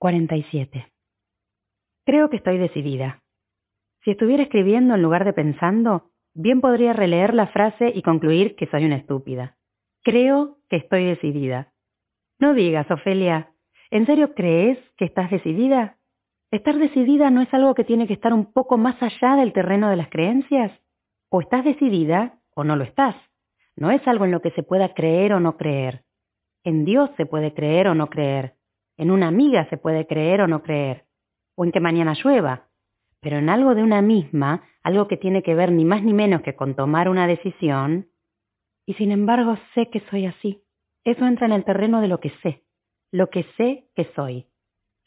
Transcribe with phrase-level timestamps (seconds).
[0.00, 0.90] 47.
[2.06, 3.22] Creo que estoy decidida.
[4.02, 8.66] Si estuviera escribiendo en lugar de pensando, bien podría releer la frase y concluir que
[8.68, 9.58] soy una estúpida.
[10.02, 11.74] Creo que estoy decidida.
[12.38, 13.52] No digas, Ofelia,
[13.90, 15.98] ¿en serio crees que estás decidida?
[16.50, 19.90] ¿Estar decidida no es algo que tiene que estar un poco más allá del terreno
[19.90, 20.72] de las creencias?
[21.28, 23.16] O estás decidida o no lo estás.
[23.76, 26.04] No es algo en lo que se pueda creer o no creer.
[26.64, 28.54] En Dios se puede creer o no creer.
[29.00, 31.06] En una amiga se puede creer o no creer,
[31.56, 32.68] o en que mañana llueva,
[33.22, 36.42] pero en algo de una misma, algo que tiene que ver ni más ni menos
[36.42, 38.08] que con tomar una decisión,
[38.84, 40.62] y sin embargo sé que soy así.
[41.02, 42.62] Eso entra en el terreno de lo que sé,
[43.10, 44.48] lo que sé que soy.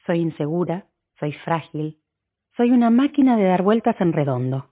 [0.08, 0.88] Soy insegura,
[1.20, 2.00] soy frágil,
[2.58, 4.72] soy una máquina de dar vueltas en redondo.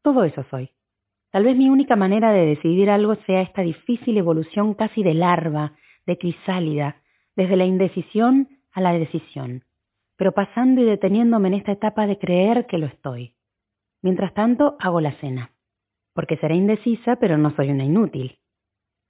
[0.00, 0.70] Todo eso soy.
[1.30, 5.74] Tal vez mi única manera de decidir algo sea esta difícil evolución casi de larva,
[6.06, 7.02] de crisálida,
[7.36, 9.64] desde la indecisión a la decisión,
[10.16, 13.34] pero pasando y deteniéndome en esta etapa de creer que lo estoy.
[14.02, 15.52] Mientras tanto, hago la cena,
[16.14, 18.38] porque seré indecisa, pero no soy una inútil.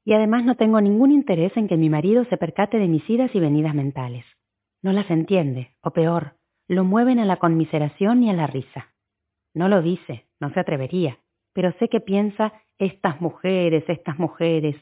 [0.05, 3.35] Y además no tengo ningún interés en que mi marido se percate de mis idas
[3.35, 4.25] y venidas mentales.
[4.83, 6.35] No las entiende, o peor,
[6.67, 8.95] lo mueven a la conmiseración y a la risa.
[9.55, 11.19] No lo dice, no se atrevería,
[11.53, 14.77] pero sé que piensa estas mujeres, estas mujeres.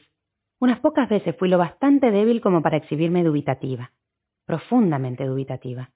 [0.59, 3.91] Unas pocas veces fui lo bastante débil como para exhibirme dubitativa
[4.51, 5.91] profundamente dubitativa.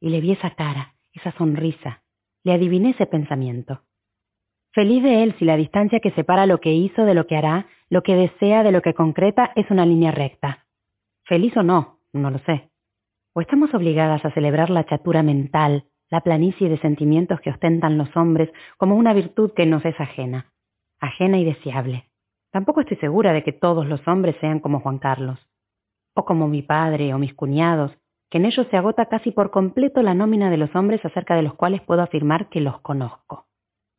[0.00, 2.02] Y le vi esa cara, esa sonrisa,
[2.44, 3.82] le adiviné ese pensamiento.
[4.72, 7.66] Feliz de él si la distancia que separa lo que hizo de lo que hará,
[7.90, 10.64] lo que desea de lo que concreta, es una línea recta.
[11.26, 12.70] Feliz o no, no lo sé.
[13.34, 18.16] O estamos obligadas a celebrar la chatura mental, la planicie de sentimientos que ostentan los
[18.16, 20.50] hombres como una virtud que nos es ajena,
[21.00, 22.08] ajena y deseable.
[22.50, 25.49] Tampoco estoy segura de que todos los hombres sean como Juan Carlos
[26.20, 27.92] o como mi padre o mis cuñados,
[28.30, 31.42] que en ellos se agota casi por completo la nómina de los hombres acerca de
[31.42, 33.46] los cuales puedo afirmar que los conozco.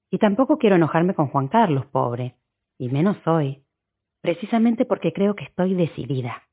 [0.09, 2.35] Y tampoco quiero enojarme con Juan Carlos, pobre,
[2.77, 3.63] y menos hoy,
[4.21, 6.43] precisamente porque creo que estoy decidida.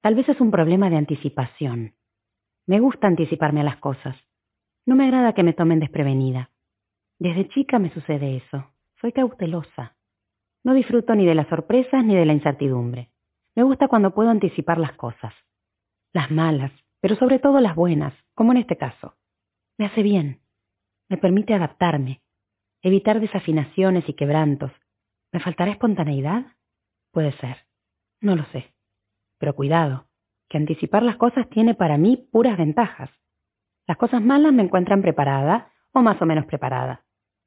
[0.00, 1.94] Tal vez es un problema de anticipación.
[2.66, 4.16] Me gusta anticiparme a las cosas.
[4.86, 6.50] No me agrada que me tomen desprevenida.
[7.18, 8.66] Desde chica me sucede eso.
[9.00, 9.96] Soy cautelosa.
[10.62, 13.10] No disfruto ni de las sorpresas ni de la incertidumbre.
[13.56, 15.32] Me gusta cuando puedo anticipar las cosas.
[16.12, 19.16] Las malas, pero sobre todo las buenas, como en este caso.
[19.78, 20.40] Me hace bien.
[21.08, 22.22] Me permite adaptarme,
[22.82, 24.72] evitar desafinaciones y quebrantos.
[25.32, 26.46] ¿Me faltará espontaneidad?
[27.12, 27.58] Puede ser.
[28.20, 28.72] No lo sé.
[29.38, 30.06] Pero cuidado,
[30.48, 33.10] que anticipar las cosas tiene para mí puras ventajas.
[33.86, 37.04] Las cosas malas me encuentran preparada o más o menos preparada.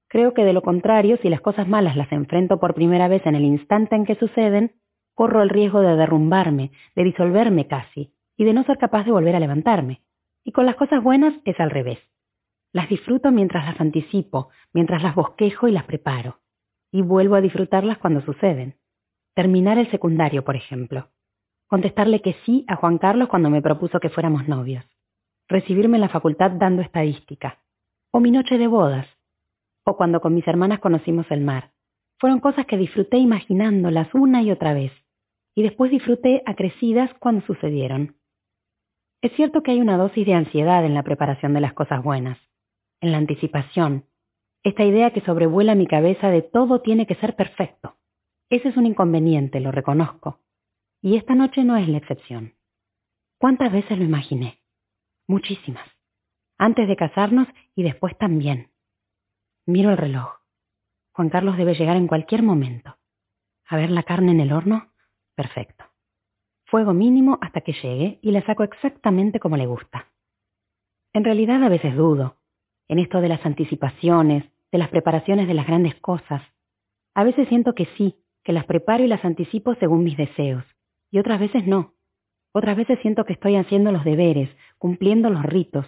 [0.08, 3.36] Creo que de lo contrario, si las cosas malas las enfrento por primera vez en
[3.36, 4.76] el instante en que suceden,
[5.18, 9.36] corro el riesgo de derrumbarme, de disolverme casi, y de no ser capaz de volver
[9.36, 10.04] a levantarme.
[10.44, 11.98] Y con las cosas buenas es al revés.
[12.72, 16.38] Las disfruto mientras las anticipo, mientras las bosquejo y las preparo.
[16.92, 18.76] Y vuelvo a disfrutarlas cuando suceden.
[19.34, 21.10] Terminar el secundario, por ejemplo.
[21.66, 24.86] Contestarle que sí a Juan Carlos cuando me propuso que fuéramos novios.
[25.48, 27.58] Recibirme en la facultad dando estadística.
[28.12, 29.08] O mi noche de bodas.
[29.84, 31.72] O cuando con mis hermanas conocimos el mar.
[32.20, 34.92] Fueron cosas que disfruté imaginándolas una y otra vez
[35.58, 38.16] y después disfruté acrecidas cuando sucedieron.
[39.24, 42.38] Es cierto que hay una dosis de ansiedad en la preparación de las cosas buenas,
[43.02, 44.06] en la anticipación,
[44.64, 47.96] esta idea que sobrevuela mi cabeza de todo tiene que ser perfecto.
[48.52, 50.42] Ese es un inconveniente, lo reconozco.
[51.02, 52.54] Y esta noche no es la excepción.
[53.40, 54.60] ¿Cuántas veces lo imaginé?
[55.26, 55.90] Muchísimas.
[56.60, 58.70] Antes de casarnos y después también.
[59.66, 60.40] Miro el reloj.
[61.14, 62.96] Juan Carlos debe llegar en cualquier momento.
[63.66, 64.92] A ver la carne en el horno
[65.38, 65.86] Perfecto.
[66.66, 70.08] Fuego mínimo hasta que llegue y la saco exactamente como le gusta.
[71.14, 72.38] En realidad a veces dudo,
[72.88, 76.42] en esto de las anticipaciones, de las preparaciones de las grandes cosas.
[77.14, 80.64] A veces siento que sí, que las preparo y las anticipo según mis deseos,
[81.12, 81.94] y otras veces no.
[82.52, 84.50] Otras veces siento que estoy haciendo los deberes,
[84.80, 85.86] cumpliendo los ritos,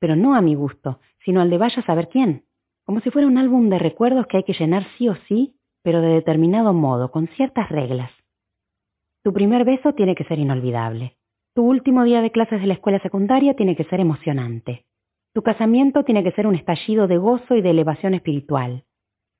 [0.00, 2.46] pero no a mi gusto, sino al de vaya a saber quién,
[2.82, 6.00] como si fuera un álbum de recuerdos que hay que llenar sí o sí, pero
[6.00, 8.10] de determinado modo, con ciertas reglas.
[9.24, 11.16] Tu primer beso tiene que ser inolvidable.
[11.54, 14.86] Tu último día de clases de la escuela secundaria tiene que ser emocionante.
[15.34, 18.84] Tu casamiento tiene que ser un estallido de gozo y de elevación espiritual.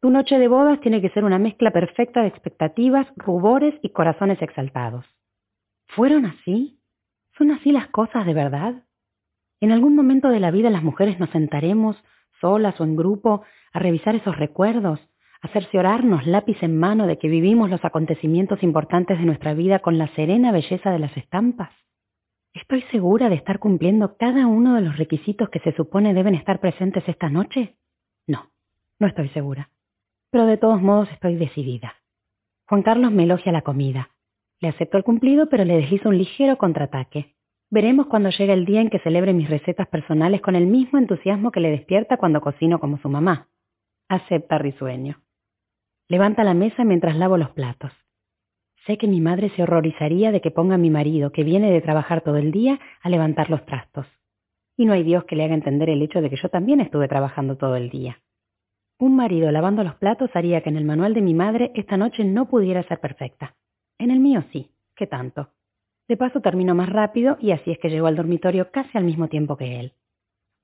[0.00, 4.40] Tu noche de bodas tiene que ser una mezcla perfecta de expectativas, rubores y corazones
[4.42, 5.04] exaltados.
[5.88, 6.80] ¿Fueron así?
[7.36, 8.84] ¿Son así las cosas de verdad?
[9.60, 11.96] En algún momento de la vida las mujeres nos sentaremos,
[12.40, 13.42] solas o en grupo,
[13.72, 15.00] a revisar esos recuerdos,
[15.40, 19.98] a cerciorarnos lápiz en mano de que vivimos los acontecimientos importantes de nuestra vida con
[19.98, 21.70] la serena belleza de las estampas.
[22.54, 26.60] ¿Estoy segura de estar cumpliendo cada uno de los requisitos que se supone deben estar
[26.60, 27.76] presentes esta noche?
[28.26, 28.50] No,
[28.98, 29.70] no estoy segura.
[30.30, 31.94] Pero de todos modos estoy decidida.
[32.66, 34.10] Juan Carlos me elogia la comida.
[34.60, 37.36] Le acepto el cumplido, pero le deslizo un ligero contraataque.
[37.70, 41.52] Veremos cuando llegue el día en que celebre mis recetas personales con el mismo entusiasmo
[41.52, 43.48] que le despierta cuando cocino como su mamá.
[44.08, 45.22] Acepta risueño.
[46.08, 47.92] Levanta la mesa mientras lavo los platos.
[48.86, 51.82] Sé que mi madre se horrorizaría de que ponga a mi marido, que viene de
[51.82, 54.06] trabajar todo el día, a levantar los trastos.
[54.74, 57.08] Y no hay Dios que le haga entender el hecho de que yo también estuve
[57.08, 58.22] trabajando todo el día.
[58.98, 62.24] Un marido lavando los platos haría que en el manual de mi madre esta noche
[62.24, 63.54] no pudiera ser perfecta.
[63.98, 65.50] En el mío sí, ¿qué tanto?
[66.08, 69.28] De paso termino más rápido y así es que llego al dormitorio casi al mismo
[69.28, 69.92] tiempo que él.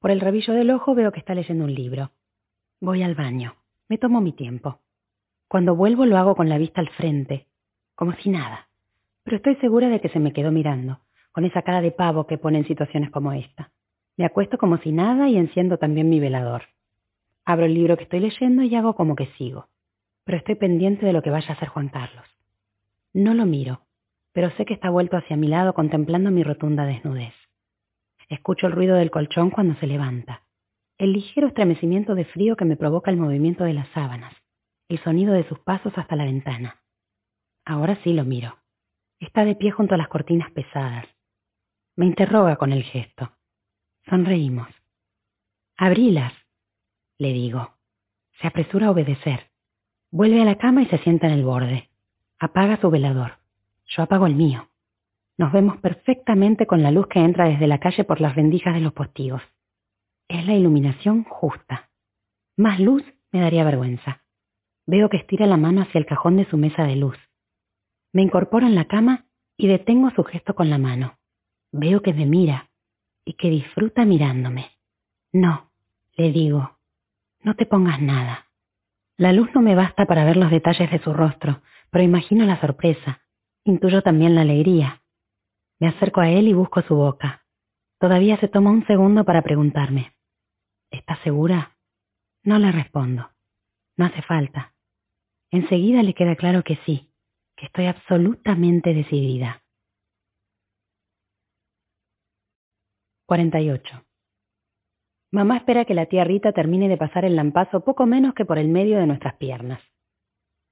[0.01, 2.13] Por el rabillo del ojo veo que está leyendo un libro.
[2.81, 3.57] Voy al baño.
[3.89, 4.81] Me tomo mi tiempo.
[5.55, 7.47] Cuando vuelvo lo hago con la vista al frente,
[7.95, 8.67] como si nada.
[9.23, 10.99] Pero estoy segura de que se me quedó mirando,
[11.31, 13.71] con esa cara de pavo que pone en situaciones como esta.
[14.17, 16.65] Me acuesto como si nada y enciendo también mi velador.
[17.45, 19.69] Abro el libro que estoy leyendo y hago como que sigo.
[20.25, 22.27] Pero estoy pendiente de lo que vaya a hacer Juan Carlos.
[23.13, 23.83] No lo miro,
[24.33, 27.35] pero sé que está vuelto hacia mi lado contemplando mi rotunda desnudez.
[28.29, 30.43] Escucho el ruido del colchón cuando se levanta,
[30.99, 34.35] el ligero estremecimiento de frío que me provoca el movimiento de las sábanas,
[34.89, 36.83] el sonido de sus pasos hasta la ventana.
[37.65, 38.59] Ahora sí lo miro.
[39.21, 41.07] Está de pie junto a las cortinas pesadas.
[41.97, 43.33] Me interroga con el gesto.
[44.09, 44.69] Sonreímos.
[45.77, 46.33] Abrilas,
[47.19, 47.75] le digo.
[48.41, 49.51] Se apresura a obedecer.
[50.11, 51.89] Vuelve a la cama y se sienta en el borde.
[52.39, 53.39] Apaga su velador.
[53.87, 54.69] Yo apago el mío.
[55.39, 58.81] Nos vemos perfectamente con la luz que entra desde la calle por las rendijas de
[58.81, 59.43] los postigos.
[60.29, 61.91] Es la iluminación justa.
[62.57, 63.03] Más luz
[63.33, 64.24] me daría vergüenza.
[64.87, 67.17] Veo que estira la mano hacia el cajón de su mesa de luz.
[68.13, 69.27] Me incorporo en la cama
[69.57, 71.19] y detengo su gesto con la mano.
[71.73, 72.71] Veo que me mira
[73.25, 74.73] y que disfruta mirándome.
[75.33, 75.71] No,
[76.13, 76.79] le digo,
[77.41, 78.47] no te pongas nada.
[79.17, 82.61] La luz no me basta para ver los detalles de su rostro, pero imagino la
[82.61, 83.23] sorpresa.
[83.65, 85.03] Intuyo también la alegría.
[85.81, 87.45] Me acerco a él y busco su boca.
[87.99, 90.15] Todavía se toma un segundo para preguntarme.
[90.91, 91.77] ¿Estás segura?
[92.43, 93.31] No le respondo.
[93.97, 94.74] No hace falta.
[95.55, 97.13] Enseguida le queda claro que sí
[97.57, 99.63] que estoy absolutamente decidida.
[103.27, 104.05] 48.
[105.31, 108.59] Mamá espera que la tía Rita termine de pasar el lampazo poco menos que por
[108.59, 109.81] el medio de nuestras piernas.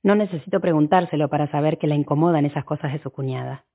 [0.02, 3.66] No necesito preguntárselo para saber que la incomodan esas cosas de su cuñada.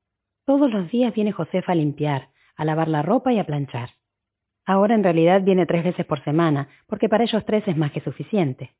[0.45, 3.91] Todos los días viene Josefa a limpiar, a lavar la ropa y a planchar.
[4.65, 8.01] Ahora en realidad viene tres veces por semana, porque para ellos tres es más que
[8.01, 8.75] suficiente.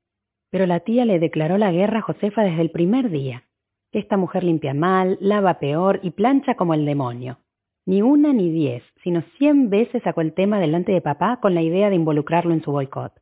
[0.50, 3.44] Pero la tía le declaró la guerra a Josefa desde el primer día.
[3.92, 7.40] Esta mujer limpia mal, lava peor y plancha como el demonio.
[7.86, 11.62] Ni una ni diez, sino cien veces sacó el tema delante de papá con la
[11.62, 13.14] idea de involucrarlo en su boicot.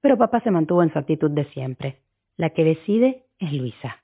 [0.00, 2.00] Pero papá se mantuvo en su actitud de siempre.
[2.36, 4.02] La que decide es Luisa.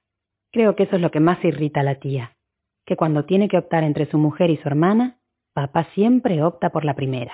[0.53, 2.37] Creo que eso es lo que más irrita a la tía,
[2.85, 5.19] que cuando tiene que optar entre su mujer y su hermana,
[5.53, 7.33] papá siempre opta por la primera.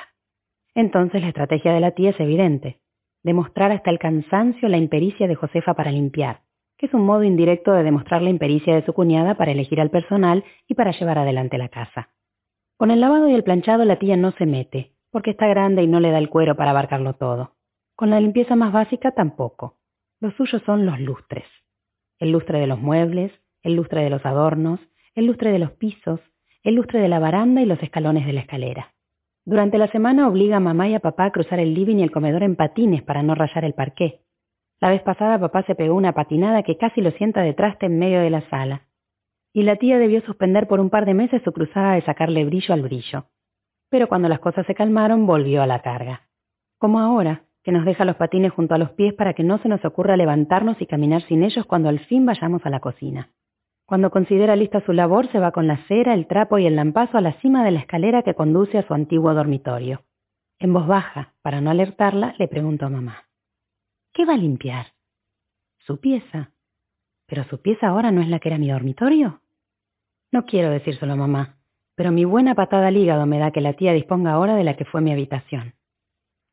[0.75, 2.79] Entonces la estrategia de la tía es evidente,
[3.23, 6.43] demostrar hasta el cansancio la impericia de Josefa para limpiar,
[6.79, 9.91] que es un modo indirecto de demostrar la impericia de su cuñada para elegir al
[9.91, 12.11] personal y para llevar adelante la casa.
[12.77, 15.87] Con el lavado y el planchado la tía no se mete, porque está grande y
[15.87, 17.57] no le da el cuero para abarcarlo todo.
[17.95, 19.77] Con la limpieza más básica tampoco.
[20.21, 21.45] Los suyos son los lustres.
[22.19, 24.81] El lustre de los muebles, el lustre de los adornos,
[25.15, 26.21] el lustre de los pisos,
[26.62, 28.95] el lustre de la baranda y los escalones de la escalera.
[29.44, 32.11] Durante la semana obliga a mamá y a papá a cruzar el living y el
[32.11, 34.20] comedor en patines para no rayar el parqué.
[34.80, 37.99] La vez pasada papá se pegó una patinada que casi lo sienta de traste en
[37.99, 38.82] medio de la sala.
[39.52, 42.73] Y la tía debió suspender por un par de meses su cruzada de sacarle brillo
[42.75, 43.26] al brillo.
[43.88, 46.28] Pero cuando las cosas se calmaron, volvió a la carga.
[46.78, 49.68] Como ahora, que nos deja los patines junto a los pies para que no se
[49.68, 53.30] nos ocurra levantarnos y caminar sin ellos cuando al fin vayamos a la cocina.
[53.90, 57.18] Cuando considera lista su labor, se va con la cera, el trapo y el lampazo
[57.18, 60.04] a la cima de la escalera que conduce a su antiguo dormitorio.
[60.61, 63.25] En voz baja, para no alertarla, le pregunto a mamá.
[64.12, 64.92] ¿Qué va a limpiar?
[65.80, 66.52] Su pieza.
[67.26, 69.40] ¿Pero su pieza ahora no es la que era mi dormitorio?
[70.30, 71.56] No quiero decírselo a mamá,
[71.97, 74.76] pero mi buena patada al hígado me da que la tía disponga ahora de la
[74.76, 75.75] que fue mi habitación.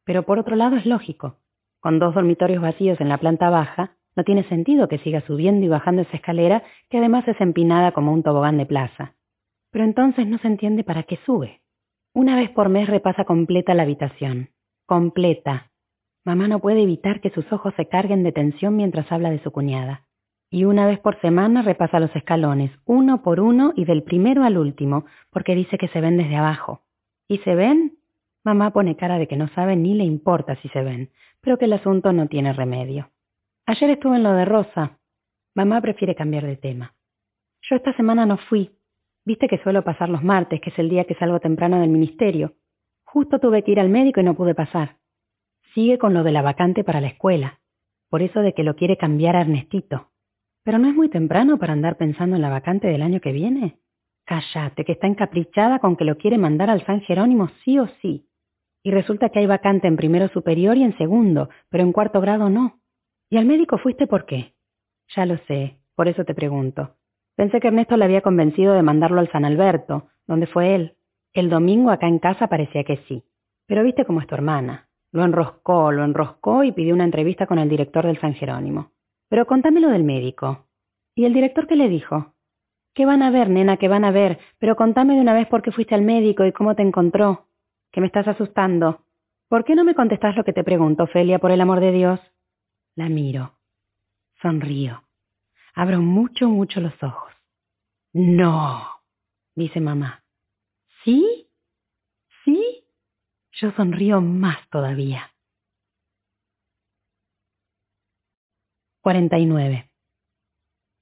[0.05, 1.37] Pero por otro lado es lógico.
[1.81, 5.69] Con dos dormitorios vacíos en la planta baja, no tiene sentido que siga subiendo y
[5.69, 9.13] bajando esa escalera, que además es empinada como un tobogán de plaza.
[9.71, 11.61] Pero entonces no se entiende para qué sube.
[12.15, 14.49] Una vez por mes repasa completa la habitación.
[14.87, 15.69] Completa.
[16.25, 19.51] Mamá no puede evitar que sus ojos se carguen de tensión mientras habla de su
[19.51, 20.07] cuñada.
[20.49, 24.57] Y una vez por semana repasa los escalones, uno por uno y del primero al
[24.57, 26.81] último, porque dice que se ven desde abajo.
[27.27, 27.99] ¿Y se ven?
[28.43, 31.65] Mamá pone cara de que no sabe ni le importa si se ven, pero que
[31.65, 33.11] el asunto no tiene remedio.
[33.69, 34.97] Ayer estuve en lo de Rosa.
[35.53, 36.95] Mamá prefiere cambiar de tema.
[37.63, 38.71] Yo esta semana no fui.
[39.25, 42.53] Viste que suelo pasar los martes, que es el día que salgo temprano del ministerio.
[43.03, 44.95] Justo tuve que ir al médico y no pude pasar.
[45.73, 47.59] Sigue con lo de la vacante para la escuela.
[48.09, 50.11] Por eso de que lo quiere cambiar a Ernestito.
[50.63, 53.79] Pero no es muy temprano para andar pensando en la vacante del año que viene.
[54.23, 58.29] Cállate, que está encaprichada con que lo quiere mandar al San Jerónimo sí o sí.
[58.81, 62.49] Y resulta que hay vacante en primero superior y en segundo, pero en cuarto grado
[62.49, 62.79] no.
[63.29, 64.53] ¿Y al médico fuiste por qué?
[65.15, 66.95] Ya lo sé, por eso te pregunto.
[67.35, 70.95] Pensé que Ernesto le había convencido de mandarlo al San Alberto, donde fue él.
[71.33, 73.23] El domingo acá en casa parecía que sí.
[73.67, 74.87] Pero viste cómo es tu hermana.
[75.11, 78.91] Lo enroscó, lo enroscó y pidió una entrevista con el director del San Jerónimo.
[79.29, 80.67] Pero contámelo del médico.
[81.15, 82.33] ¿Y el director qué le dijo?
[82.93, 83.77] ¿Qué van a ver, nena?
[83.77, 84.39] ¿Qué van a ver?
[84.57, 87.47] Pero contame de una vez por qué fuiste al médico y cómo te encontró.
[87.91, 89.01] Que me estás asustando.
[89.49, 92.19] ¿Por qué no me contestás lo que te pregunto, Ofelia, por el amor de Dios?
[92.97, 93.55] La miro.
[94.41, 95.03] Sonrío.
[95.75, 97.31] Abro mucho, mucho los ojos.
[98.11, 98.87] No,
[99.53, 100.23] dice mamá.
[101.03, 101.47] ¿Sí?
[102.43, 102.85] ¿Sí?
[103.51, 105.31] Yo sonrío más todavía.
[109.01, 109.91] 49.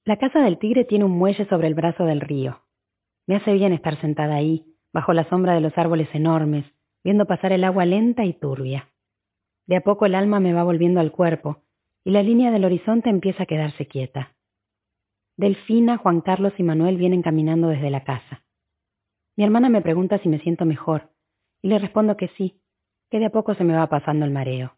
[0.04, 2.60] La casa del tigre tiene un muelle sobre el brazo del río.
[3.26, 6.66] Me hace bien estar sentada ahí, bajo la sombra de los árboles enormes,
[7.02, 8.90] viendo pasar el agua lenta y turbia.
[9.66, 11.65] De a poco el alma me va volviendo al cuerpo,
[12.06, 14.32] y la línea del horizonte empieza a quedarse quieta.
[15.36, 18.44] Delfina, Juan Carlos y Manuel vienen caminando desde la casa.
[19.36, 21.10] Mi hermana me pregunta si me siento mejor,
[21.62, 22.60] y le respondo que sí,
[23.10, 24.76] que de a poco se me va pasando el mareo.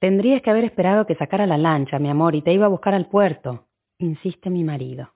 [0.00, 2.94] Tendrías que haber esperado que sacara la lancha, mi amor, y te iba a buscar
[2.94, 3.66] al puerto,
[3.98, 5.12] insiste mi marido.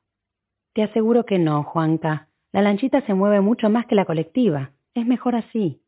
[0.75, 2.29] Te aseguro que no, Juanca.
[2.53, 4.73] La lanchita se mueve mucho más que la colectiva.
[4.93, 5.81] Es mejor así.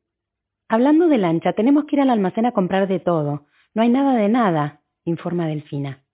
[0.70, 3.44] Hablando de lancha, tenemos que ir al almacén a comprar de todo.
[3.74, 6.04] No hay nada de nada informa Delfina.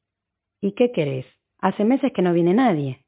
[0.61, 1.27] ¿Y qué querés?
[1.59, 3.05] Hace meses que no viene nadie.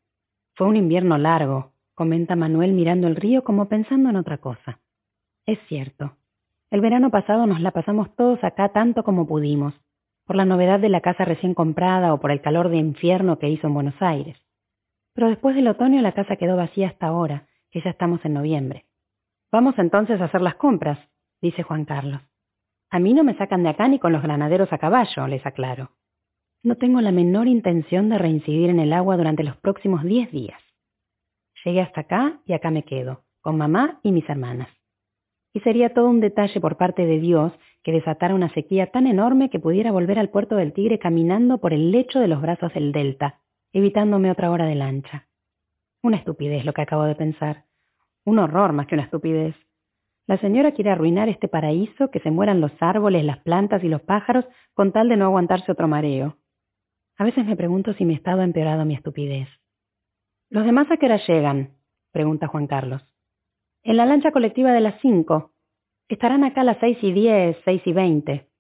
[0.55, 4.81] Fue un invierno largo, comenta Manuel mirando el río como pensando en otra cosa.
[5.47, 6.17] Es cierto.
[6.71, 9.75] El verano pasado nos la pasamos todos acá tanto como pudimos,
[10.27, 13.49] por la novedad de la casa recién comprada o por el calor de infierno que
[13.49, 14.37] hizo en Buenos Aires.
[15.15, 18.85] Pero después del otoño la casa quedó vacía hasta ahora, que ya estamos en noviembre.
[19.51, 20.99] Vamos entonces a hacer las compras,
[21.41, 22.21] dice Juan Carlos.
[22.91, 25.91] A mí no me sacan de acá ni con los granaderos a caballo, les aclaro.
[26.63, 30.61] No tengo la menor intención de reincidir en el agua durante los próximos diez días.
[31.65, 34.69] Llegué hasta acá y acá me quedo, con mamá y mis hermanas.
[35.53, 37.53] Y sería todo un detalle por parte de Dios
[37.83, 41.73] que desatara una sequía tan enorme que pudiera volver al puerto del Tigre caminando por
[41.73, 43.41] el lecho de los brazos del delta,
[43.73, 45.29] evitándome otra hora de lancha.
[46.03, 47.65] Una estupidez lo que acabo de pensar.
[48.25, 49.55] Un horror más que una estupidez.
[50.29, 54.03] La señora quiere arruinar este paraíso, que se mueran los árboles, las plantas y los
[54.03, 54.45] pájaros
[54.75, 56.37] con tal de no aguantarse otro mareo.
[57.17, 59.49] A veces me pregunto si mi estado ha empeorado mi estupidez.
[60.51, 61.79] ¿Los demás a qué hora llegan?
[62.13, 63.03] pregunta Juan Carlos.
[63.83, 65.53] En la lancha colectiva de las cinco.
[66.09, 68.51] Estarán acá a las seis y diez, seis y veinte.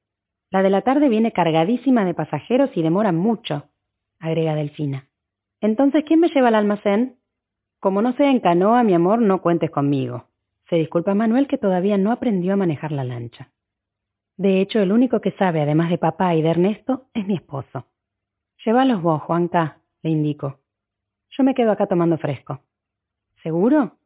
[0.50, 3.68] La de la tarde viene cargadísima de pasajeros y demora mucho,
[4.18, 5.10] agrega Delfina.
[5.60, 7.18] Entonces, ¿quién me lleva al almacén?
[7.78, 10.27] Como no sea en canoa, mi amor, no cuentes conmigo.
[10.68, 13.50] Se disculpa Manuel que todavía no aprendió a manejar la lancha.
[14.37, 17.87] De hecho, el único que sabe, además de papá y de Ernesto, es mi esposo.
[18.64, 20.60] Llévalos vos, Juanca, le indico.
[21.30, 22.60] Yo me quedo acá tomando fresco.
[23.42, 23.98] ¿Seguro?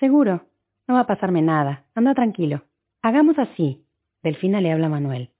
[0.00, 0.46] Seguro.
[0.86, 1.86] No va a pasarme nada.
[1.94, 2.62] Anda tranquilo.
[3.02, 3.84] Hagamos así.
[4.22, 5.30] Delfina le habla a Manuel.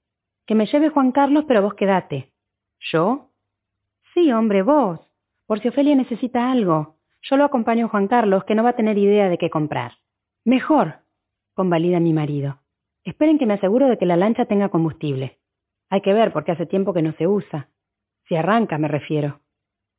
[0.45, 2.31] Que me lleve Juan Carlos, pero vos quedate.
[2.79, 3.31] ¿Yo?
[4.13, 4.99] Sí, hombre, vos.
[5.47, 6.95] Por si Ofelia necesita algo.
[7.21, 9.93] Yo lo acompaño a Juan Carlos, que no va a tener idea de qué comprar.
[10.45, 10.99] Mejor,
[11.55, 12.59] convalida mi marido.
[13.03, 15.39] Esperen que me aseguro de que la lancha tenga combustible.
[15.89, 17.69] Hay que ver porque hace tiempo que no se usa.
[18.27, 19.39] Si arranca, me refiero.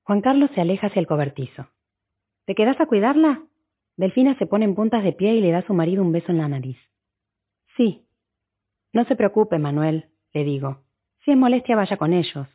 [0.05, 1.67] Juan Carlos se aleja hacia el cobertizo.
[2.45, 3.43] ¿Te quedas a cuidarla?
[3.97, 6.31] Delfina se pone en puntas de pie y le da a su marido un beso
[6.31, 6.79] en la nariz.
[7.77, 8.07] Sí.
[8.93, 10.83] No se preocupe, Manuel, le digo.
[11.25, 12.47] Si es molestia, vaya con ellos.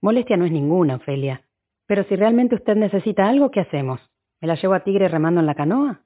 [0.00, 1.44] Molestia no es ninguna, Ofelia.
[1.86, 4.00] Pero si realmente usted necesita algo, ¿qué hacemos?
[4.40, 6.00] ¿Me la llevo a Tigre remando en la canoa?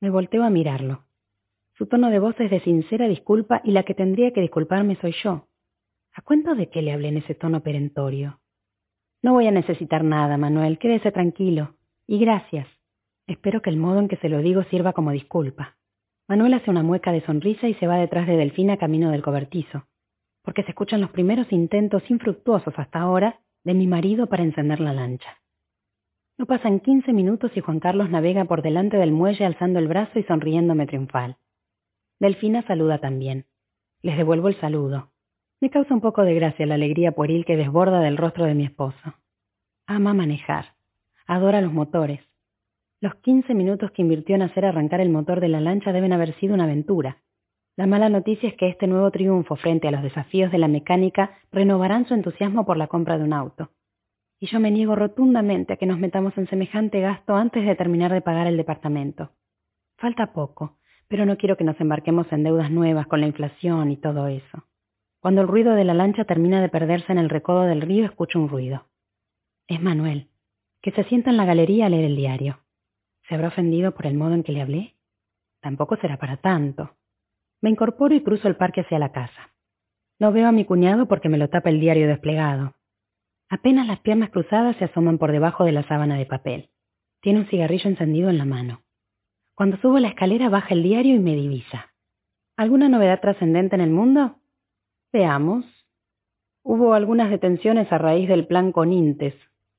[0.00, 1.04] Me volteo a mirarlo.
[1.76, 5.12] Su tono de voz es de sincera disculpa y la que tendría que disculparme soy
[5.24, 5.48] yo.
[6.12, 8.40] ¿A cuento de qué le hablé en ese tono perentorio?
[9.22, 11.74] No voy a necesitar nada, Manuel, quédese tranquilo.
[12.06, 12.68] Y gracias.
[13.26, 15.76] Espero que el modo en que se lo digo sirva como disculpa.
[16.28, 19.86] Manuel hace una mueca de sonrisa y se va detrás de Delfina camino del cobertizo,
[20.42, 24.92] porque se escuchan los primeros intentos infructuosos hasta ahora de mi marido para encender la
[24.92, 25.38] lancha.
[26.38, 30.20] No pasan quince minutos y Juan Carlos navega por delante del muelle alzando el brazo
[30.20, 31.36] y sonriéndome triunfal.
[32.20, 33.46] Delfina saluda también.
[34.02, 35.10] Les devuelvo el saludo.
[35.60, 38.64] Me causa un poco de gracia la alegría pueril que desborda del rostro de mi
[38.64, 39.14] esposo.
[39.88, 40.76] Ama manejar.
[41.26, 42.20] Adora los motores.
[43.00, 46.38] Los quince minutos que invirtió en hacer arrancar el motor de la lancha deben haber
[46.38, 47.18] sido una aventura.
[47.74, 51.32] La mala noticia es que este nuevo triunfo frente a los desafíos de la mecánica
[51.50, 53.70] renovarán su entusiasmo por la compra de un auto.
[54.40, 58.12] Y yo me niego rotundamente a que nos metamos en semejante gasto antes de terminar
[58.12, 59.32] de pagar el departamento.
[59.96, 60.78] Falta poco,
[61.08, 64.64] pero no quiero que nos embarquemos en deudas nuevas con la inflación y todo eso.
[65.20, 68.38] Cuando el ruido de la lancha termina de perderse en el recodo del río, escucho
[68.38, 68.86] un ruido.
[69.66, 70.28] Es Manuel,
[70.80, 72.60] que se sienta en la galería a leer el diario.
[73.28, 74.94] ¿Se habrá ofendido por el modo en que le hablé?
[75.60, 76.94] Tampoco será para tanto.
[77.60, 79.50] Me incorporo y cruzo el parque hacia la casa.
[80.20, 82.74] No veo a mi cuñado porque me lo tapa el diario desplegado.
[83.50, 86.68] Apenas las piernas cruzadas se asoman por debajo de la sábana de papel.
[87.22, 88.82] Tiene un cigarrillo encendido en la mano.
[89.54, 91.92] Cuando subo la escalera baja el diario y me divisa.
[92.56, 94.36] ¿Alguna novedad trascendente en el mundo?
[95.12, 95.64] Veamos.
[96.62, 99.34] Hubo algunas detenciones a raíz del plan Conintes.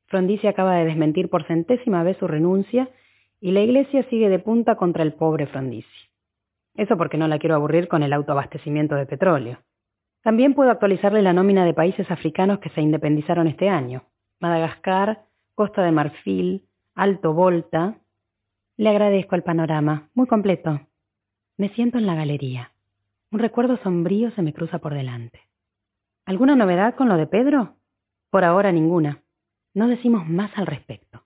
[0.08, 2.90] Frondizi acaba de desmentir por centésima vez su renuncia
[3.40, 5.88] y la iglesia sigue de punta contra el pobre Frondizi.
[6.76, 9.60] Eso porque no la quiero aburrir con el autoabastecimiento de petróleo.
[10.24, 14.04] También puedo actualizarle la nómina de países africanos que se independizaron este año.
[14.40, 18.00] Madagascar, Costa de Marfil, Alto Volta,
[18.78, 20.80] le agradezco el panorama, muy completo.
[21.58, 22.72] Me siento en la galería.
[23.32, 25.42] Un recuerdo sombrío se me cruza por delante.
[26.26, 27.76] ¿Alguna novedad con lo de Pedro?
[28.30, 29.22] Por ahora ninguna.
[29.74, 31.24] No decimos más al respecto.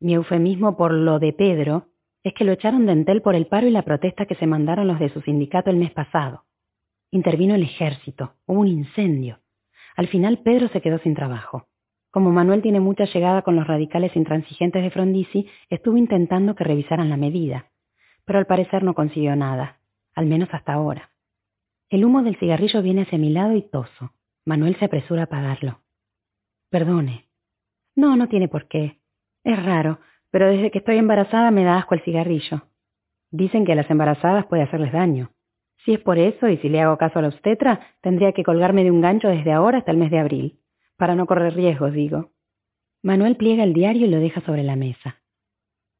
[0.00, 1.86] Mi eufemismo por lo de Pedro
[2.24, 4.88] es que lo echaron de Entel por el paro y la protesta que se mandaron
[4.88, 6.44] los de su sindicato el mes pasado.
[7.14, 9.38] Intervino el ejército, hubo un incendio.
[9.96, 11.68] Al final Pedro se quedó sin trabajo.
[12.10, 17.10] Como Manuel tiene mucha llegada con los radicales intransigentes de Frondizi, estuvo intentando que revisaran
[17.10, 17.70] la medida,
[18.24, 19.78] pero al parecer no consiguió nada,
[20.14, 21.10] al menos hasta ahora.
[21.90, 24.14] El humo del cigarrillo viene hacia mi lado y toso.
[24.46, 25.80] Manuel se apresura a apagarlo.
[26.70, 27.26] Perdone.
[27.94, 29.00] No, no tiene por qué.
[29.44, 32.68] Es raro, pero desde que estoy embarazada me da asco el cigarrillo.
[33.30, 35.30] Dicen que a las embarazadas puede hacerles daño.
[35.84, 38.84] Si es por eso, y si le hago caso a la obstetra, tendría que colgarme
[38.84, 40.58] de un gancho desde ahora hasta el mes de abril
[40.96, 42.30] para no correr riesgos, digo.
[43.02, 45.20] Manuel pliega el diario y lo deja sobre la mesa.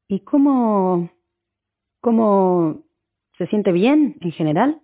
[0.07, 1.09] ¿Y cómo...
[1.99, 2.83] cómo...
[3.37, 4.81] se siente bien en general?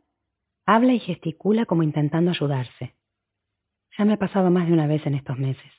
[0.65, 2.95] Habla y gesticula como intentando ayudarse.
[3.97, 5.71] Ya me ha pasado más de una vez en estos meses.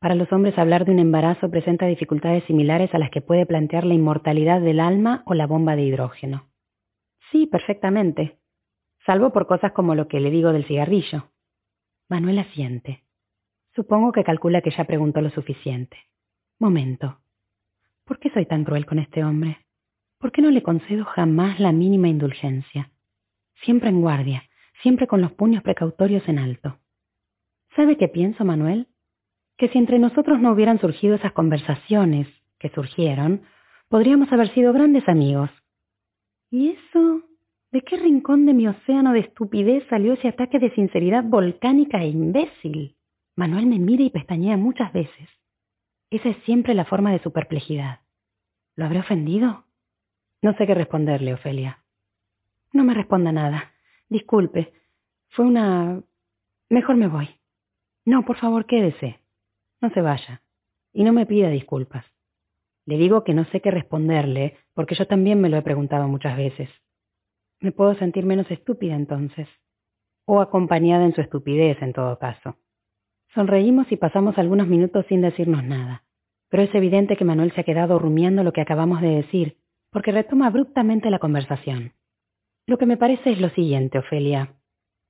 [0.00, 3.84] Para los hombres hablar de un embarazo presenta dificultades similares a las que puede plantear
[3.84, 6.48] la inmortalidad del alma o la bomba de hidrógeno.
[7.30, 8.38] Sí, perfectamente.
[9.06, 11.30] Salvo por cosas como lo que le digo del cigarrillo.
[12.08, 13.04] Manuel asiente.
[13.76, 15.96] Supongo que calcula que ya preguntó lo suficiente.
[16.58, 17.20] Momento.
[18.04, 19.58] ¿Por qué soy tan cruel con este hombre?
[20.18, 22.90] ¿Por qué no le concedo jamás la mínima indulgencia?
[23.62, 24.42] Siempre en guardia,
[24.82, 26.78] siempre con los puños precautorios en alto.
[27.76, 28.88] ¿Sabe qué pienso, Manuel?
[29.56, 32.26] Que si entre nosotros no hubieran surgido esas conversaciones
[32.58, 33.42] que surgieron,
[33.88, 35.50] podríamos haber sido grandes amigos.
[36.50, 37.22] ¿Y eso?
[37.76, 42.08] ¿De qué rincón de mi océano de estupidez salió ese ataque de sinceridad volcánica e
[42.08, 42.96] imbécil?
[43.34, 45.28] Manuel me mira y pestañea muchas veces.
[46.08, 48.00] Esa es siempre la forma de su perplejidad.
[48.76, 49.66] ¿Lo habré ofendido?
[50.40, 51.84] No sé qué responderle, Ofelia.
[52.72, 53.72] No me responda nada.
[54.08, 54.72] Disculpe.
[55.28, 56.00] Fue una...
[56.70, 57.28] Mejor me voy.
[58.06, 59.20] No, por favor, quédese.
[59.82, 60.40] No se vaya.
[60.94, 62.06] Y no me pida disculpas.
[62.86, 66.38] Le digo que no sé qué responderle, porque yo también me lo he preguntado muchas
[66.38, 66.70] veces.
[67.60, 69.48] Me puedo sentir menos estúpida entonces.
[70.26, 72.56] O acompañada en su estupidez, en todo caso.
[73.34, 76.04] Sonreímos y pasamos algunos minutos sin decirnos nada.
[76.48, 79.58] Pero es evidente que Manuel se ha quedado rumiando lo que acabamos de decir,
[79.90, 81.92] porque retoma abruptamente la conversación.
[82.66, 84.54] Lo que me parece es lo siguiente, Ofelia.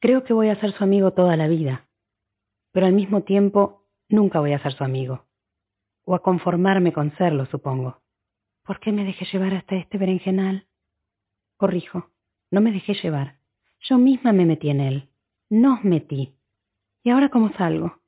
[0.00, 1.88] Creo que voy a ser su amigo toda la vida,
[2.72, 5.24] pero al mismo tiempo nunca voy a ser su amigo.
[6.04, 8.02] O a conformarme con serlo, supongo.
[8.64, 10.66] ¿Por qué me dejé llevar hasta este berenjenal?
[11.56, 12.10] Corrijo,
[12.56, 13.34] no me dejé llevar.
[13.80, 15.10] Yo misma me metí en él.
[15.50, 16.32] Nos metí.
[17.04, 18.00] ¿Y ahora cómo salgo?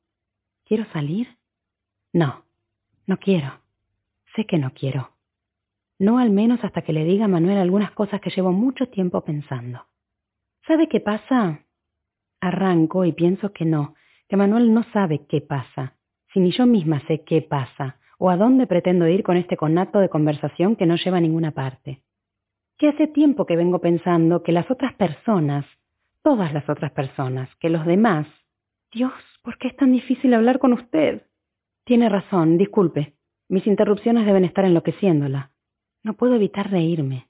[0.64, 1.36] ¿Quiero salir?
[2.14, 2.46] No,
[3.06, 3.60] no quiero.
[4.34, 5.10] Sé que no quiero.
[5.98, 9.20] No al menos hasta que le diga a Manuel algunas cosas que llevo mucho tiempo
[9.20, 9.86] pensando.
[10.66, 11.66] ¿Sabe qué pasa?
[12.40, 13.96] Arranco y pienso que no,
[14.30, 15.98] que Manuel no sabe qué pasa,
[16.32, 19.98] si ni yo misma sé qué pasa, o a dónde pretendo ir con este conato
[19.98, 22.00] de conversación que no lleva a ninguna parte.
[22.78, 25.66] Que hace tiempo que vengo pensando que las otras personas,
[26.22, 28.26] todas las otras personas, que los demás...
[28.92, 29.12] Dios,
[29.42, 31.26] ¿por qué es tan difícil hablar con usted?
[31.84, 33.14] Tiene razón, disculpe.
[33.48, 35.50] Mis interrupciones deben estar enloqueciéndola.
[36.04, 37.28] No puedo evitar reírme.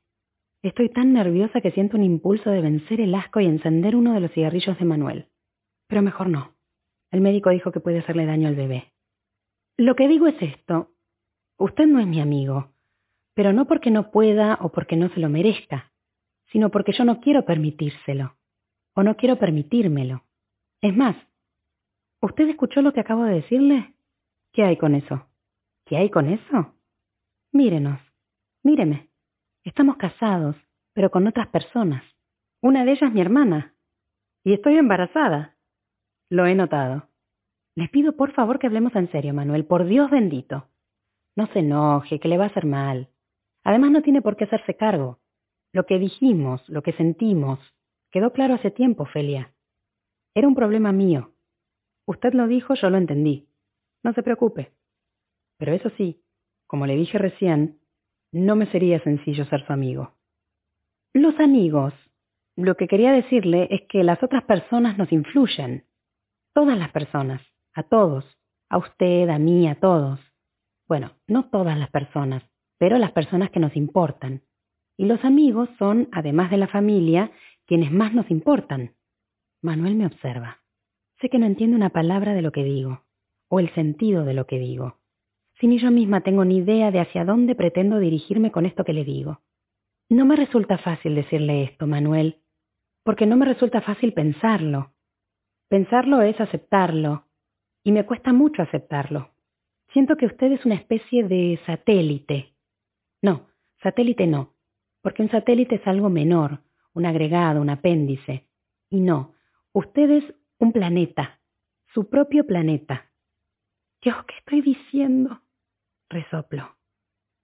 [0.63, 4.21] Estoy tan nerviosa que siento un impulso de vencer el asco y encender uno de
[4.21, 5.29] los cigarrillos de Manuel.
[5.87, 6.55] Pero mejor no.
[7.11, 8.93] El médico dijo que puede hacerle daño al bebé.
[9.77, 10.91] Lo que digo es esto.
[11.57, 12.73] Usted no es mi amigo,
[13.39, 15.93] pero no porque no pueda o porque no se lo merezca,
[16.51, 18.37] sino porque yo no quiero permitírselo,
[18.97, 20.25] o no quiero permitírmelo.
[20.81, 21.15] Es más,
[22.21, 23.95] ¿usted escuchó lo que acabo de decirle?
[24.53, 25.29] ¿Qué hay con eso?
[25.87, 26.75] ¿Qué hay con eso?
[27.53, 28.01] Mírenos,
[28.65, 29.09] míreme.
[29.63, 30.57] Estamos casados,
[30.93, 32.03] pero con otras personas.
[32.61, 33.73] Una de ellas mi hermana.
[34.43, 35.57] Y estoy embarazada.
[36.29, 37.09] Lo he notado.
[37.77, 40.67] Les pido por favor que hablemos en serio, Manuel, por Dios bendito.
[41.37, 43.09] No se enoje, que le va a hacer mal.
[43.65, 45.21] Además no tiene por qué hacerse cargo.
[45.73, 47.59] Lo que dijimos, lo que sentimos,
[48.11, 49.55] quedó claro hace tiempo, Felia.
[50.35, 51.33] Era un problema mío.
[52.07, 53.49] Usted lo dijo, yo lo entendí.
[54.03, 54.73] No se preocupe.
[55.59, 56.23] Pero eso sí,
[56.67, 57.81] como le dije recién,
[58.33, 60.15] no me sería sencillo ser su amigo.
[61.13, 61.95] Los amigos,
[62.57, 65.85] lo que quería decirle es que las otras personas nos influyen.
[66.55, 67.43] Todas las personas,
[67.75, 68.25] a todos,
[68.69, 70.21] a usted, a mí, a todos.
[70.87, 72.43] Bueno, no todas las personas,
[72.79, 74.43] pero las personas que nos importan.
[74.97, 77.31] Y los amigos son, además de la familia,
[77.67, 78.95] quienes más nos importan.
[79.63, 80.59] Manuel me observa.
[81.21, 83.05] Sé que no entiende una palabra de lo que digo,
[83.49, 84.99] o el sentido de lo que digo.
[85.61, 88.93] Si ni yo misma tengo ni idea de hacia dónde pretendo dirigirme con esto que
[88.93, 89.41] le digo.
[90.09, 92.39] No me resulta fácil decirle esto, Manuel,
[93.05, 94.93] porque no me resulta fácil pensarlo.
[95.69, 97.25] Pensarlo es aceptarlo,
[97.85, 99.31] y me cuesta mucho aceptarlo.
[99.93, 102.55] Siento que usted es una especie de satélite.
[103.23, 103.49] No,
[103.83, 104.55] satélite no,
[105.03, 106.63] porque un satélite es algo menor,
[106.95, 108.49] un agregado, un apéndice.
[108.91, 109.35] Y no,
[109.73, 111.41] usted es un planeta,
[111.95, 113.11] su propio planeta.
[114.03, 115.43] Dios, ¿qué estoy diciendo?
[116.09, 116.77] Resoplo.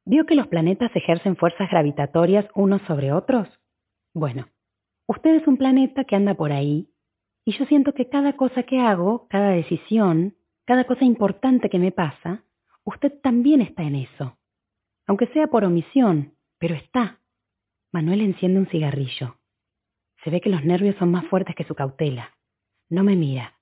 [0.06, 3.48] ¿Vio que los planetas ejercen fuerzas gravitatorias unos sobre otros?
[4.12, 4.48] Bueno,
[5.06, 6.90] usted es un planeta que anda por ahí
[7.44, 11.92] y yo siento que cada cosa que hago, cada decisión, cada cosa importante que me
[11.92, 12.44] pasa,
[12.84, 14.38] usted también está en eso.
[15.06, 17.20] Aunque sea por omisión, pero está.
[17.92, 19.36] Manuel enciende un cigarrillo.
[20.24, 22.34] Se ve que los nervios son más fuertes que su cautela.
[22.88, 23.58] No me mira.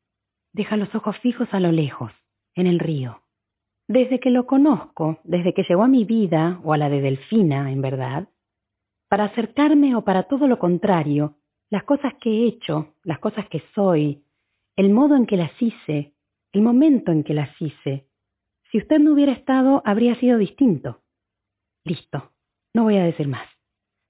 [0.53, 2.13] Deja los ojos fijos a lo lejos,
[2.55, 3.23] en el río.
[3.89, 7.73] Desde que lo conozco, desde que llegó a mi vida, o a la de Delfina,
[7.73, 8.29] en verdad,
[9.09, 11.37] para acercarme o para todo lo contrario,
[11.69, 14.25] las cosas que he hecho, las cosas que soy,
[14.77, 16.15] el modo en que las hice,
[16.53, 18.09] el momento en que las hice.
[18.71, 21.02] Si usted no hubiera estado, habría sido distinto.
[21.85, 22.31] Listo,
[22.75, 23.49] no voy a decir más.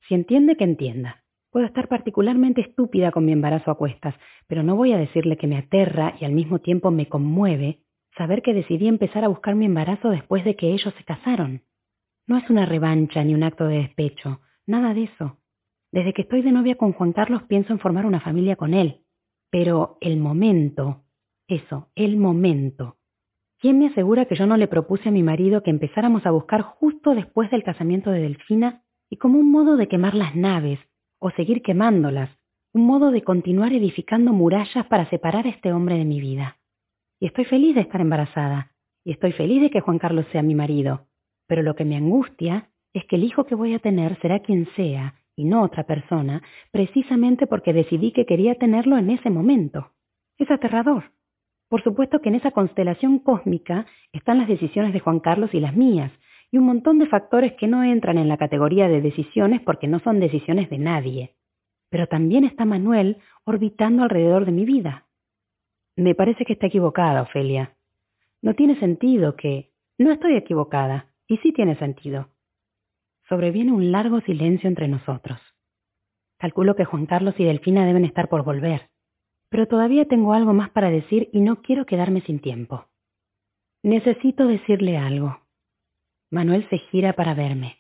[0.07, 1.25] Si entiende, que entienda.
[1.51, 4.15] Puedo estar particularmente estúpida con mi embarazo a cuestas,
[4.47, 7.81] pero no voy a decirle que me aterra y al mismo tiempo me conmueve
[8.17, 11.63] saber que decidí empezar a buscar mi embarazo después de que ellos se casaron.
[12.27, 15.39] No es una revancha ni un acto de despecho, nada de eso.
[15.93, 19.03] Desde que estoy de novia con Juan Carlos pienso en formar una familia con él.
[19.51, 21.05] Pero el momento,
[21.49, 22.97] eso, el momento.
[23.63, 26.63] ¿Quién me asegura que yo no le propuse a mi marido que empezáramos a buscar
[26.63, 30.81] justo después del casamiento de Delfina y como un modo de quemar las naves
[31.21, 32.29] o seguir quemándolas,
[32.75, 36.59] un modo de continuar edificando murallas para separar a este hombre de mi vida?
[37.21, 38.73] Y estoy feliz de estar embarazada,
[39.05, 41.07] y estoy feliz de que Juan Carlos sea mi marido,
[41.47, 44.67] pero lo que me angustia es que el hijo que voy a tener será quien
[44.75, 49.93] sea, y no otra persona, precisamente porque decidí que quería tenerlo en ese momento.
[50.37, 51.13] Es aterrador.
[51.73, 55.75] Por supuesto que en esa constelación cósmica están las decisiones de Juan Carlos y las
[55.75, 56.13] mías,
[56.51, 59.99] y un montón de factores que no entran en la categoría de decisiones porque no
[60.01, 61.35] son decisiones de nadie.
[61.89, 65.07] Pero también está Manuel orbitando alrededor de mi vida.
[65.97, 67.75] Me parece que está equivocada, Ofelia.
[68.43, 69.71] No tiene sentido que...
[69.97, 72.29] No estoy equivocada, y sí tiene sentido
[73.33, 75.41] sobreviene un largo silencio entre nosotros.
[76.39, 78.91] Calculo que Juan Carlos y Delfina deben estar por volver,
[79.53, 82.87] pero todavía tengo algo más para decir y no quiero quedarme sin tiempo.
[83.85, 85.39] Necesito decirle algo.
[86.31, 87.79] Manuel se gira para verme.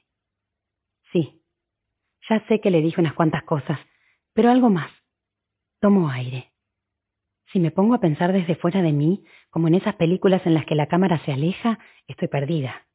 [1.12, 1.42] Sí,
[2.28, 3.80] ya sé que le dije unas cuantas cosas,
[4.35, 4.92] pero algo más.
[5.80, 6.52] Tomo aire.
[7.52, 10.66] Si me pongo a pensar desde fuera de mí, como en esas películas en las
[10.66, 12.87] que la cámara se aleja, estoy perdida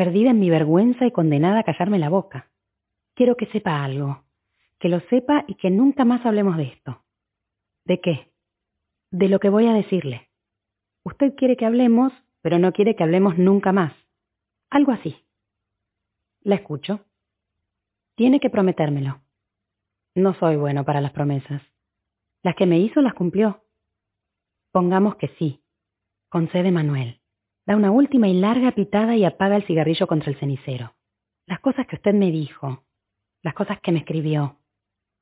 [0.00, 2.50] perdida en mi vergüenza y condenada a callarme la boca.
[3.14, 4.24] Quiero que sepa algo,
[4.78, 7.04] que lo sepa y que nunca más hablemos de esto.
[7.84, 8.32] ¿De qué?
[9.10, 10.28] De lo que voy a decirle.
[11.04, 12.12] Usted quiere que hablemos,
[12.42, 13.92] pero no quiere que hablemos nunca más.
[14.70, 15.16] Algo así.
[16.42, 17.04] La escucho.
[18.14, 19.20] Tiene que prometérmelo.
[20.14, 21.62] No soy bueno para las promesas.
[22.42, 23.64] Las que me hizo las cumplió.
[24.72, 25.62] Pongamos que sí.
[26.28, 27.20] Concede Manuel.
[27.66, 30.94] Da una última y larga pitada y apaga el cigarrillo contra el cenicero.
[31.46, 32.84] Las cosas que usted me dijo,
[33.42, 34.58] las cosas que me escribió.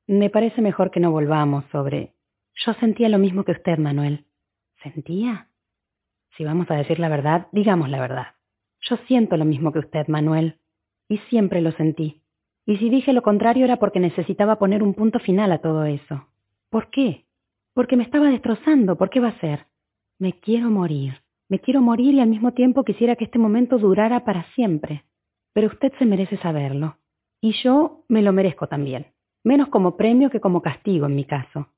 [0.07, 2.13] Me parece mejor que no volvamos sobre...
[2.65, 4.25] Yo sentía lo mismo que usted, Manuel.
[4.83, 5.47] ¿Sentía?
[6.35, 8.27] Si vamos a decir la verdad, digamos la verdad.
[8.81, 10.59] Yo siento lo mismo que usted, Manuel.
[11.07, 12.21] Y siempre lo sentí.
[12.65, 16.27] Y si dije lo contrario era porque necesitaba poner un punto final a todo eso.
[16.69, 17.25] ¿Por qué?
[17.73, 18.97] Porque me estaba destrozando.
[18.97, 19.67] ¿Por qué va a ser?
[20.17, 21.21] Me quiero morir.
[21.47, 25.05] Me quiero morir y al mismo tiempo quisiera que este momento durara para siempre.
[25.53, 26.97] Pero usted se merece saberlo.
[27.41, 29.07] Y yo me lo merezco también.
[29.45, 31.69] Menos como premio que como castigo en mi caso.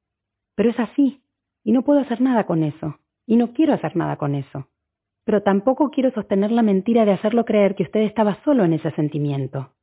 [0.61, 1.23] Pero es así.
[1.63, 2.99] Y no puedo hacer nada con eso.
[3.25, 4.67] Y no quiero hacer nada con eso.
[5.23, 8.91] Pero tampoco quiero sostener la mentira de hacerlo creer que usted estaba solo en ese
[8.91, 9.73] sentimiento.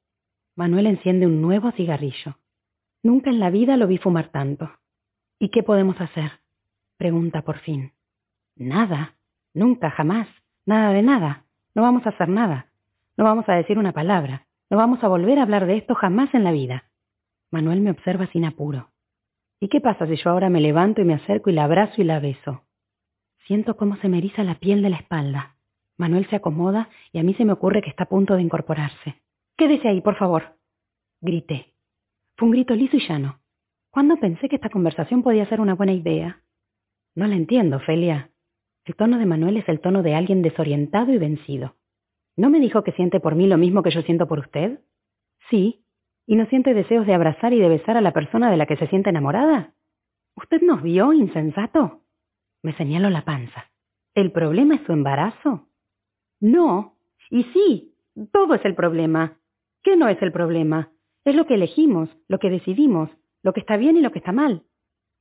[0.55, 2.37] Manuel enciende un nuevo cigarrillo.
[3.03, 4.71] Nunca en la vida lo vi fumar tanto.
[5.41, 6.31] ¿Y qué podemos hacer?
[6.97, 7.91] Pregunta por fin.
[8.55, 9.17] Nada.
[9.55, 10.29] Nunca, jamás.
[10.65, 11.45] Nada de nada.
[11.75, 12.69] No vamos a hacer nada.
[13.17, 14.47] No vamos a decir una palabra.
[14.71, 16.85] No vamos a volver a hablar de esto jamás en la vida.
[17.51, 18.91] Manuel me observa sin apuro.
[19.61, 22.05] ¿Y qué pasa si yo ahora me levanto y me acerco y la abrazo y
[22.05, 22.65] la beso?
[23.47, 25.57] Siento cómo se me eriza la piel de la espalda.
[25.97, 29.21] Manuel se acomoda y a mí se me ocurre que está a punto de incorporarse.
[29.57, 30.57] Quédese ahí, por favor.
[31.21, 31.75] Grité.
[32.37, 33.41] Fue un grito liso y llano.
[33.91, 36.43] ¿Cuándo pensé que esta conversación podía ser una buena idea?
[37.17, 38.31] No la entiendo, Felia.
[38.85, 41.75] El tono de Manuel es el tono de alguien desorientado y vencido.
[42.37, 44.81] ¿No me dijo que siente por mí lo mismo que yo siento por usted?
[45.51, 45.85] Sí.
[46.29, 48.77] ¿Y no siente deseos de abrazar y de besar a la persona de la que
[48.77, 49.73] se siente enamorada?
[50.37, 52.03] ¿Usted nos vio, insensato?
[52.63, 53.71] Me señaló la panza.
[54.15, 55.69] ¿El problema es su embarazo?
[56.39, 56.99] No.
[57.31, 57.95] Y sí,
[58.31, 59.39] todo es el problema.
[59.83, 60.91] ¿Qué no es el problema?
[61.25, 63.09] Es lo que elegimos, lo que decidimos,
[63.43, 64.65] lo que está bien y lo que está mal.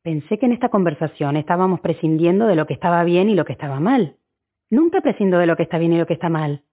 [0.04, 3.54] Pensé que en esta conversación estábamos prescindiendo de lo que estaba bien y lo que
[3.54, 4.18] estaba mal.
[4.70, 6.64] Nunca prescindo de lo que está bien y lo que está mal.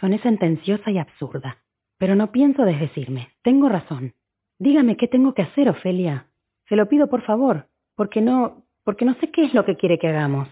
[0.00, 1.63] Soné sentenciosa y absurda.
[1.98, 3.28] Pero no pienso desdecirme.
[3.42, 4.14] Tengo razón.
[4.58, 6.28] Dígame qué tengo que hacer, Ofelia.
[6.68, 9.98] Se lo pido por favor, porque no, porque no sé qué es lo que quiere
[9.98, 10.48] que hagamos.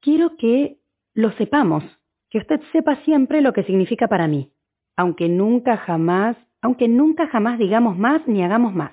[0.00, 0.78] Quiero que
[1.14, 1.84] lo sepamos,
[2.30, 4.52] que usted sepa siempre lo que significa para mí,
[4.96, 8.92] aunque nunca jamás, aunque nunca jamás digamos más ni hagamos más.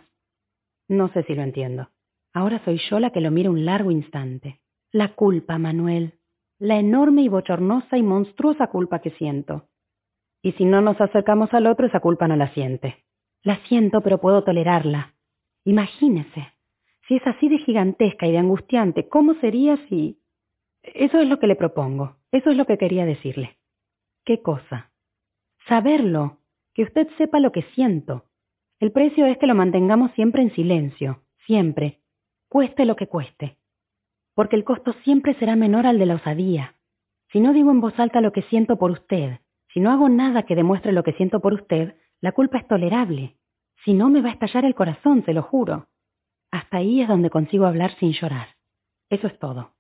[0.88, 1.90] No sé si lo entiendo.
[2.34, 4.62] Ahora soy yo la que lo mira un largo instante.
[4.92, 6.20] La culpa, Manuel.
[6.60, 9.70] La enorme y bochornosa y monstruosa culpa que siento.
[10.42, 13.04] Y si no nos acercamos al otro, esa culpa no la siente.
[13.44, 15.14] La siento, pero puedo tolerarla.
[15.64, 16.54] Imagínese,
[17.08, 20.20] si es así de gigantesca y de angustiante, ¿cómo sería si...
[20.84, 23.60] Eso es lo que le propongo, eso es lo que quería decirle.
[24.26, 24.92] ¿Qué cosa?
[25.68, 26.40] Saberlo,
[26.74, 28.26] que usted sepa lo que siento.
[28.80, 32.02] El precio es que lo mantengamos siempre en silencio, siempre,
[32.50, 33.58] cueste lo que cueste.
[34.34, 36.76] Porque el costo siempre será menor al de la osadía.
[37.32, 39.40] Si no digo en voz alta lo que siento por usted,
[39.74, 43.38] si no hago nada que demuestre lo que siento por usted, la culpa es tolerable.
[43.86, 45.88] Si no, me va a estallar el corazón, se lo juro.
[46.52, 48.50] Hasta ahí es donde consigo hablar sin llorar.
[49.10, 49.74] Eso es todo.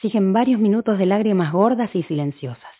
[0.00, 2.74] Siguen varios minutos de lágrimas gordas y silenciosas.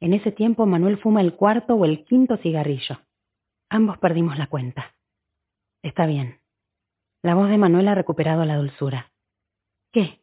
[0.00, 3.00] En ese tiempo Manuel fuma el cuarto o el quinto cigarrillo.
[3.70, 4.94] Ambos perdimos la cuenta.
[5.82, 6.40] Está bien.
[7.22, 9.12] La voz de Manuel ha recuperado la dulzura.
[9.92, 10.20] ¿Qué?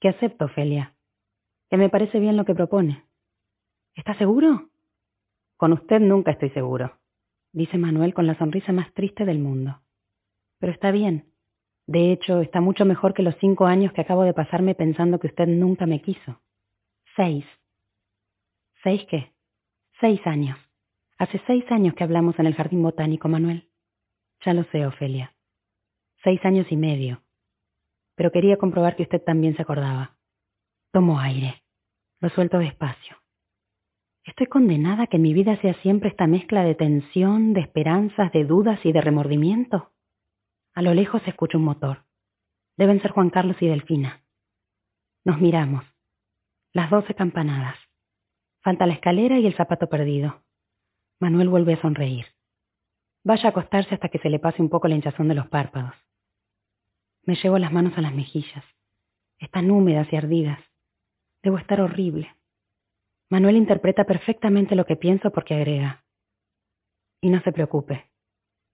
[0.00, 0.94] Que acepto, Ofelia.
[1.70, 3.05] Que me parece bien lo que propone.
[3.96, 4.68] ¿Está seguro?
[5.56, 6.98] Con usted nunca estoy seguro,
[7.52, 9.80] dice Manuel con la sonrisa más triste del mundo.
[10.58, 11.32] Pero está bien.
[11.86, 15.28] De hecho, está mucho mejor que los cinco años que acabo de pasarme pensando que
[15.28, 16.42] usted nunca me quiso.
[17.16, 17.46] Seis.
[18.82, 19.32] ¿Seis qué?
[19.98, 20.58] Seis años.
[21.16, 23.70] Hace seis años que hablamos en el jardín botánico, Manuel.
[24.44, 25.34] Ya lo sé, Ofelia.
[26.22, 27.22] Seis años y medio.
[28.14, 30.18] Pero quería comprobar que usted también se acordaba.
[30.92, 31.62] Tomo aire.
[32.20, 33.16] Lo suelto despacio.
[34.26, 38.44] ¿Estoy condenada a que mi vida sea siempre esta mezcla de tensión, de esperanzas, de
[38.44, 39.92] dudas y de remordimiento?
[40.74, 42.04] A lo lejos se escucha un motor.
[42.76, 44.24] Deben ser Juan Carlos y Delfina.
[45.24, 45.84] Nos miramos.
[46.72, 47.78] Las doce campanadas.
[48.62, 50.42] Falta la escalera y el zapato perdido.
[51.20, 52.26] Manuel vuelve a sonreír.
[53.22, 55.94] Vaya a acostarse hasta que se le pase un poco la hinchazón de los párpados.
[57.22, 58.64] Me llevo las manos a las mejillas.
[59.38, 60.58] Están húmedas y ardidas.
[61.44, 62.34] Debo estar horrible.
[63.28, 66.04] Manuel interpreta perfectamente lo que pienso porque agrega.
[67.20, 68.06] Y no se preocupe,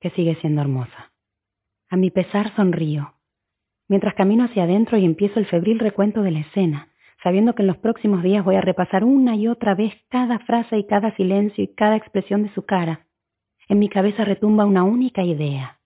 [0.00, 1.12] que sigue siendo hermosa.
[1.88, 3.14] A mi pesar sonrío,
[3.88, 6.88] mientras camino hacia adentro y empiezo el febril recuento de la escena,
[7.22, 10.76] sabiendo que en los próximos días voy a repasar una y otra vez cada frase
[10.76, 13.06] y cada silencio y cada expresión de su cara.
[13.68, 15.80] En mi cabeza retumba una única idea.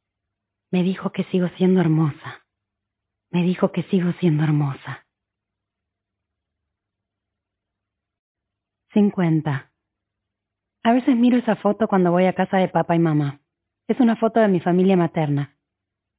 [0.72, 2.44] Me dijo que sigo siendo hermosa.
[3.31, 5.06] Me dijo que sigo siendo hermosa.
[8.96, 9.70] 50.
[10.82, 13.40] A veces miro esa foto cuando voy a casa de papá y mamá.
[13.88, 15.54] Es una foto de mi familia materna.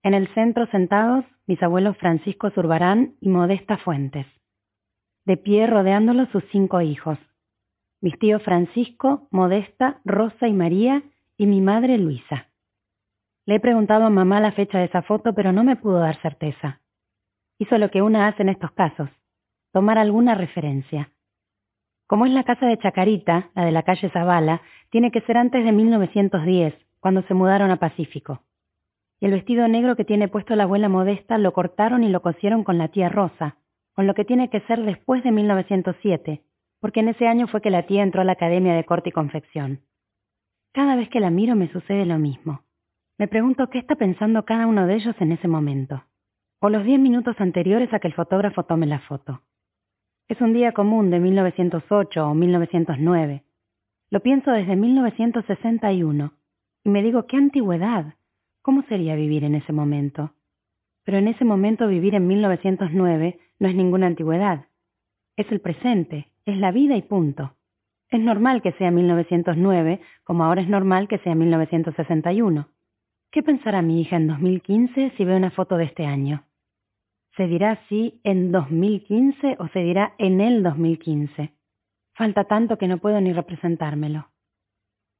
[0.03, 4.27] En el centro sentados, mis abuelos Francisco Zurbarán y Modesta Fuentes.
[5.25, 7.17] De pie rodeándolos sus cinco hijos.
[7.99, 11.01] Mis tíos Francisco, Modesta, Rosa y María
[11.35, 12.49] y mi madre Luisa.
[13.47, 16.21] Le he preguntado a mamá la fecha de esa foto, pero no me pudo dar
[16.21, 16.79] certeza.
[17.57, 19.09] Hizo lo que una hace en estos casos,
[19.73, 21.09] tomar alguna referencia.
[22.07, 25.65] Como es la casa de Chacarita, la de la calle Zavala, tiene que ser antes
[25.65, 28.41] de 1910, cuando se mudaron a Pacífico.
[29.19, 32.63] Y el vestido negro que tiene puesto la abuela Modesta lo cortaron y lo cosieron
[32.63, 33.57] con la tía Rosa,
[33.93, 36.43] con lo que tiene que ser después de 1907,
[36.79, 39.11] porque en ese año fue que la tía entró a la Academia de Corte y
[39.11, 39.81] Confección.
[40.71, 42.61] Cada vez que la miro me sucede lo mismo.
[43.17, 46.05] Me pregunto qué está pensando cada uno de ellos en ese momento,
[46.59, 49.41] o los diez minutos anteriores a que el fotógrafo tome la foto.
[50.29, 53.43] Es un día común de 1908 o 1909.
[54.09, 56.33] Lo pienso desde 1961
[56.83, 58.15] y me digo, qué antigüedad.
[58.61, 60.33] ¿Cómo sería vivir en ese momento?
[61.05, 64.65] Pero en ese momento vivir en 1909 no es ninguna antigüedad.
[65.37, 67.53] Es el presente, es la vida y punto.
[68.09, 72.67] Es normal que sea 1909 como ahora es normal que sea 1961.
[73.31, 76.46] ¿Qué pensará mi hija en 2015 si ve una foto de este año?
[77.37, 81.53] ¿Se dirá así en 2015 o se dirá en el 2015?
[82.15, 84.31] Falta tanto que no puedo ni representármelo.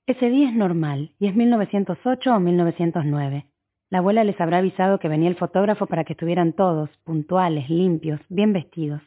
[0.08, 3.46] Ese día es normal, y es 1908 o 1909.
[3.92, 8.20] La abuela les habrá avisado que venía el fotógrafo para que estuvieran todos, puntuales, limpios,
[8.30, 9.04] bien vestidos.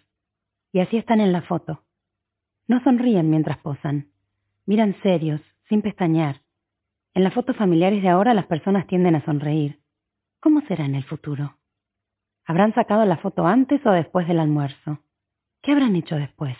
[0.73, 1.83] Y así están en la foto.
[2.68, 4.07] No sonríen mientras posan.
[4.66, 6.42] Miran serios, sin pestañear.
[7.14, 9.81] En las fotos familiares de ahora las personas tienden a sonreír.
[10.38, 11.60] ¿Cómo será en el futuro?
[12.50, 14.98] ¿Habrán sacado la foto antes o después del almuerzo?
[15.62, 16.56] ¿Qué habrán hecho después?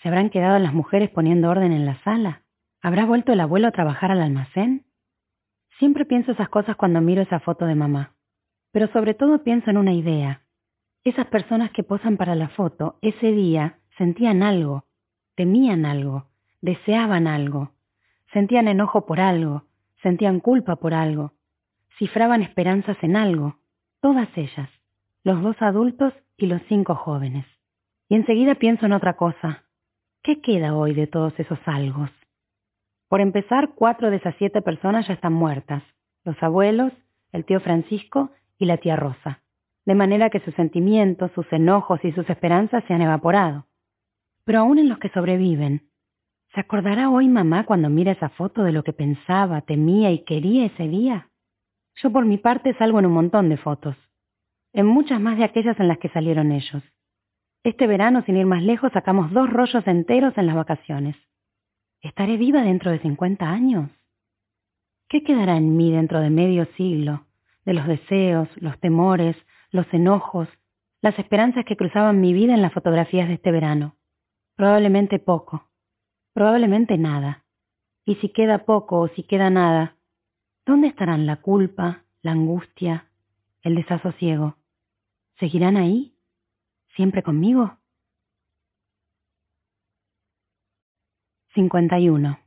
[0.00, 2.42] ¿Se habrán quedado las mujeres poniendo orden en la sala?
[2.80, 4.86] ¿Habrá vuelto el abuelo a trabajar al almacén?
[5.80, 8.14] Siempre pienso esas cosas cuando miro esa foto de mamá.
[8.70, 10.42] Pero sobre todo pienso en una idea.
[11.02, 14.84] Esas personas que posan para la foto, ese día, sentían algo,
[15.34, 16.28] temían algo,
[16.60, 17.72] deseaban algo,
[18.32, 19.64] sentían enojo por algo,
[20.04, 21.32] sentían culpa por algo,
[21.98, 23.56] cifraban esperanzas en algo,
[24.00, 24.70] todas ellas
[25.26, 27.44] los dos adultos y los cinco jóvenes.
[28.08, 29.64] Y enseguida pienso en otra cosa.
[30.22, 32.10] ¿Qué queda hoy de todos esos algos?
[33.08, 35.82] Por empezar, cuatro de esas siete personas ya están muertas,
[36.22, 36.92] los abuelos,
[37.32, 39.42] el tío Francisco y la tía Rosa,
[39.84, 43.66] de manera que sus sentimientos, sus enojos y sus esperanzas se han evaporado.
[44.44, 45.90] Pero aún en los que sobreviven,
[46.54, 50.66] ¿se acordará hoy mamá cuando mira esa foto de lo que pensaba, temía y quería
[50.66, 51.30] ese día?
[51.96, 53.96] Yo por mi parte salgo en un montón de fotos
[54.76, 56.82] en muchas más de aquellas en las que salieron ellos.
[57.64, 61.16] Este verano, sin ir más lejos, sacamos dos rollos enteros en las vacaciones.
[62.02, 63.90] ¿Estaré viva dentro de 50 años?
[65.08, 67.24] ¿Qué quedará en mí dentro de medio siglo?
[67.64, 69.34] De los deseos, los temores,
[69.70, 70.46] los enojos,
[71.00, 73.96] las esperanzas que cruzaban mi vida en las fotografías de este verano.
[74.56, 75.70] Probablemente poco.
[76.34, 77.44] Probablemente nada.
[78.04, 79.96] Y si queda poco o si queda nada,
[80.66, 83.06] ¿dónde estarán la culpa, la angustia,
[83.62, 84.56] el desasosiego?
[85.38, 86.14] ¿Seguirán ahí?
[86.94, 87.78] ¿Siempre conmigo?
[91.54, 92.38] 51.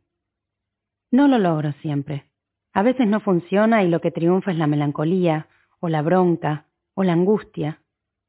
[1.12, 2.26] No lo logro siempre.
[2.74, 5.48] A veces no funciona y lo que triunfa es la melancolía,
[5.80, 7.82] o la bronca, o la angustia,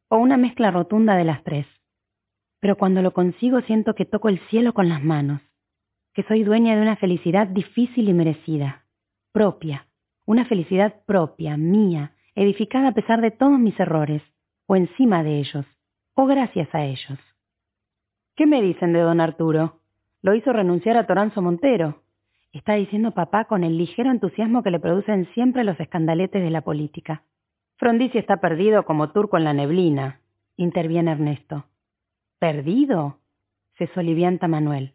[0.08, 1.66] o una mezcla rotunda de las tres.
[2.60, 5.40] Pero cuando lo consigo siento que toco el cielo con las manos,
[6.12, 8.84] que soy dueña de una felicidad difícil y merecida,
[9.32, 9.86] propia,
[10.26, 14.22] una felicidad propia, mía, edificada a pesar de todos mis errores,
[14.70, 15.66] o encima de ellos,
[16.14, 17.18] o gracias a ellos.
[18.36, 19.80] ¿Qué me dicen de don Arturo?
[20.22, 22.04] Lo hizo renunciar a Toranzo Montero.
[22.52, 26.60] Está diciendo papá con el ligero entusiasmo que le producen siempre los escandaletes de la
[26.60, 27.24] política.
[27.78, 30.20] Frondizi está perdido como turco en la neblina,
[30.56, 31.64] interviene Ernesto.
[32.38, 33.18] ¿Perdido?
[33.76, 34.94] se solivianta Manuel.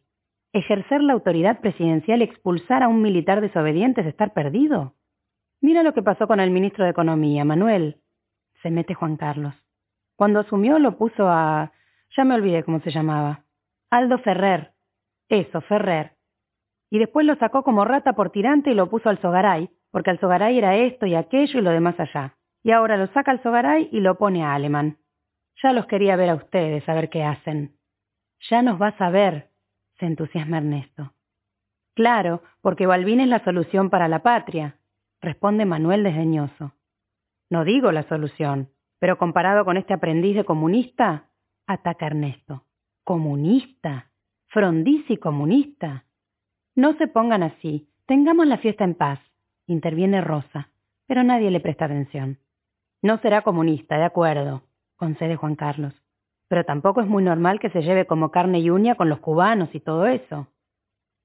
[0.53, 4.93] ¿Ejercer la autoridad presidencial y expulsar a un militar desobediente es estar perdido?
[5.59, 7.97] Mira lo que pasó con el ministro de Economía, Manuel.
[8.61, 9.53] Se mete Juan Carlos.
[10.15, 11.71] Cuando asumió lo puso a...
[12.15, 13.43] ya me olvidé cómo se llamaba.
[13.89, 14.71] Aldo Ferrer.
[15.29, 16.13] Eso, Ferrer.
[16.89, 20.19] Y después lo sacó como rata por tirante y lo puso al Sogaray, porque al
[20.19, 22.35] Sogaray era esto y aquello y lo demás allá.
[22.63, 24.97] Y ahora lo saca al Sogaray y lo pone a Alemán.
[25.61, 27.75] Ya los quería ver a ustedes, a ver qué hacen.
[28.49, 29.49] Ya nos vas a ver,
[29.99, 31.13] se entusiasma Ernesto.
[31.95, 34.77] Claro, porque Balbín es la solución para la patria,
[35.21, 36.73] responde Manuel desdeñoso.
[37.49, 41.29] No digo la solución, pero comparado con este aprendiz de comunista,
[41.67, 42.63] ataca Ernesto.
[43.03, 44.11] ¿Comunista?
[44.47, 46.05] Frondizi comunista.
[46.75, 49.19] No se pongan así, tengamos la fiesta en paz,
[49.67, 50.69] interviene Rosa,
[51.07, 52.39] pero nadie le presta atención.
[53.01, 54.63] No será comunista, de acuerdo,
[54.95, 55.93] concede Juan Carlos,
[56.47, 59.73] pero tampoco es muy normal que se lleve como carne y uña con los cubanos
[59.73, 60.47] y todo eso.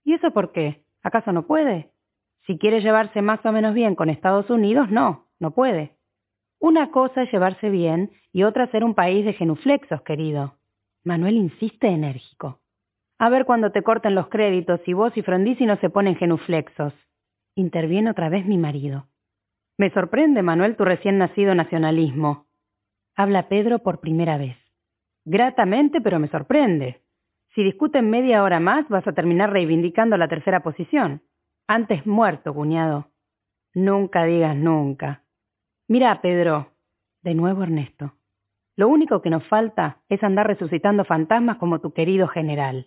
[0.05, 0.85] ¿Y eso por qué?
[1.03, 1.91] ¿Acaso no puede?
[2.47, 5.97] Si quiere llevarse más o menos bien con Estados Unidos, no, no puede.
[6.61, 10.57] Una cosa es llevarse bien y otra ser un país de genuflexos, querido.
[11.03, 12.61] Manuel insiste enérgico.
[13.19, 16.93] A ver cuando te corten los créditos y vos y Frondizi no se ponen genuflexos.
[17.55, 19.07] Interviene otra vez mi marido.
[19.79, 22.47] Me sorprende, Manuel, tu recién nacido nacionalismo.
[23.17, 24.57] Habla Pedro por primera vez.
[25.25, 27.01] Gratamente, pero me sorprende.
[27.55, 31.23] Si discuten media hora más, vas a terminar reivindicando la tercera posición.
[31.67, 33.09] Antes muerto, cuñado.
[33.75, 35.25] Nunca digas nunca.
[35.91, 36.71] Mira, Pedro.
[37.21, 38.15] De nuevo Ernesto.
[38.77, 42.87] Lo único que nos falta es andar resucitando fantasmas como tu querido general.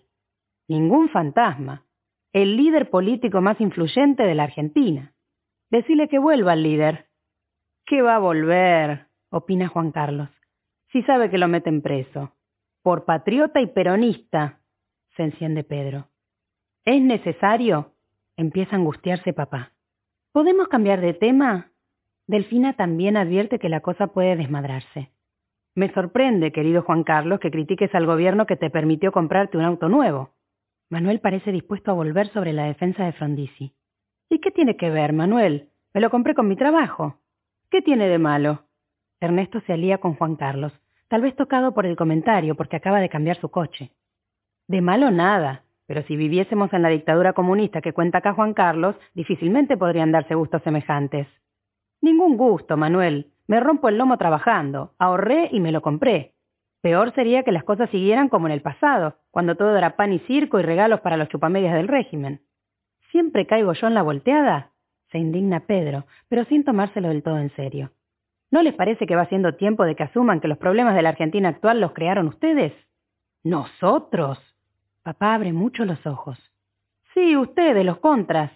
[0.68, 1.84] Ningún fantasma.
[2.32, 5.12] El líder político más influyente de la Argentina.
[5.70, 7.10] Decile que vuelva el líder.
[7.84, 9.08] ¿Qué va a volver?
[9.28, 10.30] opina Juan Carlos.
[10.90, 12.32] Si sabe que lo meten preso.
[12.82, 14.60] Por patriota y peronista,
[15.14, 16.08] se enciende Pedro.
[16.86, 17.92] ¿Es necesario?
[18.38, 19.74] Empieza a angustiarse papá.
[20.32, 21.70] ¿Podemos cambiar de tema?
[22.26, 25.10] Delfina también advierte que la cosa puede desmadrarse.
[25.74, 29.88] Me sorprende, querido Juan Carlos, que critiques al gobierno que te permitió comprarte un auto
[29.88, 30.30] nuevo.
[30.90, 33.74] Manuel parece dispuesto a volver sobre la defensa de Frondizi.
[34.30, 35.70] ¿Y qué tiene que ver, Manuel?
[35.92, 37.18] Me lo compré con mi trabajo.
[37.70, 38.66] ¿Qué tiene de malo?
[39.20, 40.72] Ernesto se alía con Juan Carlos
[41.14, 43.92] tal vez tocado por el comentario porque acaba de cambiar su coche.
[44.66, 48.96] De malo nada, pero si viviésemos en la dictadura comunista que cuenta acá Juan Carlos,
[49.14, 51.28] difícilmente podrían darse gustos semejantes.
[52.04, 53.30] Ningún gusto, Manuel.
[53.46, 56.34] Me rompo el lomo trabajando, ahorré y me lo compré.
[56.82, 60.18] Peor sería que las cosas siguieran como en el pasado, cuando todo era pan y
[60.18, 62.42] circo y regalos para los chupamedias del régimen.
[63.10, 64.72] ¿Siempre caigo yo en la volteada?
[65.12, 67.90] Se indigna Pedro, pero sin tomárselo del todo en serio.
[68.50, 71.08] ¿No les parece que va siendo tiempo de que asuman que los problemas de la
[71.08, 72.74] Argentina actual los crearon ustedes?
[73.44, 74.38] ¿Nosotros?
[75.02, 76.38] Papá abre mucho los ojos.
[77.14, 78.52] Sí, ustedes, los contras.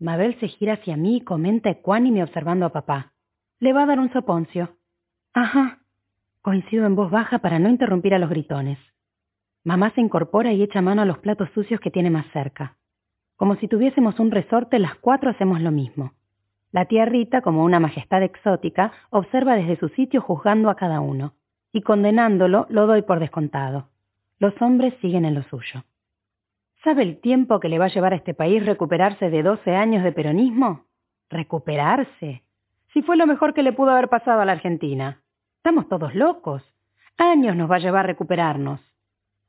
[0.00, 3.12] Mabel se gira hacia mí y comenta ecuánime observando a papá.
[3.58, 4.76] Le va a dar un soponcio.
[5.34, 5.80] Ajá.
[6.40, 8.78] Coincido en voz baja para no interrumpir a los gritones.
[9.64, 12.76] Mamá se incorpora y echa mano a los platos sucios que tiene más cerca.
[13.36, 16.12] Como si tuviésemos un resorte, las cuatro hacemos lo mismo.
[16.70, 21.34] La tía Rita, como una majestad exótica, observa desde su sitio juzgando a cada uno,
[21.72, 23.88] y condenándolo lo doy por descontado.
[24.38, 25.84] Los hombres siguen en lo suyo.
[26.84, 30.04] ¿Sabe el tiempo que le va a llevar a este país recuperarse de 12 años
[30.04, 30.84] de peronismo?
[31.28, 32.44] ¿Recuperarse?
[32.92, 35.20] Si fue lo mejor que le pudo haber pasado a la Argentina.
[35.56, 36.62] Estamos todos locos.
[37.16, 38.80] Años nos va a llevar recuperarnos.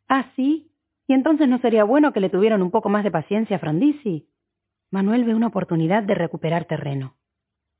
[0.07, 0.71] ¿Ah, sí?
[1.07, 4.27] ¿Y entonces no sería bueno que le tuvieran un poco más de paciencia a Frondizi?
[4.89, 7.15] Manuel ve una oportunidad de recuperar terreno.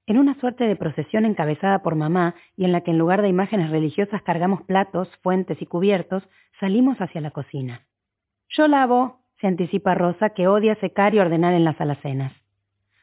[0.06, 3.30] En una suerte de procesión encabezada por mamá y en la que en lugar de
[3.30, 6.24] imágenes religiosas cargamos platos, fuentes y cubiertos,
[6.60, 7.88] salimos hacia la cocina.
[8.50, 12.34] Yo lavo, se anticipa Rosa, que odia secar y ordenar en las alacenas.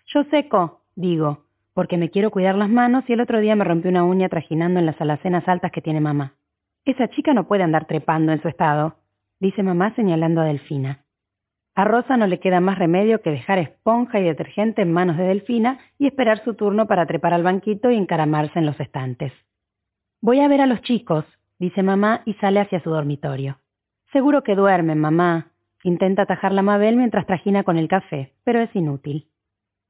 [0.06, 3.88] Yo seco, digo, porque me quiero cuidar las manos y el otro día me rompí
[3.88, 6.34] una uña trajinando en las alacenas altas que tiene mamá.
[6.84, 8.96] Esa chica no puede andar trepando en su estado,
[9.40, 11.04] dice mamá señalando a Delfina.
[11.74, 15.24] A Rosa no le queda más remedio que dejar esponja y detergente en manos de
[15.24, 19.32] Delfina y esperar su turno para trepar al banquito y encaramarse en los estantes.
[20.22, 21.26] Voy a ver a los chicos,
[21.58, 23.58] dice mamá y sale hacia su dormitorio.
[24.12, 25.52] Seguro que duermen, mamá.
[25.86, 29.28] Intenta atajar la Mabel mientras trajina con el café, pero es inútil.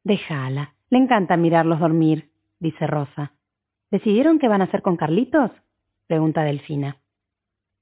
[0.05, 0.75] Déjala.
[0.91, 2.29] Le encanta mirarlos dormir,
[2.61, 3.33] dice Rosa.
[3.91, 5.51] ¿Decidieron qué van a hacer con Carlitos?
[6.07, 6.99] pregunta Delfina.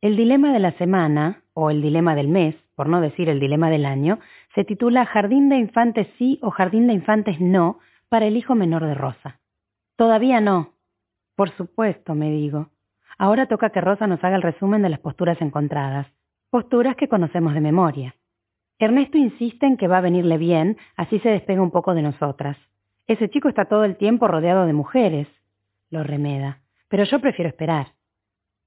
[0.00, 3.68] El dilema de la semana, o el dilema del mes, por no decir el dilema
[3.68, 4.20] del año,
[4.54, 8.84] se titula Jardín de Infantes sí o Jardín de Infantes no para el hijo menor
[8.84, 9.40] de Rosa.
[9.96, 10.74] Todavía no.
[11.34, 12.68] Por supuesto, me digo.
[13.18, 16.06] Ahora toca que Rosa nos haga el resumen de las posturas encontradas,
[16.54, 18.14] posturas que conocemos de memoria.
[18.78, 22.56] Ernesto insiste en que va a venirle bien, así se despega un poco de nosotras.
[23.08, 25.26] Ese chico está todo el tiempo rodeado de mujeres.
[25.90, 26.60] Lo remeda.
[26.86, 27.88] Pero yo prefiero esperar.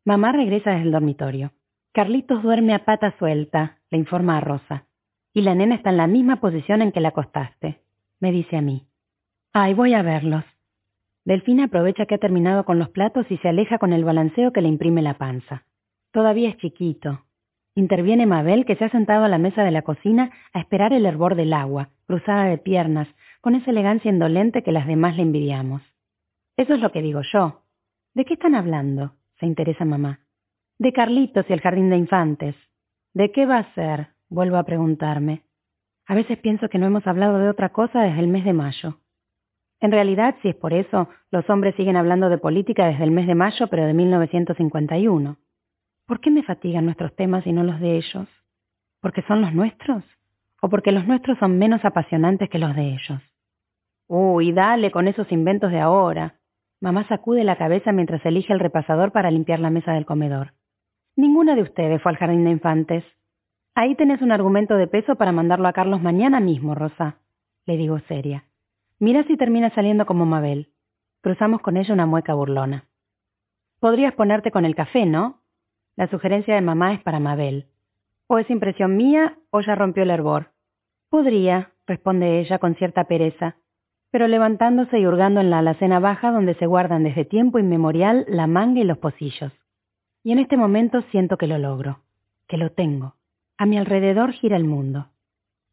[0.03, 1.53] Mamá regresa desde el dormitorio.
[1.93, 4.83] Carlitos duerme a pata suelta, le informa a Rosa.
[5.33, 7.79] y la nena está en la misma posición en que la acostaste,
[8.19, 8.85] me dice a mí.
[9.53, 10.43] Ay, voy a verlos.
[11.23, 14.61] Delfina aprovecha que ha terminado con los platos y se aleja con el balanceo que
[14.61, 15.63] le imprime la panza.
[16.11, 17.26] Todavía es chiquito.
[17.77, 21.05] Interviene Mabel, que se ha sentado a la mesa de la cocina a esperar el
[21.05, 23.07] hervor del agua, cruzada de piernas,
[23.39, 25.83] con esa elegancia indolente que las demás le envidiamos.
[26.57, 27.61] Eso es lo que digo yo.
[28.15, 29.13] ¿De qué están hablando?
[29.39, 30.21] se interesa mamá.
[30.79, 32.55] De Carlitos y el jardín de infantes.
[33.13, 34.07] ¿De qué va a ser?
[34.27, 35.43] vuelvo a preguntarme.
[36.07, 38.97] A veces pienso que no hemos hablado de otra cosa desde el mes de mayo.
[39.81, 43.27] En realidad, si es por eso, los hombres siguen hablando de política desde el mes
[43.27, 45.37] de mayo, pero de 1951.
[46.07, 48.27] ¿Por qué me fatigan nuestros temas y no los de ellos?
[49.01, 50.05] ¿Porque son los nuestros?
[50.61, 53.21] ¿O porque los nuestros son menos apasionantes que los de ellos?
[54.07, 56.39] Uy, dale con esos inventos de ahora.
[56.79, 60.53] Mamá sacude la cabeza mientras elige el repasador para limpiar la mesa del comedor.
[61.17, 63.03] Ninguna de ustedes fue al jardín de infantes.
[63.75, 67.17] Ahí tenés un argumento de peso para mandarlo a Carlos mañana mismo, Rosa.
[67.65, 68.45] Le digo seria.
[68.97, 70.71] Mira si termina saliendo como Mabel.
[71.21, 72.85] Cruzamos con ella una mueca burlona.
[73.81, 75.41] Podrías ponerte con el café, ¿no?
[75.97, 77.65] La sugerencia de mamá es para Mabel.
[78.27, 80.51] O es impresión mía o ya rompió el hervor.
[81.09, 83.57] Podría, responde ella con cierta pereza
[84.11, 88.47] pero levantándose y hurgando en la alacena baja donde se guardan desde tiempo inmemorial la
[88.47, 89.51] manga y los pocillos.
[90.23, 91.99] Y en este momento siento que lo logro,
[92.47, 93.15] que lo tengo.
[93.57, 95.09] A mi alrededor gira el mundo.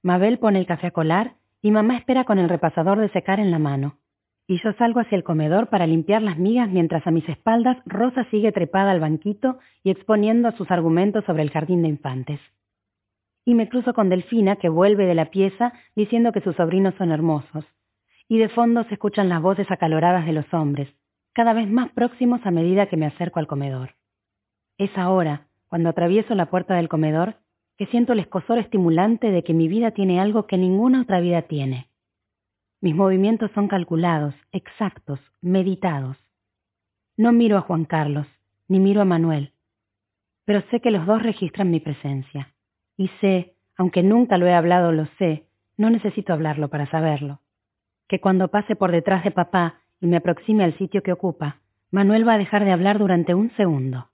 [0.03, 3.51] Mabel pone el café a colar y mamá espera con el repasador de secar en
[3.51, 3.97] la mano.
[4.47, 8.25] Y yo salgo hacia el comedor para limpiar las migas mientras a mis espaldas Rosa
[8.31, 12.41] sigue trepada al banquito y exponiendo sus argumentos sobre el jardín de infantes.
[13.47, 17.11] Y me cruzo con Delfina que vuelve de la pieza diciendo que sus sobrinos son
[17.11, 17.65] hermosos,
[18.29, 20.89] y de fondo se escuchan las voces acaloradas de los hombres,
[21.33, 23.95] cada vez más próximos a medida que me acerco al comedor.
[24.79, 27.37] Es ahora, cuando atravieso la puerta del comedor,
[27.77, 31.43] que siento el escosor estimulante de que mi vida tiene algo que ninguna otra vida
[31.43, 31.89] tiene.
[32.85, 36.19] Mis movimientos son calculados, exactos, meditados.
[37.17, 38.27] No miro a Juan Carlos,
[38.69, 39.55] ni miro a Manuel,
[40.45, 42.53] pero sé que los dos registran mi presencia.
[42.99, 45.47] Y sé, aunque nunca lo he hablado, lo sé,
[45.79, 47.41] no necesito hablarlo para saberlo
[48.07, 52.29] que cuando pase por detrás de papá y me aproxime al sitio que ocupa, Manuel
[52.29, 54.11] va a dejar de hablar durante un segundo.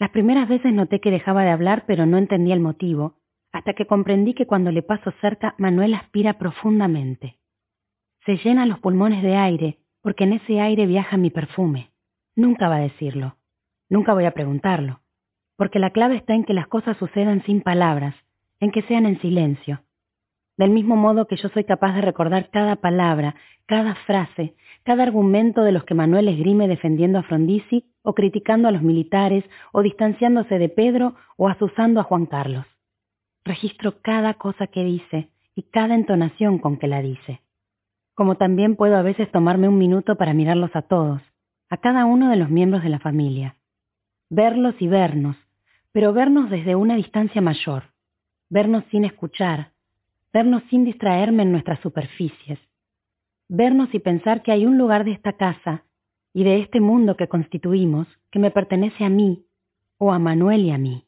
[0.00, 3.20] Las primeras veces noté que dejaba de hablar, pero no entendía el motivo,
[3.52, 7.37] hasta que comprendí que cuando le paso cerca, Manuel aspira profundamente.
[8.28, 11.92] Se llena los pulmones de aire, porque en ese aire viaja mi perfume.
[12.36, 13.36] Nunca va a decirlo.
[13.88, 15.00] Nunca voy a preguntarlo.
[15.56, 18.14] Porque la clave está en que las cosas sucedan sin palabras,
[18.60, 19.80] en que sean en silencio,
[20.58, 25.62] del mismo modo que yo soy capaz de recordar cada palabra, cada frase, cada argumento
[25.62, 30.58] de los que Manuel esgrime defendiendo a Frondizi o criticando a los militares o distanciándose
[30.58, 32.66] de Pedro o asusando a Juan Carlos.
[33.42, 37.40] Registro cada cosa que dice y cada entonación con que la dice.
[38.18, 41.22] Como también puedo a veces tomarme un minuto para mirarlos a todos,
[41.70, 43.58] a cada uno de los miembros de la familia.
[44.28, 45.36] Verlos y vernos,
[45.92, 47.84] pero vernos desde una distancia mayor.
[48.50, 49.70] Vernos sin escuchar,
[50.32, 52.58] vernos sin distraerme en nuestras superficies,
[53.48, 55.84] vernos y pensar que hay un lugar de esta casa
[56.34, 59.46] y de este mundo que constituimos que me pertenece a mí
[59.96, 61.06] o a Manuel y a mí.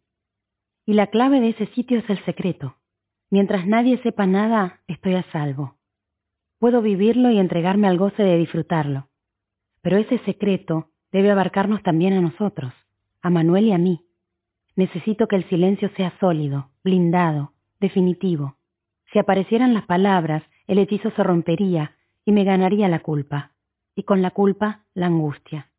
[0.87, 2.77] Y la clave de ese sitio es el secreto.
[3.31, 5.80] Mientras nadie sepa nada, estoy a salvo.
[6.61, 9.09] Puedo vivirlo y entregarme al goce de disfrutarlo.
[9.81, 12.75] Pero ese secreto debe abarcarnos también a nosotros,
[13.23, 14.05] a Manuel y a mí.
[14.77, 18.59] Necesito que el silencio sea sólido, blindado, definitivo.
[19.11, 21.97] Si aparecieran las palabras, el hechizo se rompería
[22.27, 23.53] y me ganaría la culpa,
[23.97, 25.71] y con la culpa la angustia.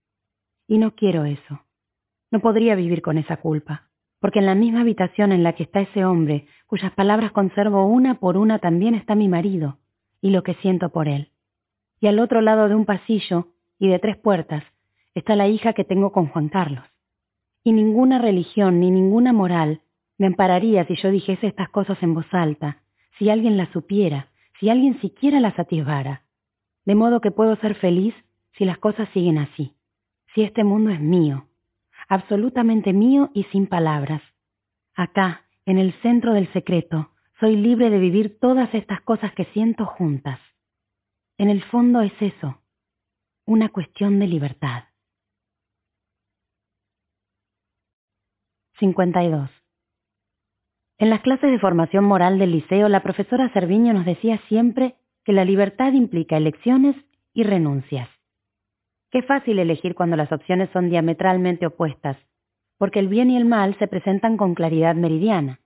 [0.67, 1.63] Y no quiero eso.
[2.31, 5.81] No podría vivir con esa culpa, porque en la misma habitación en la que está
[5.81, 9.77] ese hombre, cuyas palabras conservo una por una, también está mi marido,
[10.21, 11.31] y lo que siento por él.
[11.99, 13.47] Y al otro lado de un pasillo,
[13.77, 14.63] y de tres puertas,
[15.15, 16.85] está la hija que tengo con Juan Carlos.
[17.63, 19.81] Y ninguna religión ni ninguna moral
[20.17, 22.83] me ampararía si yo dijese estas cosas en voz alta,
[23.17, 26.23] si alguien la supiera, si alguien siquiera la satisfara.
[26.85, 28.13] De modo que puedo ser feliz
[28.57, 29.73] si las cosas siguen así,
[30.33, 31.47] si este mundo es mío,
[32.07, 34.21] absolutamente mío y sin palabras.
[34.95, 37.10] Acá, en el centro del secreto,
[37.41, 40.39] soy libre de vivir todas estas cosas que siento juntas.
[41.39, 42.61] En el fondo es eso,
[43.47, 44.83] una cuestión de libertad.
[48.79, 49.49] 52.
[50.99, 55.33] En las clases de formación moral del liceo, la profesora Cerviño nos decía siempre que
[55.33, 56.95] la libertad implica elecciones
[57.33, 58.07] y renuncias.
[59.09, 62.17] Qué fácil elegir cuando las opciones son diametralmente opuestas,
[62.77, 65.59] porque el bien y el mal se presentan con claridad meridiana.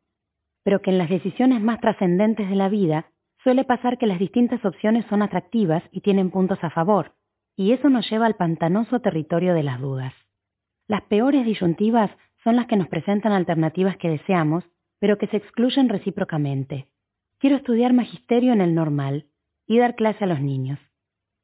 [0.66, 3.06] Pero que en las decisiones más trascendentes de la vida
[3.44, 7.14] suele pasar que las distintas opciones son atractivas y tienen puntos a favor,
[7.56, 10.14] y eso nos lleva al pantanoso territorio de las dudas.
[10.88, 12.10] Las peores disyuntivas
[12.44, 14.64] son las que nos presentan alternativas que deseamos,
[15.00, 16.88] pero que se excluyen recíprocamente.
[17.40, 19.28] Quiero estudiar magisterio en el normal
[19.68, 20.80] y dar clase a los niños,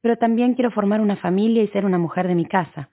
[0.02, 2.90] pero también quiero formar una familia y ser una mujer de mi casa.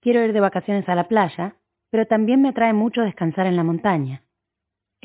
[0.00, 1.56] Quiero ir de vacaciones a la playa,
[1.90, 4.22] pero también me atrae mucho descansar en la montaña.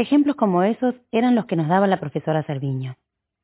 [0.01, 2.97] Ejemplos como esos eran los que nos daba la profesora Cerviño.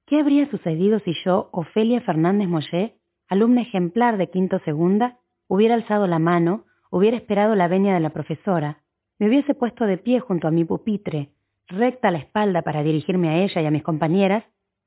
[0.07, 2.95] ¿Qué habría sucedido si yo, Ofelia Fernández Mollé,
[3.29, 8.09] alumna ejemplar de quinto segunda, hubiera alzado la mano, hubiera esperado la venia de la
[8.09, 8.79] profesora,
[9.19, 11.29] me hubiese puesto de pie junto a mi pupitre,
[11.67, 14.43] recta la espalda para dirigirme a ella y a mis compañeras,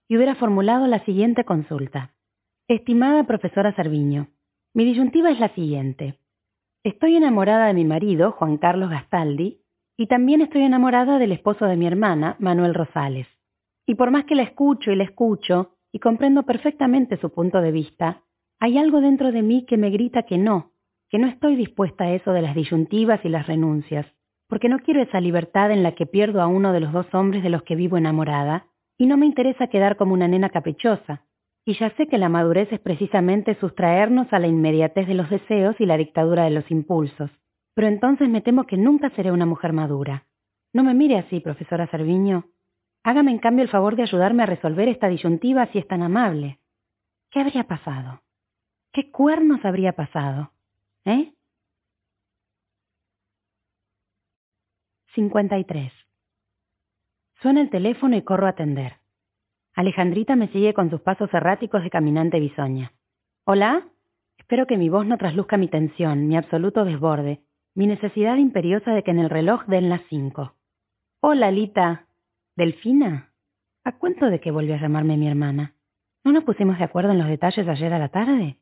[0.08, 2.14] y hubiera formulado la siguiente consulta.
[2.66, 4.26] Estimada profesora Cerviño,
[4.74, 6.18] mi disyuntiva es la siguiente.
[6.82, 9.59] Estoy enamorada de mi marido, Juan Carlos Gastaldi,
[10.00, 13.26] y también estoy enamorada del esposo de mi hermana, Manuel Rosales.
[13.86, 17.70] Y por más que la escucho y la escucho, y comprendo perfectamente su punto de
[17.70, 18.22] vista,
[18.58, 20.72] hay algo dentro de mí que me grita que no,
[21.10, 24.06] que no estoy dispuesta a eso de las disyuntivas y las renuncias,
[24.48, 27.42] porque no quiero esa libertad en la que pierdo a uno de los dos hombres
[27.42, 31.26] de los que vivo enamorada, y no me interesa quedar como una nena caprichosa,
[31.66, 35.76] y ya sé que la madurez es precisamente sustraernos a la inmediatez de los deseos
[35.78, 37.30] y la dictadura de los impulsos.
[37.74, 40.26] Pero entonces me temo que nunca seré una mujer madura.
[40.72, 42.44] No me mire así, profesora Cerviño.
[43.02, 46.58] Hágame en cambio el favor de ayudarme a resolver esta disyuntiva si es tan amable.
[47.30, 48.22] ¿Qué habría pasado?
[48.92, 50.52] ¿Qué cuernos habría pasado?
[51.04, 51.32] ¿Eh?
[55.14, 55.92] 53.
[57.40, 58.96] Suena el teléfono y corro a atender.
[59.74, 62.92] Alejandrita me sigue con sus pasos erráticos de caminante bisoña.
[63.44, 63.88] ¿Hola?
[64.38, 67.40] Espero que mi voz no trasluzca mi tensión, mi absoluto desborde,
[67.74, 70.54] mi necesidad imperiosa de que en el reloj den las cinco.
[71.20, 72.06] Hola, Lita.
[72.56, 73.32] ¿Delfina?
[73.84, 75.74] ¿A cuento de que volvió a llamarme mi hermana?
[76.24, 78.58] ¿No nos pusimos de acuerdo en los detalles ayer a la tarde?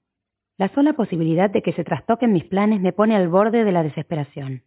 [0.57, 3.83] La sola posibilidad de que se trastoquen mis planes me pone al borde de la
[3.83, 4.63] desesperación.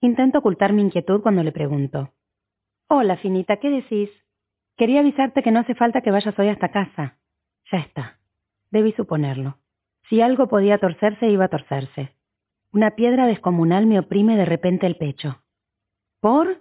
[0.00, 2.12] Intento ocultar mi inquietud cuando le pregunto.
[2.88, 4.10] Hola, Finita, ¿qué decís?
[4.76, 7.18] Quería avisarte que no hace falta que vayas hoy hasta casa.
[7.70, 8.18] Ya está.
[8.70, 9.58] Debí suponerlo.
[10.08, 12.13] Si algo podía torcerse, iba a torcerse.
[12.74, 15.40] Una piedra descomunal me oprime de repente el pecho.
[16.20, 16.60] ¿Por?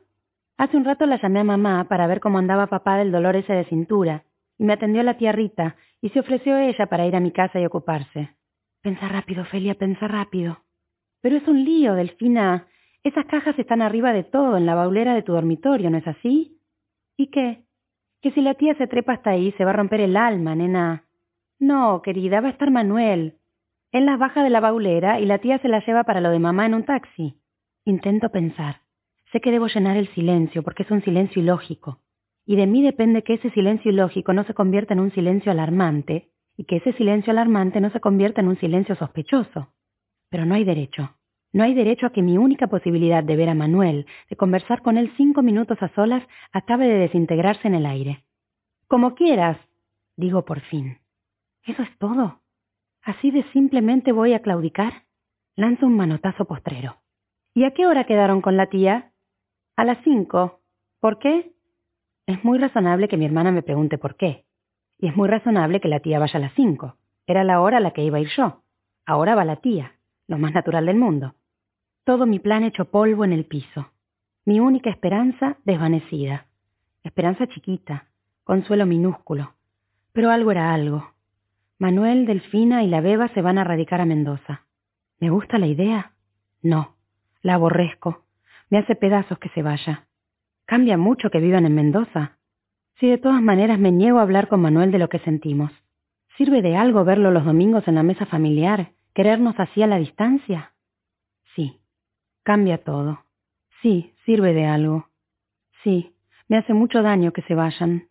[0.59, 3.51] Hace un rato la llamé a mamá para ver cómo andaba papá del dolor ese
[3.53, 4.23] de cintura,
[4.59, 7.59] y me atendió la tía Rita, y se ofreció ella para ir a mi casa
[7.59, 8.29] y ocuparse.
[8.83, 10.59] Pensa rápido, Felia, pensa rápido.
[11.21, 12.67] Pero es un lío, Delfina.
[13.03, 16.59] Esas cajas están arriba de todo, en la baulera de tu dormitorio, ¿no es así?
[17.17, 17.63] ¿Y qué?
[18.21, 21.05] Que si la tía se trepa hasta ahí, se va a romper el alma, nena.
[21.57, 23.39] No, querida, va a estar Manuel.
[23.93, 26.39] Él las baja de la baulera y la tía se las lleva para lo de
[26.39, 27.35] mamá en un taxi.
[27.85, 28.81] Intento pensar.
[29.31, 31.99] Sé que debo llenar el silencio porque es un silencio ilógico.
[32.43, 36.31] Y de mí depende que ese silencio ilógico no se convierta en un silencio alarmante
[36.57, 39.69] y que ese silencio alarmante no se convierta en un silencio sospechoso.
[40.29, 41.15] Pero no hay derecho.
[41.51, 44.97] No hay derecho a que mi única posibilidad de ver a Manuel, de conversar con
[44.97, 48.23] él cinco minutos a solas, acabe de desintegrarse en el aire.
[48.87, 49.59] Como quieras,
[50.15, 50.97] digo por fin.
[51.67, 52.42] ¿Eso es todo?
[53.03, 55.03] Así de simplemente voy a claudicar.
[55.55, 56.97] Lanzo un manotazo postrero.
[57.53, 59.11] ¿Y a qué hora quedaron con la tía?
[59.75, 60.61] A las cinco.
[60.99, 61.53] ¿Por qué?
[62.25, 64.45] Es muy razonable que mi hermana me pregunte por qué.
[64.97, 66.95] Y es muy razonable que la tía vaya a las cinco.
[67.27, 68.63] Era la hora a la que iba a ir yo.
[69.05, 69.97] Ahora va la tía,
[70.27, 71.35] lo más natural del mundo.
[72.05, 73.91] Todo mi plan hecho polvo en el piso.
[74.45, 76.47] Mi única esperanza desvanecida.
[77.03, 78.07] Esperanza chiquita,
[78.45, 79.55] consuelo minúsculo.
[80.13, 81.12] Pero algo era algo.
[81.83, 84.65] Manuel, Delfina y la Beba se van a radicar a Mendoza.
[85.19, 86.13] ¿Me gusta la idea?
[86.61, 86.95] No,
[87.41, 88.23] la aborrezco.
[88.69, 90.07] Me hace pedazos que se vaya.
[90.65, 92.37] Cambia mucho que vivan en Mendoza.
[93.01, 95.73] Si de todas maneras me niego a hablar con Manuel de lo que sentimos.
[96.37, 98.93] ¿Sirve de algo verlo los domingos en la mesa familiar?
[99.13, 100.71] ¿Querernos así a la distancia?
[101.53, 101.81] Sí,
[102.43, 103.25] cambia todo.
[103.81, 105.09] Sí, sirve de algo.
[105.83, 106.15] Sí,
[106.47, 108.07] me hace mucho daño que se vayan.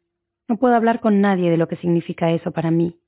[0.47, 2.99] No puedo hablar con nadie de lo que significa eso para mí.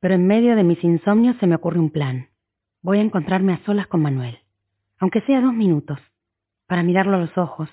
[0.00, 2.28] Pero en medio de mis insomnios se me ocurre un plan.
[2.82, 4.38] Voy a encontrarme a solas con Manuel,
[4.98, 5.98] aunque sea dos minutos,
[6.66, 7.68] para mirarlo a los ojos,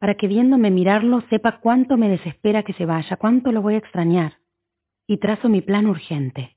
[0.00, 3.78] para que viéndome mirarlo sepa cuánto me desespera que se vaya, cuánto lo voy a
[3.78, 4.38] extrañar.
[5.06, 6.56] Y trazo mi plan urgente.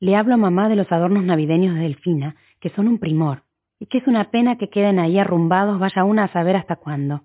[0.00, 3.42] Le hablo a mamá de los adornos navideños de Delfina, que son un primor,
[3.78, 7.24] y que es una pena que queden ahí arrumbados vaya una a saber hasta cuándo.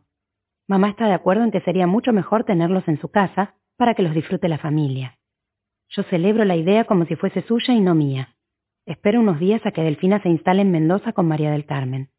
[0.67, 4.03] Mamá está de acuerdo en que sería mucho mejor tenerlos en su casa para que
[4.03, 5.17] los disfrute la familia.
[5.95, 8.35] Yo celebro la idea como si fuese suya y no mía.
[8.87, 12.09] Espero unos días a que Delfina se instale en Mendoza con María del Carmen.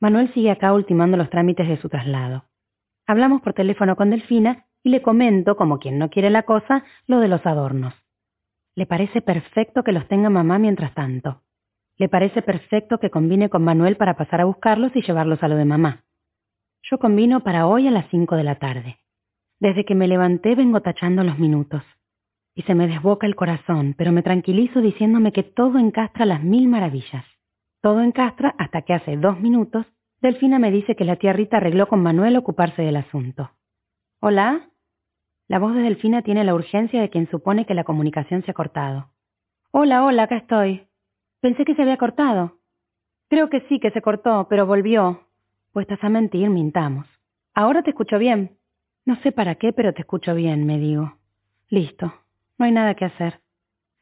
[0.00, 2.44] Manuel sigue acá ultimando los trámites de su traslado.
[3.06, 7.20] Hablamos por teléfono con Delfina y le comento, como quien no quiere la cosa, lo
[7.20, 7.94] de los adornos.
[8.74, 11.40] Le parece perfecto que los tenga mamá mientras tanto.
[11.96, 15.56] Le parece perfecto que combine con Manuel para pasar a buscarlos y llevarlos a lo
[15.56, 16.04] de mamá.
[16.82, 18.98] Yo combino para hoy a las cinco de la tarde.
[19.58, 21.82] Desde que me levanté vengo tachando los minutos.
[22.56, 26.66] Y se me desboca el corazón, pero me tranquilizo diciéndome que todo encastra las mil
[26.66, 27.24] maravillas.
[27.80, 29.86] Todo encastra hasta que hace dos minutos
[30.20, 33.50] Delfina me dice que la tía Rita arregló con Manuel ocuparse del asunto.
[34.20, 34.70] ¿Hola?
[35.46, 38.54] La voz de Delfina tiene la urgencia de quien supone que la comunicación se ha
[38.54, 39.10] cortado.
[39.70, 40.88] Hola, hola, acá estoy.
[41.40, 42.58] Pensé que se había cortado.
[43.28, 45.28] Creo que sí, que se cortó, pero volvió.
[45.72, 47.06] Pues estás a mentir, mintamos.
[47.54, 48.58] Ahora te escucho bien.
[49.04, 51.18] No sé para qué, pero te escucho bien, me digo.
[51.68, 52.12] Listo.
[52.58, 53.40] No hay nada que hacer.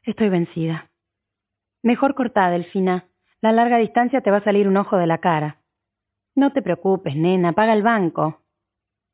[0.03, 0.91] Estoy vencida.
[1.83, 3.07] Mejor cortada, Delfina.
[3.41, 5.59] La larga distancia te va a salir un ojo de la cara.
[6.35, 8.41] No te preocupes, nena, paga el banco.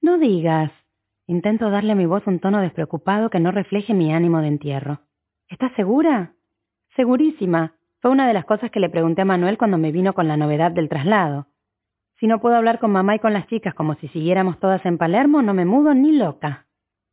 [0.01, 0.71] No digas.
[1.27, 5.01] Intento darle a mi voz un tono despreocupado que no refleje mi ánimo de entierro.
[5.49, 6.35] ¿Estás segura?
[6.97, 7.75] Segurísima.
[8.01, 10.37] Fue una de las cosas que le pregunté a Manuel cuando me vino con la
[10.37, 11.47] novedad del traslado.
[12.19, 14.99] Si no puedo hablar con mamá y con las chicas como si siguiéramos todas en
[14.99, 16.67] Palermo, no me mudo ni loca.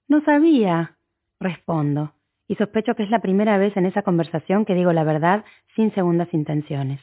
[0.08, 0.98] No sabía.
[1.40, 2.14] Respondo,
[2.48, 5.46] y sospecho que es la primera vez en esa conversación que digo la verdad
[5.76, 7.02] sin segundas intenciones.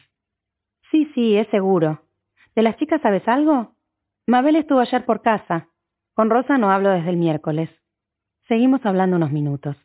[0.91, 2.03] Sí, sí, es seguro.
[2.55, 3.75] ¿De las chicas sabes algo?
[4.27, 5.69] Mabel estuvo ayer por casa.
[6.15, 7.69] Con Rosa no hablo desde el miércoles.
[8.49, 9.77] Seguimos hablando unos minutos.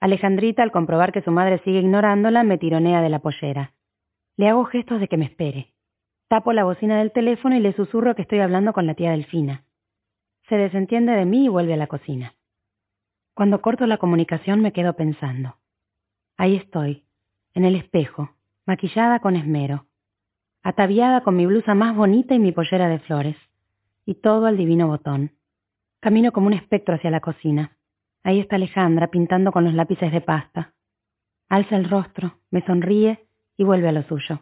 [0.00, 3.74] Alejandrita, al comprobar que su madre sigue ignorándola, me tironea de la pollera.
[4.36, 5.72] Le hago gestos de que me espere.
[6.28, 9.64] Tapo la bocina del teléfono y le susurro que estoy hablando con la tía Delfina.
[10.48, 12.34] Se desentiende de mí y vuelve a la cocina.
[13.34, 15.56] Cuando corto la comunicación me quedo pensando.
[16.36, 17.04] Ahí estoy,
[17.54, 18.34] en el espejo,
[18.66, 19.86] maquillada con esmero,
[20.62, 23.36] ataviada con mi blusa más bonita y mi pollera de flores,
[24.04, 25.32] y todo al divino botón.
[26.00, 27.76] Camino como un espectro hacia la cocina.
[28.22, 30.74] Ahí está Alejandra pintando con los lápices de pasta.
[31.48, 33.26] Alza el rostro, me sonríe
[33.56, 34.40] y vuelve a lo suyo.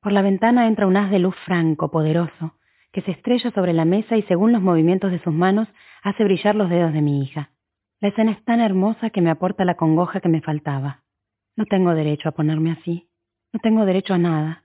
[0.00, 2.58] Por la ventana entra un haz de luz franco, poderoso,
[2.92, 5.68] que se estrella sobre la mesa y según los movimientos de sus manos
[6.02, 7.50] hace brillar los dedos de mi hija.
[8.00, 11.04] La escena es tan hermosa que me aporta la congoja que me faltaba.
[11.56, 13.08] No tengo derecho a ponerme así.
[13.52, 14.64] No tengo derecho a nada.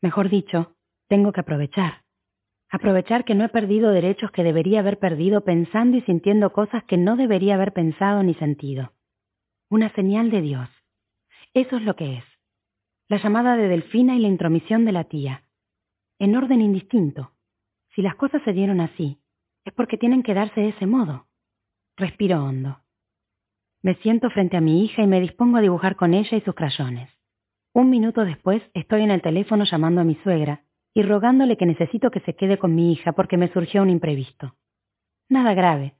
[0.00, 0.76] Mejor dicho,
[1.08, 2.04] tengo que aprovechar.
[2.70, 6.96] Aprovechar que no he perdido derechos que debería haber perdido pensando y sintiendo cosas que
[6.96, 8.92] no debería haber pensado ni sentido.
[9.70, 10.68] Una señal de Dios.
[11.54, 12.24] Eso es lo que es.
[13.08, 15.44] La llamada de Delfina y la intromisión de la tía.
[16.18, 17.32] En orden indistinto.
[17.94, 19.18] Si las cosas se dieron así,
[19.64, 21.27] es porque tienen que darse de ese modo.
[21.98, 22.80] Respiro hondo.
[23.82, 26.54] Me siento frente a mi hija y me dispongo a dibujar con ella y sus
[26.54, 27.10] crayones.
[27.74, 30.62] Un minuto después estoy en el teléfono llamando a mi suegra
[30.94, 34.54] y rogándole que necesito que se quede con mi hija porque me surgió un imprevisto.
[35.28, 35.96] Nada grave,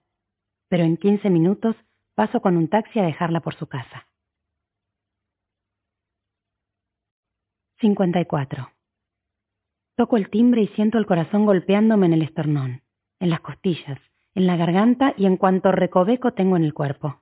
[0.68, 1.74] pero en 15 minutos
[2.14, 4.06] paso con un taxi a dejarla por su casa.
[7.80, 8.70] 54.
[9.96, 12.82] Toco el timbre y siento el corazón golpeándome en el esternón,
[13.18, 13.98] en las costillas,
[14.34, 17.20] en la garganta y en cuanto recoveco tengo en el cuerpo.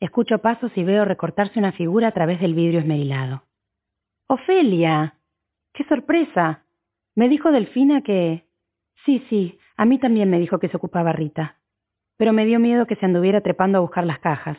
[0.00, 3.42] Escucho pasos y veo recortarse una figura a través del vidrio esmerilado.
[4.28, 5.14] Ofelia.
[5.72, 6.64] ¡Qué sorpresa!
[7.16, 8.44] Me dijo Delfina que...
[9.04, 11.56] Sí, sí, a mí también me dijo que se ocupaba Rita.
[12.16, 14.58] Pero me dio miedo que se anduviera trepando a buscar las cajas.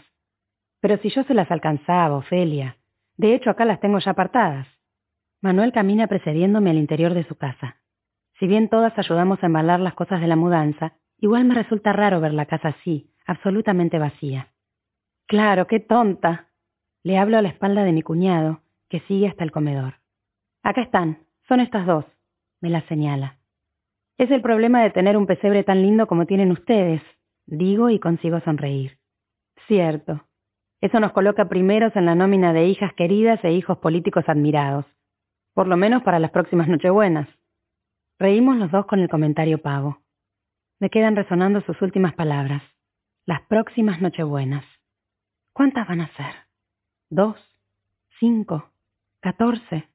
[0.82, 2.78] Pero si yo se las alcanzaba, Ofelia.
[3.18, 4.68] De hecho, acá las tengo ya apartadas.
[5.42, 7.78] Manuel camina precediéndome al interior de su casa.
[8.40, 12.20] Si bien todas ayudamos a embalar las cosas de la mudanza, igual me resulta raro
[12.20, 14.50] ver la casa así, absolutamente vacía.
[15.28, 16.48] Claro, qué tonta.
[17.04, 19.96] Le hablo a la espalda de mi cuñado, que sigue hasta el comedor.
[20.64, 22.06] Acá están, son estas dos
[22.62, 23.38] me la señala.
[24.18, 27.02] Es el problema de tener un pesebre tan lindo como tienen ustedes,
[27.46, 28.98] digo y consigo sonreír.
[29.68, 30.26] Cierto.
[30.82, 34.86] Eso nos coloca primeros en la nómina de hijas queridas e hijos políticos admirados.
[35.54, 37.28] Por lo menos para las próximas Nochebuenas.
[38.18, 40.00] Reímos los dos con el comentario pavo.
[40.80, 42.64] Me quedan resonando sus últimas palabras.
[43.26, 44.64] Las próximas Nochebuenas.
[45.52, 46.34] ¿Cuántas van a ser?
[47.10, 47.36] ¿Dos?
[48.18, 48.72] ¿Cinco?
[49.20, 49.90] ¿Catorce?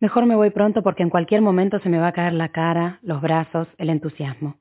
[0.00, 2.98] Mejor me voy pronto porque en cualquier momento se me va a caer la cara,
[3.00, 4.58] los brazos, el entusiasmo.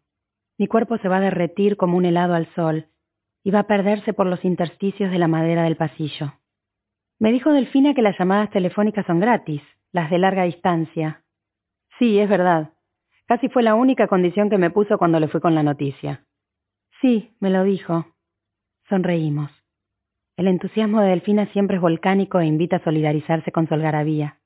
[0.57, 2.87] Mi cuerpo se va a derretir como un helado al sol
[3.43, 6.33] y va a perderse por los intersticios de la madera del pasillo.
[7.19, 11.23] Me dijo Delfina que las llamadas telefónicas son gratis, las de larga distancia.
[11.99, 12.71] Sí, es verdad.
[13.31, 16.25] Casi fue la única condición que me puso cuando le fui con la noticia.
[16.99, 18.05] Sí, me lo dijo.
[18.89, 19.49] Sonreímos.
[20.35, 24.37] El entusiasmo de Delfina siempre es volcánico e invita a solidarizarse con su.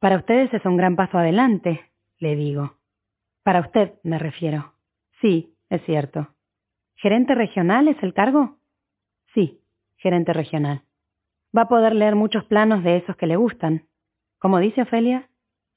[0.00, 1.80] Para ustedes es un gran paso adelante,
[2.18, 2.74] le digo.
[3.42, 4.74] Para usted, me refiero.
[5.22, 6.28] Sí, es cierto.
[6.96, 8.58] ¿Gerente regional es el cargo?
[9.32, 9.62] Sí,
[9.96, 10.82] gerente regional.
[11.56, 13.86] Va a poder leer muchos planos de esos que le gustan.
[14.38, 15.30] Como dice Ofelia,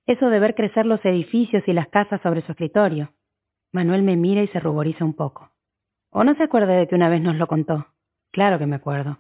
[0.09, 3.13] eso de ver crecer los edificios y las casas sobre su escritorio.
[3.71, 5.51] Manuel me mira y se ruboriza un poco.
[6.09, 7.85] ¿O no se acuerda de que una vez nos lo contó?
[8.31, 9.19] Claro que me acuerdo.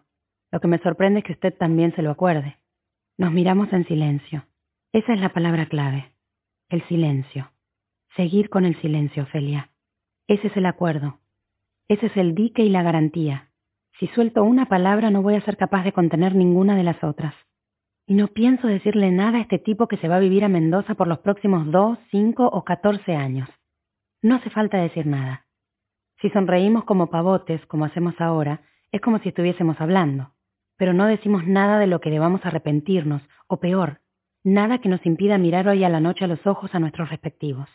[0.51, 2.57] Lo que me sorprende es que usted también se lo acuerde.
[3.19, 4.47] Nos miramos en silencio.
[4.91, 6.11] Esa es la palabra clave.
[6.69, 7.51] El silencio.
[8.15, 9.69] Seguir con el silencio, Ofelia.
[10.27, 11.19] Ese es el acuerdo.
[11.87, 13.51] Ese es el dique y la garantía.
[13.99, 17.35] Si suelto una palabra no voy a ser capaz de contener ninguna de las otras.
[18.09, 20.95] Y no pienso decirle nada a este tipo que se va a vivir a Mendoza
[20.95, 23.47] por los próximos dos, cinco o catorce años.
[24.23, 25.45] No hace falta decir nada.
[26.19, 30.31] Si sonreímos como pavotes, como hacemos ahora, es como si estuviésemos hablando,
[30.75, 33.99] pero no decimos nada de lo que debamos arrepentirnos, o peor,
[34.43, 37.69] nada que nos impida mirar hoy a la noche a los ojos a nuestros respectivos.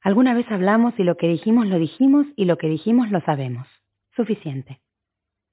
[0.00, 3.68] Alguna vez hablamos y lo que dijimos lo dijimos y lo que dijimos lo sabemos.
[4.16, 4.80] Suficiente.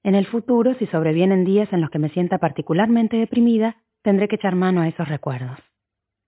[0.02, 4.36] En el futuro, si sobrevienen días en los que me sienta particularmente deprimida, Tendré que
[4.36, 5.58] echar mano a esos recuerdos.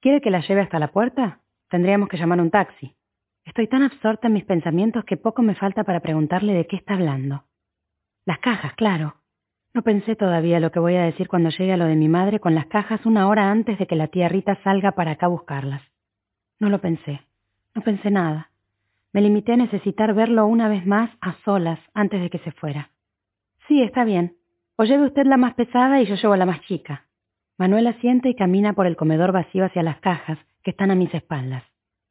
[0.00, 1.40] ¿Quiere que la lleve hasta la puerta?
[1.68, 2.96] Tendríamos que llamar un taxi.
[3.44, 6.94] Estoy tan absorta en mis pensamientos que poco me falta para preguntarle de qué está
[6.94, 7.44] hablando.
[8.26, 9.16] Las cajas, claro.
[9.72, 12.40] No pensé todavía lo que voy a decir cuando llegue a lo de mi madre
[12.40, 15.30] con las cajas una hora antes de que la tía Rita salga para acá a
[15.30, 15.82] buscarlas.
[16.58, 17.22] No lo pensé.
[17.74, 18.50] No pensé nada.
[19.12, 22.90] Me limité a necesitar verlo una vez más a solas antes de que se fuera.
[23.68, 24.36] Sí, está bien.
[24.76, 27.06] O lleve usted la más pesada y yo llevo la más chica.
[27.60, 31.12] Manuel asiente y camina por el comedor vacío hacia las cajas, que están a mis
[31.12, 31.62] espaldas.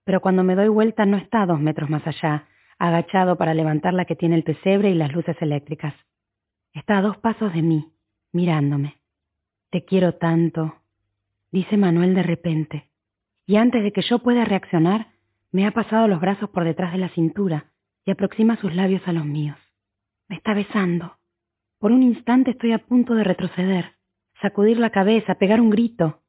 [0.03, 2.45] Pero cuando me doy vuelta no está a dos metros más allá,
[2.77, 5.95] agachado para levantar la que tiene el pesebre y las luces eléctricas.
[6.71, 7.91] Está a dos pasos de mí,
[8.31, 8.97] mirándome.
[9.71, 10.75] Te quiero tanto,
[11.51, 12.91] dice Manuel de repente.
[13.47, 15.07] Y antes de que yo pueda reaccionar,
[15.51, 17.71] me ha pasado los brazos por detrás de la cintura
[18.05, 19.57] y aproxima sus labios a los míos.
[20.27, 21.17] Me está besando.
[21.79, 23.98] Por un instante estoy a punto de retroceder
[24.41, 26.21] sacudir la cabeza, pegar un grito.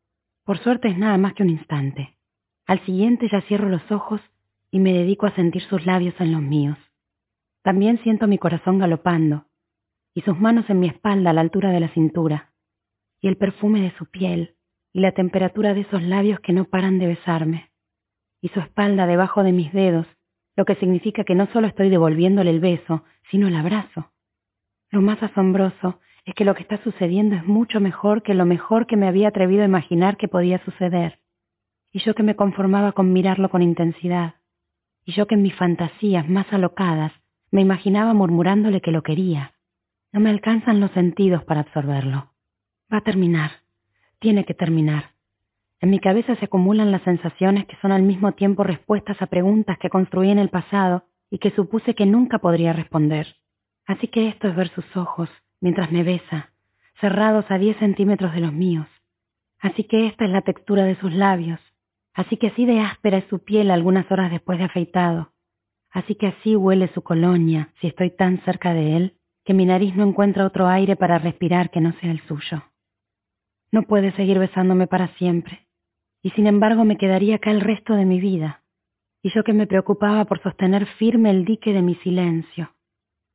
[0.44, 2.16] Por suerte es nada más que un instante.
[2.66, 4.20] Al siguiente ya cierro los ojos
[4.70, 6.78] y me dedico a sentir sus labios en los míos.
[7.62, 9.46] También siento mi corazón galopando
[10.14, 12.52] y sus manos en mi espalda a la altura de la cintura,
[13.20, 14.56] y el perfume de su piel
[14.92, 17.70] y la temperatura de esos labios que no paran de besarme,
[18.40, 20.06] y su espalda debajo de mis dedos,
[20.56, 24.10] lo que significa que no solo estoy devolviéndole el beso, sino el abrazo.
[24.90, 28.86] Lo más asombroso es que lo que está sucediendo es mucho mejor que lo mejor
[28.86, 31.18] que me había atrevido a imaginar que podía suceder.
[31.92, 34.34] Y yo que me conformaba con mirarlo con intensidad.
[35.04, 37.12] Y yo que en mis fantasías más alocadas
[37.50, 39.54] me imaginaba murmurándole que lo quería.
[40.12, 42.32] No me alcanzan los sentidos para absorberlo.
[42.92, 43.50] Va a terminar.
[44.18, 45.12] Tiene que terminar.
[45.80, 49.78] En mi cabeza se acumulan las sensaciones que son al mismo tiempo respuestas a preguntas
[49.78, 53.36] que construí en el pasado y que supuse que nunca podría responder.
[53.86, 55.30] Así que esto es ver sus ojos,
[55.60, 56.52] mientras me besa,
[57.00, 58.86] cerrados a diez centímetros de los míos.
[59.58, 61.60] Así que esta es la textura de sus labios,
[62.14, 65.32] así que así de áspera es su piel algunas horas después de afeitado,
[65.90, 69.94] así que así huele su colonia si estoy tan cerca de él que mi nariz
[69.96, 72.62] no encuentra otro aire para respirar que no sea el suyo.
[73.72, 75.66] No puede seguir besándome para siempre,
[76.22, 78.62] y sin embargo me quedaría acá el resto de mi vida,
[79.22, 82.74] y yo que me preocupaba por sostener firme el dique de mi silencio.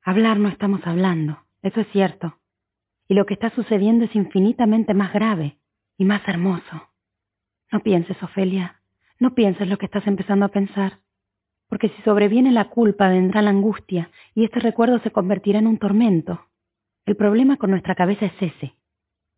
[0.04, 1.45] Hablar no estamos hablando.
[1.66, 2.38] Eso es cierto.
[3.08, 5.58] Y lo que está sucediendo es infinitamente más grave
[5.98, 6.90] y más hermoso.
[7.72, 8.82] No pienses, Ofelia,
[9.20, 11.00] no pienses lo que estás empezando a pensar,
[11.68, 15.80] porque si sobreviene la culpa vendrá la angustia y este recuerdo se convertirá en un
[15.80, 16.46] tormento.
[17.08, 18.76] El problema con nuestra cabeza es ese.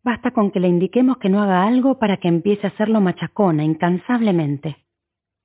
[0.04, 3.64] Basta con que le indiquemos que no haga algo para que empiece a hacerlo machacona,
[3.64, 4.84] incansablemente.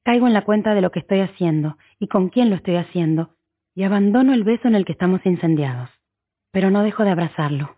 [0.03, 3.37] Caigo en la cuenta de lo que estoy haciendo y con quién lo estoy haciendo,
[3.73, 5.89] y abandono el beso en el que estamos incendiados.
[6.53, 7.77] Pero no dejo de abrazarlo.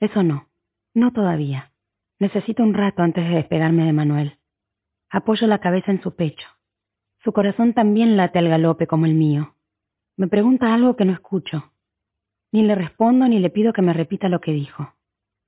[0.00, 0.48] Eso no.
[0.94, 1.70] No todavía.
[2.18, 4.38] Necesito un rato antes de despegarme de Manuel.
[5.08, 6.48] Apoyo la cabeza en su pecho.
[7.22, 9.54] Su corazón también late al galope como el mío.
[10.16, 11.70] Me pregunta algo que no escucho.
[12.50, 14.92] Ni le respondo ni le pido que me repita lo que dijo.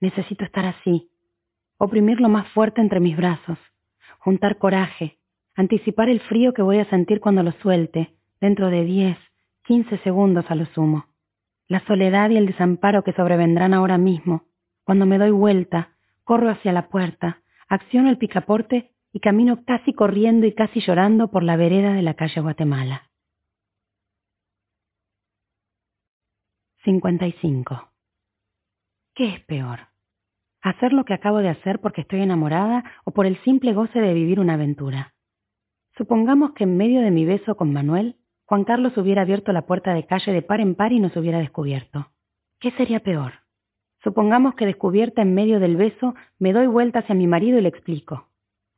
[0.01, 1.11] Necesito estar así.
[1.79, 3.59] Oprimirlo más fuerte entre mis brazos.
[4.21, 5.19] Juntar coraje.
[5.57, 9.19] Anticipar el frío que voy a sentir cuando lo suelte, dentro de diez,
[9.65, 11.08] quince segundos a lo sumo
[11.69, 14.45] la soledad y el desamparo que sobrevendrán ahora mismo.
[14.85, 15.91] Cuando me doy vuelta,
[16.25, 21.43] corro hacia la puerta, acciono el picaporte y camino casi corriendo y casi llorando por
[21.43, 23.11] la vereda de la calle Guatemala.
[26.85, 27.91] 55.
[29.15, 29.81] ¿Qué es peor?
[30.63, 34.15] ¿Hacer lo que acabo de hacer porque estoy enamorada o por el simple goce de
[34.15, 35.15] vivir una aventura?
[35.97, 38.17] Supongamos que en medio de mi beso con Manuel
[38.49, 41.39] Juan Carlos hubiera abierto la puerta de calle de par en par y nos hubiera
[41.39, 42.13] descubierto.
[42.59, 43.35] ¿Qué sería peor?
[44.03, 47.69] Supongamos que descubierta en medio del beso, me doy vuelta hacia mi marido y le
[47.69, 48.29] explico.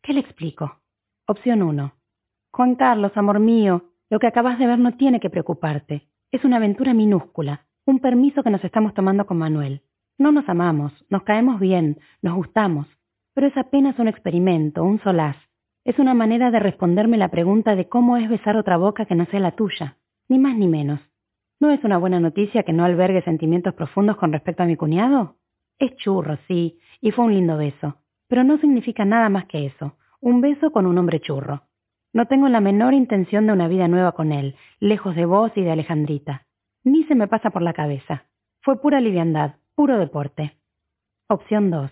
[0.02, 0.80] ¿Qué le explico?
[1.28, 1.94] Opción 1.
[2.52, 6.08] Juan Carlos, amor mío, lo que acabas de ver no tiene que preocuparte.
[6.32, 9.82] Es una aventura minúscula, un permiso que nos estamos tomando con Manuel.
[10.18, 12.88] No nos amamos, nos caemos bien, nos gustamos,
[13.34, 15.36] pero es apenas un experimento, un solaz.
[15.90, 19.26] Es una manera de responderme la pregunta de cómo es besar otra boca que no
[19.26, 19.96] sea la tuya,
[20.28, 21.00] ni más ni menos.
[21.58, 25.38] ¿No es una buena noticia que no albergue sentimientos profundos con respecto a mi cuñado?
[25.80, 27.96] Es churro, sí, y fue un lindo beso,
[28.28, 31.62] pero no significa nada más que eso, un beso con un hombre churro.
[32.12, 35.62] No tengo la menor intención de una vida nueva con él, lejos de vos y
[35.62, 36.46] de Alejandrita.
[36.84, 38.26] Ni se me pasa por la cabeza.
[38.60, 40.56] Fue pura liviandad, puro deporte.
[41.26, 41.90] Opción 2.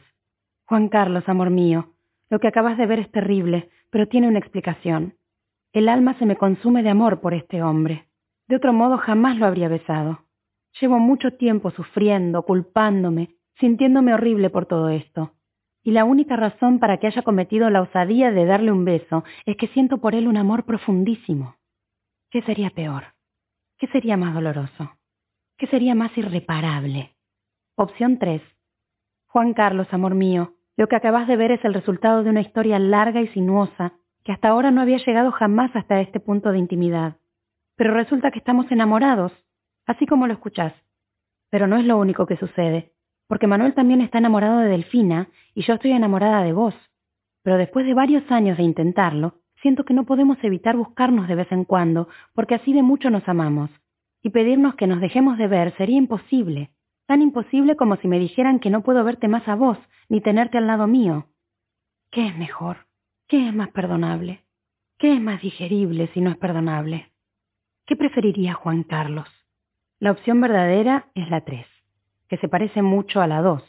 [0.66, 1.94] Juan Carlos, amor mío,
[2.30, 5.16] lo que acabas de ver es terrible, pero tiene una explicación.
[5.72, 8.08] El alma se me consume de amor por este hombre.
[8.46, 10.24] De otro modo jamás lo habría besado.
[10.80, 15.34] Llevo mucho tiempo sufriendo, culpándome, sintiéndome horrible por todo esto.
[15.82, 19.56] Y la única razón para que haya cometido la osadía de darle un beso es
[19.56, 21.56] que siento por él un amor profundísimo.
[22.30, 23.14] ¿Qué sería peor?
[23.78, 24.92] ¿Qué sería más doloroso?
[25.56, 27.16] ¿Qué sería más irreparable?
[27.76, 28.42] Opción 3.
[29.28, 32.78] Juan Carlos, amor mío, lo que acabas de ver es el resultado de una historia
[32.78, 33.92] larga y sinuosa
[34.24, 37.16] que hasta ahora no había llegado jamás hasta este punto de intimidad.
[37.76, 39.32] Pero resulta que estamos enamorados,
[39.84, 40.72] así como lo escuchás.
[41.50, 42.92] Pero no es lo único que sucede
[43.28, 46.74] porque Manuel también está enamorado de Delfina y yo estoy enamorada de vos.
[47.42, 51.52] Pero después de varios años de intentarlo, siento que no podemos evitar buscarnos de vez
[51.52, 53.70] en cuando, porque así de mucho nos amamos.
[54.22, 56.70] Y pedirnos que nos dejemos de ver sería imposible,
[57.08, 59.78] tan imposible como si me dijeran que no puedo verte más a vos,
[60.10, 61.26] ni tenerte al lado mío.
[62.10, 62.86] ¿Qué es mejor?
[63.26, 64.44] ¿Qué es más perdonable?
[64.98, 67.10] ¿Qué es más digerible si no es perdonable?
[67.86, 69.28] ¿Qué preferiría Juan Carlos?
[69.98, 71.66] La opción verdadera es la tres
[72.28, 73.62] que se parece mucho a la 2.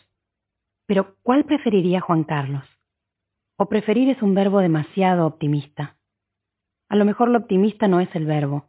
[0.86, 2.66] Pero, ¿cuál preferiría Juan Carlos?
[3.56, 5.96] O preferir es un verbo demasiado optimista.
[6.90, 8.66] A lo mejor lo optimista no es el verbo,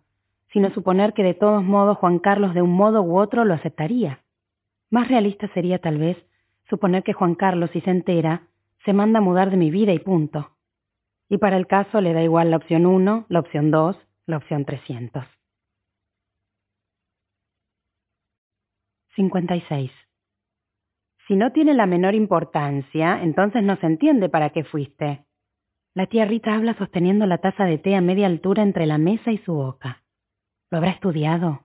[0.52, 4.20] sino suponer que de todos modos Juan Carlos de un modo u otro lo aceptaría.
[4.90, 6.16] Más realista sería tal vez
[6.68, 8.48] suponer que Juan Carlos, si se entera,
[8.84, 10.50] se manda a mudar de mi vida y punto.
[11.28, 14.64] Y para el caso le da igual la opción 1, la opción 2, la opción
[14.64, 15.24] 300.
[19.14, 19.90] 56.
[21.26, 25.24] Si no tiene la menor importancia, entonces no se entiende para qué fuiste.
[25.94, 29.30] La tía Rita habla sosteniendo la taza de té a media altura entre la mesa
[29.30, 30.02] y su boca.
[30.70, 31.64] ¿Lo habrá estudiado?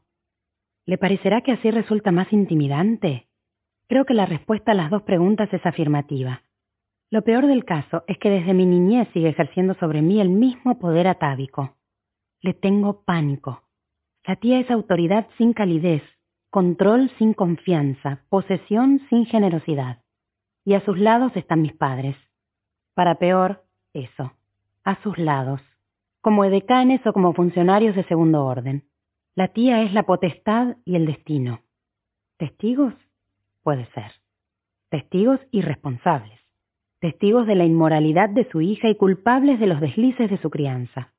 [0.86, 3.28] ¿Le parecerá que así resulta más intimidante?
[3.88, 6.44] Creo que la respuesta a las dos preguntas es afirmativa.
[7.10, 10.78] Lo peor del caso es que desde mi niñez sigue ejerciendo sobre mí el mismo
[10.78, 11.76] poder atávico.
[12.42, 13.64] Le tengo pánico.
[14.26, 16.04] La tía es autoridad sin calidez,
[16.50, 20.04] control sin confianza, posesión sin generosidad.
[20.64, 22.16] Y a sus lados están mis padres.
[22.94, 23.64] Para peor,
[23.94, 24.34] eso,
[24.84, 25.62] a sus lados,
[26.22, 28.84] como edecanes o como funcionarios de segundo orden.
[29.36, 31.60] La tía es la potestad y el destino.
[32.38, 32.94] ¿Testigos?
[33.64, 34.14] Puede ser.
[34.90, 36.40] Testigos irresponsables.
[37.02, 41.12] Testigos de la inmoralidad de su hija y culpables de los deslices de su crianza.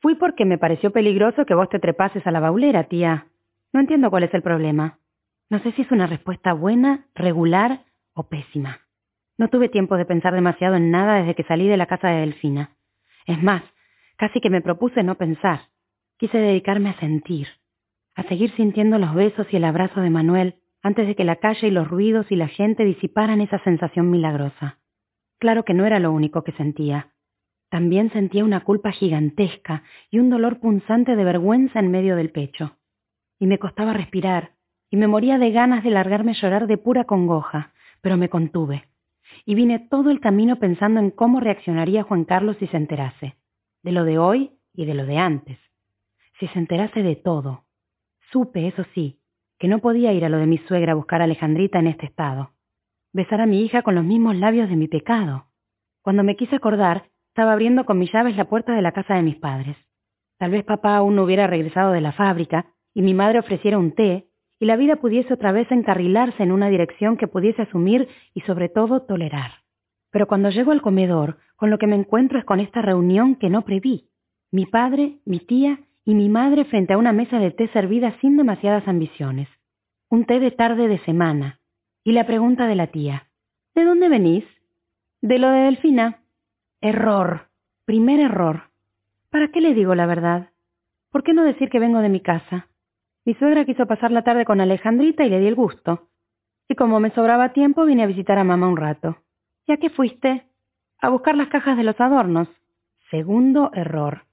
[0.00, 3.26] Fui porque me pareció peligroso que vos te trepases a la baulera, tía,
[3.74, 4.98] no entiendo cuál es el problema.
[5.50, 7.84] No sé si es una respuesta buena, regular
[8.14, 8.80] o pésima.
[9.36, 12.20] No tuve tiempo de pensar demasiado en nada desde que salí de la casa de
[12.20, 12.70] Delfina.
[13.26, 13.62] Es más,
[14.16, 15.73] casi que me propuse no pensar.
[16.18, 17.48] Quise dedicarme a sentir,
[18.14, 21.68] a seguir sintiendo los besos y el abrazo de Manuel antes de que la calle
[21.68, 24.78] y los ruidos y la gente disiparan esa sensación milagrosa.
[25.38, 27.12] Claro que no era lo único que sentía.
[27.70, 32.76] También sentía una culpa gigantesca y un dolor punzante de vergüenza en medio del pecho
[33.38, 34.52] y me costaba respirar,
[34.90, 38.88] y me moría de ganas de largarme a llorar de pura congoja, pero me contuve.
[39.44, 43.36] Y vine todo el camino pensando en cómo reaccionaría Juan Carlos si se enterase,
[43.82, 45.58] de lo de hoy y de lo de antes.
[46.38, 47.64] Si se enterase de todo.
[48.32, 49.20] Supe, eso sí,
[49.58, 52.06] que no podía ir a lo de mi suegra a buscar a Alejandrita en este
[52.06, 52.52] estado.
[53.12, 55.46] Besar a mi hija con los mismos labios de mi pecado.
[56.02, 59.22] Cuando me quise acordar, estaba abriendo con mis llaves la puerta de la casa de
[59.22, 59.76] mis padres.
[60.38, 63.92] Tal vez papá aún no hubiera regresado de la fábrica y mi madre ofreciera un
[63.92, 64.28] té,
[64.60, 68.68] y la vida pudiese otra vez encarrilarse en una dirección que pudiese asumir y sobre
[68.68, 69.50] todo tolerar.
[70.10, 73.50] Pero cuando llego al comedor, con lo que me encuentro es con esta reunión que
[73.50, 74.08] no preví.
[74.52, 78.36] Mi padre, mi tía y mi madre frente a una mesa de té servida sin
[78.36, 79.48] demasiadas ambiciones.
[80.10, 81.60] Un té de tarde de semana.
[82.04, 83.28] Y la pregunta de la tía.
[83.74, 84.44] ¿De dónde venís?
[85.22, 86.20] De lo de Delfina.
[86.80, 87.48] Error.
[87.86, 88.70] Primer error.
[89.30, 90.50] ¿Para qué le digo la verdad?
[91.10, 92.68] ¿Por qué no decir que vengo de mi casa?
[93.24, 96.08] Mi suegra quiso pasar la tarde con Alejandrita y le di el gusto.
[96.68, 99.16] Y como me sobraba tiempo, vine a visitar a mamá un rato.
[99.66, 100.46] ¿Y a qué fuiste?
[101.00, 102.48] A buscar las cajas de los adornos.
[103.10, 104.24] Segundo error.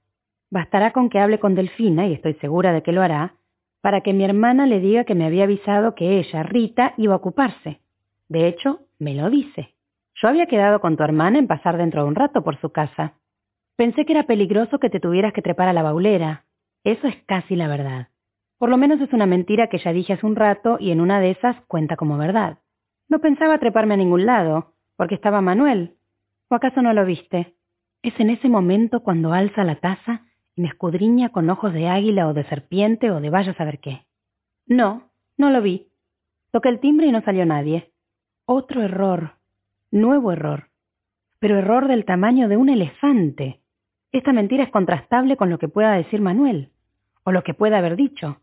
[0.52, 3.36] Bastará con que hable con Delfina, y estoy segura de que lo hará,
[3.80, 7.16] para que mi hermana le diga que me había avisado que ella, Rita, iba a
[7.16, 7.80] ocuparse.
[8.28, 9.72] De hecho, me lo dice.
[10.14, 13.14] Yo había quedado con tu hermana en pasar dentro de un rato por su casa.
[13.76, 16.44] Pensé que era peligroso que te tuvieras que trepar a la baulera.
[16.84, 18.08] Eso es casi la verdad.
[18.58, 21.18] Por lo menos es una mentira que ya dije hace un rato y en una
[21.20, 22.58] de esas cuenta como verdad.
[23.08, 25.96] No pensaba treparme a ningún lado, porque estaba Manuel.
[26.50, 27.54] ¿O acaso no lo viste?
[28.02, 30.26] Es en ese momento cuando alza la taza
[30.56, 34.06] me escudriña con ojos de águila o de serpiente o de vaya a saber qué.
[34.66, 35.88] No, no lo vi.
[36.50, 37.92] Toqué el timbre y no salió nadie.
[38.44, 39.36] Otro error.
[39.90, 40.68] Nuevo error.
[41.38, 43.60] Pero error del tamaño de un elefante.
[44.12, 46.70] Esta mentira es contrastable con lo que pueda decir Manuel,
[47.24, 48.40] o lo que pueda haber dicho.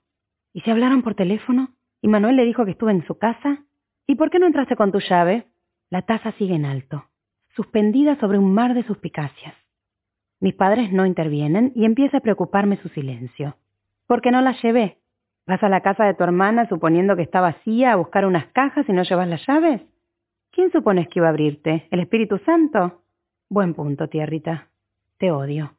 [0.51, 1.76] ¿Y si hablaron por teléfono?
[2.01, 3.64] ¿Y Manuel le dijo que estuve en su casa?
[4.07, 5.45] ¿Y por qué no entraste con tu llave?
[5.91, 7.05] La taza sigue en alto,
[7.55, 9.53] suspendida sobre un mar de suspicacias.
[10.41, 13.57] Mis padres no intervienen y empieza a preocuparme su silencio.
[14.07, 14.97] ¿Por qué no la llevé?
[15.45, 18.87] ¿Vas a la casa de tu hermana suponiendo que está vacía a buscar unas cajas
[18.87, 19.81] y no llevas las llaves?
[20.51, 21.87] ¿Quién supones que iba a abrirte?
[21.91, 23.01] ¿El Espíritu Santo?
[23.49, 24.69] Buen punto, tierrita.
[25.17, 25.73] Te odio.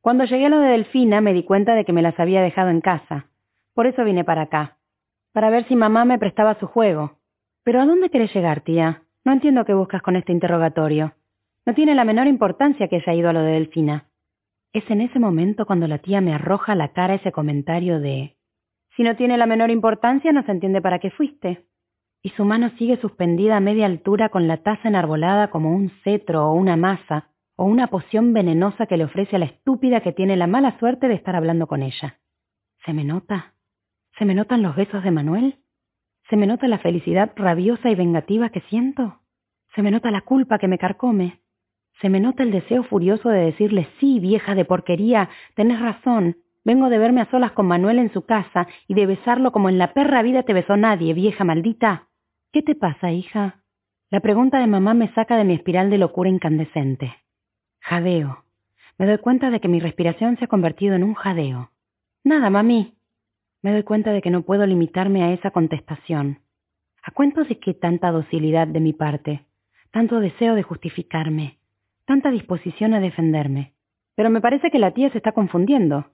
[0.00, 2.70] Cuando llegué a lo de Delfina me di cuenta de que me las había dejado
[2.70, 3.26] en casa.
[3.74, 4.76] Por eso vine para acá.
[5.32, 7.18] Para ver si mamá me prestaba su juego.
[7.64, 9.02] Pero ¿a dónde querés llegar, tía?
[9.24, 11.14] No entiendo qué buscas con este interrogatorio.
[11.66, 14.06] No tiene la menor importancia que haya ido a lo de Delfina.
[14.72, 18.36] Es en ese momento cuando la tía me arroja a la cara ese comentario de
[18.96, 21.66] Si no tiene la menor importancia, no se entiende para qué fuiste.
[22.22, 26.46] Y su mano sigue suspendida a media altura con la taza enarbolada como un cetro
[26.46, 30.36] o una masa, o una poción venenosa que le ofrece a la estúpida que tiene
[30.36, 32.20] la mala suerte de estar hablando con ella.
[32.84, 33.54] ¿Se me nota?
[34.18, 35.58] ¿Se me notan los besos de Manuel?
[36.30, 39.20] ¿Se me nota la felicidad rabiosa y vengativa que siento?
[39.74, 41.40] ¿Se me nota la culpa que me carcome?
[42.00, 46.88] Se me nota el deseo furioso de decirle, sí, vieja de porquería, tenés razón, vengo
[46.90, 49.94] de verme a solas con Manuel en su casa y de besarlo como en la
[49.94, 52.08] perra vida te besó nadie, vieja maldita.
[52.52, 53.62] ¿Qué te pasa, hija?
[54.10, 57.14] La pregunta de mamá me saca de mi espiral de locura incandescente.
[57.80, 58.44] Jadeo.
[58.98, 61.70] Me doy cuenta de que mi respiración se ha convertido en un jadeo.
[62.24, 62.94] Nada, mami.
[63.62, 66.40] Me doy cuenta de que no puedo limitarme a esa contestación.
[67.02, 69.46] ¿A cuento de qué tanta docilidad de mi parte?
[69.90, 71.58] Tanto deseo de justificarme,
[72.06, 73.74] tanta disposición a defenderme.
[74.14, 76.06] Pero me parece que la tía se está confundiendo.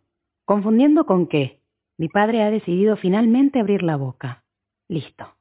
[0.45, 1.61] ¿Confundiendo con qué?
[1.99, 4.45] Mi padre ha decidido finalmente abrir la boca.
[4.88, 5.36] Listo.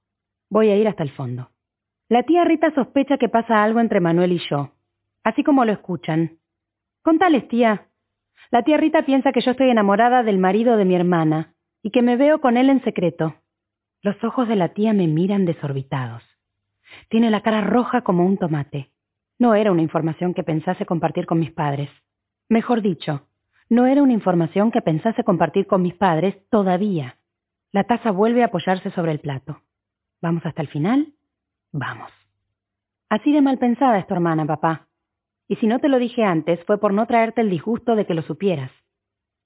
[0.49, 1.49] Voy a ir hasta el fondo.
[2.09, 4.71] La tía Rita sospecha que pasa algo entre Manuel y yo,
[5.23, 6.39] así como lo escuchan.
[7.03, 7.87] Contales, tía.
[8.51, 12.01] La tía Rita piensa que yo estoy enamorada del marido de mi hermana y que
[12.01, 13.35] me veo con él en secreto.
[14.01, 16.23] Los ojos de la tía me miran desorbitados.
[17.09, 18.91] Tiene la cara roja como un tomate.
[19.41, 21.89] No era una información que pensase compartir con mis padres.
[22.47, 23.25] Mejor dicho,
[23.69, 27.17] no era una información que pensase compartir con mis padres todavía.
[27.71, 29.63] La taza vuelve a apoyarse sobre el plato.
[30.21, 31.15] ¿Vamos hasta el final?
[31.71, 32.11] Vamos.
[33.09, 34.89] Así de mal pensada es tu hermana, papá.
[35.47, 38.13] Y si no te lo dije antes fue por no traerte el disgusto de que
[38.13, 38.69] lo supieras.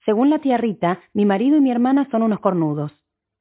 [0.03, 2.91] Según la tía Rita, mi marido y mi hermana son unos cornudos.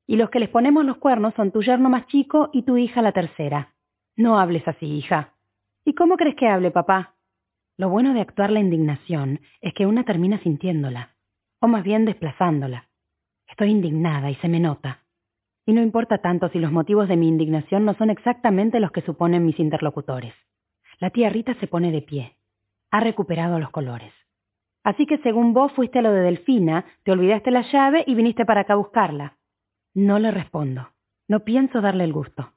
[0.06, 3.02] Y los que les ponemos los cuernos son tu yerno más chico y tu hija
[3.02, 3.74] la tercera.
[4.14, 5.33] No hables así, hija.
[5.84, 7.14] ¿Y cómo crees que hable, papá?
[7.76, 11.16] Lo bueno de actuar la indignación es que una termina sintiéndola,
[11.60, 12.88] o más bien desplazándola.
[13.48, 15.00] Estoy indignada y se me nota.
[15.66, 19.02] Y no importa tanto si los motivos de mi indignación no son exactamente los que
[19.02, 20.34] suponen mis interlocutores.
[21.00, 22.36] La tía Rita se pone de pie.
[22.90, 24.12] Ha recuperado los colores.
[24.84, 28.46] Así que según vos fuiste a lo de Delfina, te olvidaste la llave y viniste
[28.46, 29.36] para acá a buscarla.
[29.94, 30.90] No le respondo.
[31.28, 32.52] No pienso darle el gusto.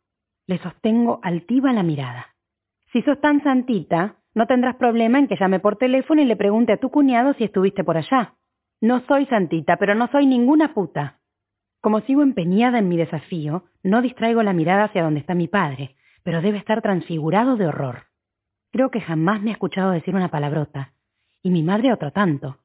[0.45, 2.36] Le sostengo altiva la mirada.
[2.91, 6.73] Si sos tan santita, no tendrás problema en que llame por teléfono y le pregunte
[6.73, 8.35] a tu cuñado si estuviste por allá.
[8.79, 11.19] No soy santita, pero no soy ninguna puta.
[11.81, 15.95] Como sigo empeñada en mi desafío, no distraigo la mirada hacia donde está mi padre,
[16.23, 18.03] pero debe estar transfigurado de horror.
[18.71, 20.93] Creo que jamás me ha escuchado decir una palabrota,
[21.41, 22.57] y mi madre otro tanto.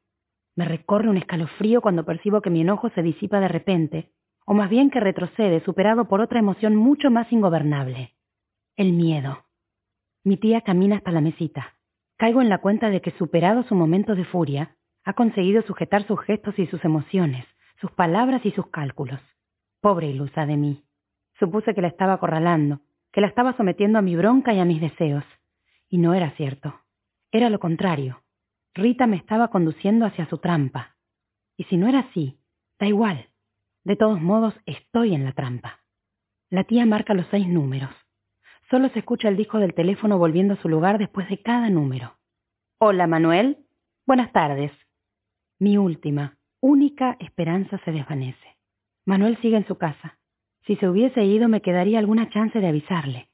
[0.54, 4.10] Me recorre un escalofrío cuando percibo que mi enojo se disipa de repente,
[4.44, 8.12] o más bien que retrocede superado por otra emoción mucho más ingobernable.
[8.76, 9.44] El miedo.
[10.24, 11.74] Mi tía camina hasta la mesita.
[12.16, 16.20] Caigo en la cuenta de que, superado su momento de furia, ha conseguido sujetar sus
[16.20, 17.44] gestos y sus emociones,
[17.80, 19.20] sus palabras y sus cálculos.
[19.80, 20.84] Pobre ilusa de mí.
[21.40, 22.80] Supuse que la estaba acorralando,
[23.10, 25.24] que la estaba sometiendo a mi bronca y a mis deseos.
[25.88, 26.80] Y no era cierto.
[27.32, 28.22] Era lo contrario.
[28.74, 30.96] Rita me estaba conduciendo hacia su trampa.
[31.56, 32.38] Y si no era así,
[32.78, 33.28] da igual.
[33.82, 35.80] De todos modos, estoy en la trampa.
[36.48, 37.90] La tía marca los seis números.
[38.72, 42.16] Solo se escucha el disco del teléfono volviendo a su lugar después de cada número.
[42.78, 43.58] Hola, Manuel.
[44.06, 44.72] Buenas tardes.
[45.58, 48.56] Mi última, única esperanza se desvanece.
[49.04, 50.18] Manuel sigue en su casa.
[50.64, 53.28] Si se hubiese ido me quedaría alguna chance de avisarle,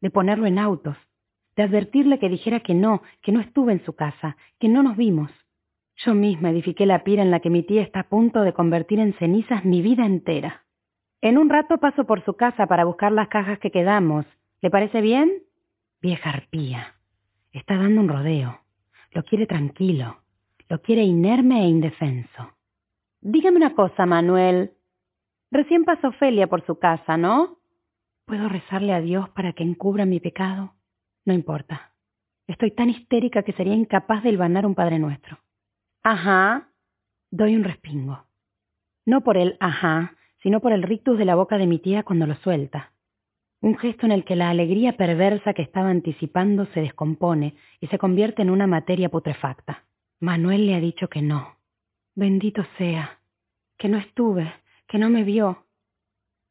[0.00, 0.96] de ponerlo en autos,
[1.56, 4.96] de advertirle que dijera que no, que no estuve en su casa, que no nos
[4.96, 5.32] vimos.
[5.96, 9.00] Yo misma edifiqué la pira en la que mi tía está a punto de convertir
[9.00, 10.66] en cenizas mi vida entera.
[11.20, 14.24] En un rato paso por su casa para buscar las cajas que quedamos.
[14.64, 15.42] ¿Le parece bien?
[16.00, 16.94] Vieja arpía.
[17.52, 18.62] Está dando un rodeo.
[19.10, 20.22] Lo quiere tranquilo.
[20.70, 22.56] Lo quiere inerme e indefenso.
[23.20, 24.72] Dígame una cosa, Manuel.
[25.50, 27.58] Recién pasó Ofelia por su casa, ¿no?
[28.24, 30.72] ¿Puedo rezarle a Dios para que encubra mi pecado?
[31.26, 31.92] No importa.
[32.46, 35.40] Estoy tan histérica que sería incapaz de hilvanar un Padre Nuestro.
[36.02, 36.70] Ajá.
[37.30, 38.24] Doy un respingo.
[39.04, 42.26] No por el ajá, sino por el rictus de la boca de mi tía cuando
[42.26, 42.93] lo suelta.
[43.64, 47.96] Un gesto en el que la alegría perversa que estaba anticipando se descompone y se
[47.96, 49.84] convierte en una materia putrefacta.
[50.20, 51.56] Manuel le ha dicho que no.
[52.14, 53.20] Bendito sea.
[53.78, 54.52] Que no estuve
[54.86, 55.64] que no me vio.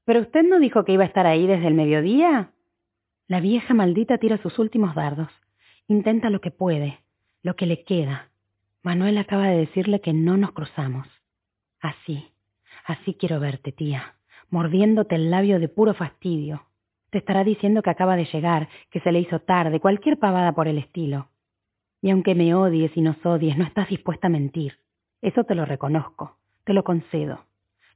[0.05, 2.49] ¿Pero usted no dijo que iba a estar ahí desde el mediodía?
[3.27, 5.29] La vieja maldita tira sus últimos dardos.
[5.87, 7.03] Intenta lo que puede,
[7.43, 8.31] lo que le queda.
[8.81, 11.07] Manuel acaba de decirle que no nos cruzamos.
[11.79, 12.31] Así,
[12.85, 14.15] así quiero verte, tía,
[14.49, 16.72] mordiéndote el labio de puro fastidio.
[17.13, 20.67] Te estará diciendo que acaba de llegar, que se le hizo tarde, cualquier pavada por
[20.67, 21.27] el estilo.
[22.01, 24.79] Y aunque me odies y nos odies, no estás dispuesta a mentir.
[25.21, 27.45] Eso te lo reconozco, te lo concedo.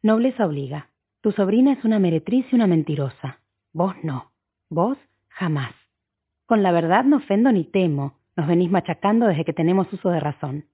[0.04, 0.92] Nobleza obliga.
[1.22, 3.40] Tu sobrina es una meretriz y una mentirosa.
[3.74, 4.30] Vos no.
[4.70, 5.00] Vos
[5.30, 5.74] jamás.
[6.46, 8.20] Con la verdad no ofendo ni temo.
[8.36, 10.66] Nos venís machacando desde que tenemos uso de razón.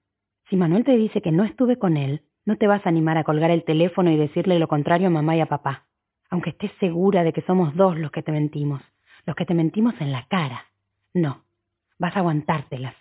[0.50, 3.24] Si Manuel te dice que no estuve con él, no te vas a animar a
[3.24, 5.86] colgar el teléfono y decirle lo contrario a mamá y a papá.
[6.34, 8.82] Aunque estés segura de que somos dos los que te mentimos.
[9.24, 10.64] Los que te mentimos en la cara.
[11.14, 11.44] No.
[11.96, 12.96] Vas a aguantártelas.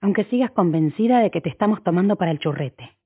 [0.00, 2.96] Aunque sigas convencida de que te estamos tomando para el churrete.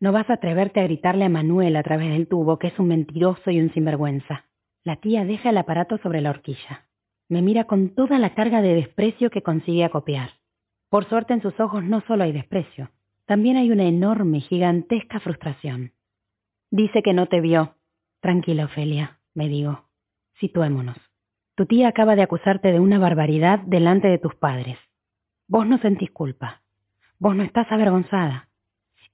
[0.00, 2.88] No vas a atreverte a gritarle a Manuel a través del tubo que es un
[2.88, 4.46] mentiroso y un sinvergüenza.
[4.84, 6.86] La tía deja el aparato sobre la horquilla.
[7.28, 10.30] Me mira con toda la carga de desprecio que consigue acopiar.
[10.88, 12.88] Por suerte en sus ojos no solo hay desprecio,
[13.26, 15.92] también hay una enorme, gigantesca frustración.
[16.70, 17.74] Dice que no te vio.
[18.24, 19.84] Tranquila, Ofelia, me digo.
[20.40, 20.96] Situémonos.
[21.56, 24.78] Tu tía acaba de acusarte de una barbaridad delante de tus padres.
[25.46, 26.62] Vos no sentís culpa.
[27.18, 28.48] Vos no estás avergonzada.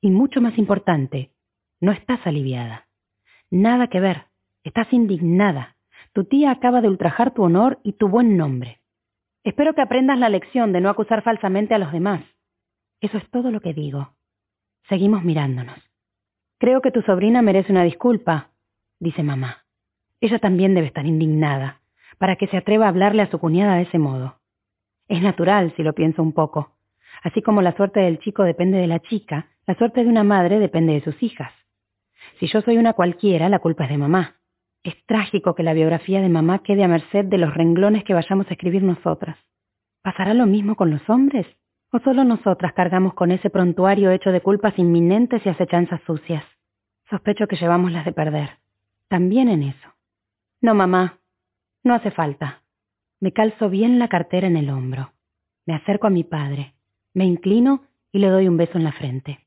[0.00, 1.32] Y mucho más importante,
[1.80, 2.86] no estás aliviada.
[3.50, 4.26] Nada que ver,
[4.62, 5.74] estás indignada.
[6.12, 8.80] Tu tía acaba de ultrajar tu honor y tu buen nombre.
[9.42, 12.22] Espero que aprendas la lección de no acusar falsamente a los demás.
[13.00, 14.14] Eso es todo lo que digo.
[14.88, 15.80] Seguimos mirándonos.
[16.58, 18.49] Creo que tu sobrina merece una disculpa,
[19.00, 19.64] dice mamá.
[20.20, 21.80] Ella también debe estar indignada,
[22.18, 24.36] para que se atreva a hablarle a su cuñada de ese modo.
[25.08, 26.76] Es natural, si lo pienso un poco.
[27.22, 30.58] Así como la suerte del chico depende de la chica, la suerte de una madre
[30.58, 31.52] depende de sus hijas.
[32.38, 34.36] Si yo soy una cualquiera, la culpa es de mamá.
[34.82, 38.46] Es trágico que la biografía de mamá quede a merced de los renglones que vayamos
[38.48, 39.36] a escribir nosotras.
[40.02, 41.46] ¿Pasará lo mismo con los hombres?
[41.92, 46.44] ¿O solo nosotras cargamos con ese prontuario hecho de culpas inminentes y acechanzas sucias?
[47.10, 48.50] Sospecho que llevamos las de perder.
[49.10, 49.88] También en eso.
[50.62, 51.18] No, mamá.
[51.82, 52.62] No hace falta.
[53.18, 55.12] Me calzo bien la cartera en el hombro.
[55.66, 56.74] Me acerco a mi padre.
[57.12, 57.82] Me inclino
[58.12, 59.40] y le doy un beso en la frente.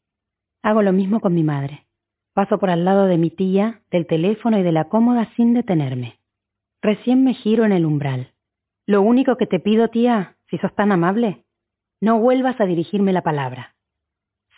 [0.63, 1.85] Hago lo mismo con mi madre.
[2.33, 6.19] Paso por al lado de mi tía, del teléfono y de la cómoda sin detenerme.
[6.81, 8.33] Recién me giro en el umbral.
[8.85, 11.45] Lo único que te pido, tía, si sos tan amable,
[12.01, 13.75] no vuelvas a dirigirme la palabra.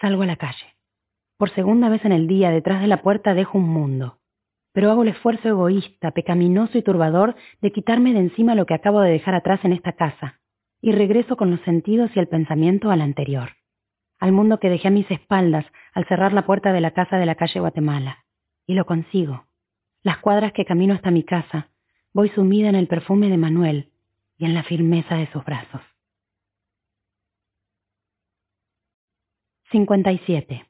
[0.02, 0.76] Salgo a la calle.
[1.38, 4.18] Por segunda vez en el día, detrás de la puerta dejo un mundo.
[4.76, 9.02] Pero hago el esfuerzo egoísta, pecaminoso y turbador de quitarme de encima lo que acabo
[9.02, 10.40] de dejar atrás en esta casa,
[10.82, 13.50] y regreso con los sentidos y el pensamiento al anterior
[14.20, 17.26] al mundo que dejé a mis espaldas al cerrar la puerta de la casa de
[17.26, 18.26] la calle Guatemala.
[18.66, 19.46] Y lo consigo.
[20.04, 21.70] Las cuadras que camino hasta mi casa,
[22.14, 23.92] voy sumida en el perfume de Manuel
[24.38, 25.82] y en la firmeza de sus brazos.
[29.72, 30.66] 57.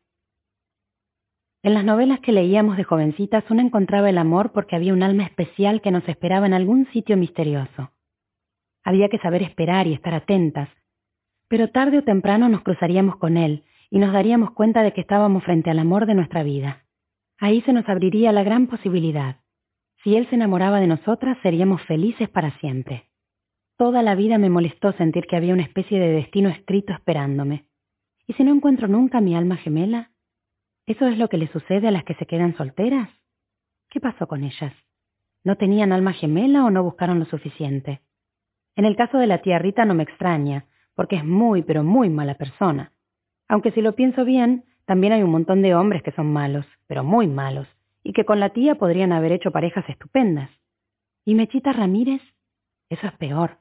[1.65, 5.23] En las novelas que leíamos de jovencitas uno encontraba el amor porque había un alma
[5.23, 7.89] especial que nos esperaba en algún sitio misterioso.
[8.83, 10.69] Había que saber esperar y estar atentas,
[11.47, 15.43] pero tarde o temprano nos cruzaríamos con él y nos daríamos cuenta de que estábamos
[15.43, 16.83] frente al amor de nuestra vida.
[17.39, 19.37] Ahí se nos abriría la gran posibilidad.
[20.03, 23.05] Si él se enamoraba de nosotras, seríamos felices para siempre.
[23.75, 27.65] Toda la vida me molestó sentir que había una especie de destino escrito esperándome.
[28.27, 30.11] ¿Y si no encuentro nunca mi alma gemela?
[30.87, 33.09] ¿Eso es lo que le sucede a las que se quedan solteras?
[33.89, 34.73] ¿Qué pasó con ellas?
[35.43, 38.01] ¿No tenían alma gemela o no buscaron lo suficiente?
[38.75, 42.09] En el caso de la tía Rita no me extraña, porque es muy, pero muy
[42.09, 42.91] mala persona.
[43.47, 47.03] Aunque si lo pienso bien, también hay un montón de hombres que son malos, pero
[47.03, 47.67] muy malos,
[48.03, 50.51] y que con la tía podrían haber hecho parejas estupendas.
[51.25, 52.21] ¿Y Mechita Ramírez?
[52.89, 53.57] Eso es peor,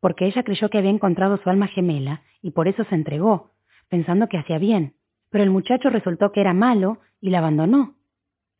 [0.00, 3.50] porque ella creyó que había encontrado su alma gemela y por eso se entregó,
[3.90, 4.94] pensando que hacía bien,
[5.32, 7.96] pero el muchacho resultó que era malo y la abandonó.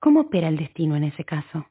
[0.00, 1.66] ¿Cómo opera el destino en ese caso?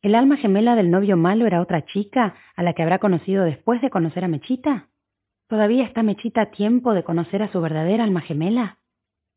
[0.00, 3.82] ¿El alma gemela del novio malo era otra chica a la que habrá conocido después
[3.82, 4.88] de conocer a Mechita?
[5.48, 8.78] ¿Todavía está Mechita a tiempo de conocer a su verdadera alma gemela?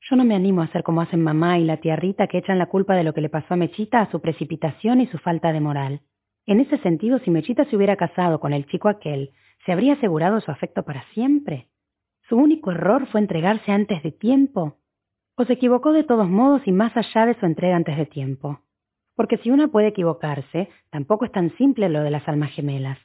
[0.02, 2.60] Yo no me animo a hacer como hacen mamá y la tía Rita que echan
[2.60, 5.52] la culpa de lo que le pasó a Mechita a su precipitación y su falta
[5.52, 6.02] de moral.
[6.46, 9.32] En ese sentido, si Mechita se hubiera casado con el chico aquel,
[9.66, 11.70] ¿se habría asegurado su afecto para siempre?
[12.30, 14.78] ¿Su único error fue entregarse antes de tiempo?
[15.36, 18.62] ¿O se equivocó de todos modos y más allá de su entrega antes de tiempo?
[19.16, 23.00] Porque si una puede equivocarse, tampoco es tan simple lo de las almas gemelas.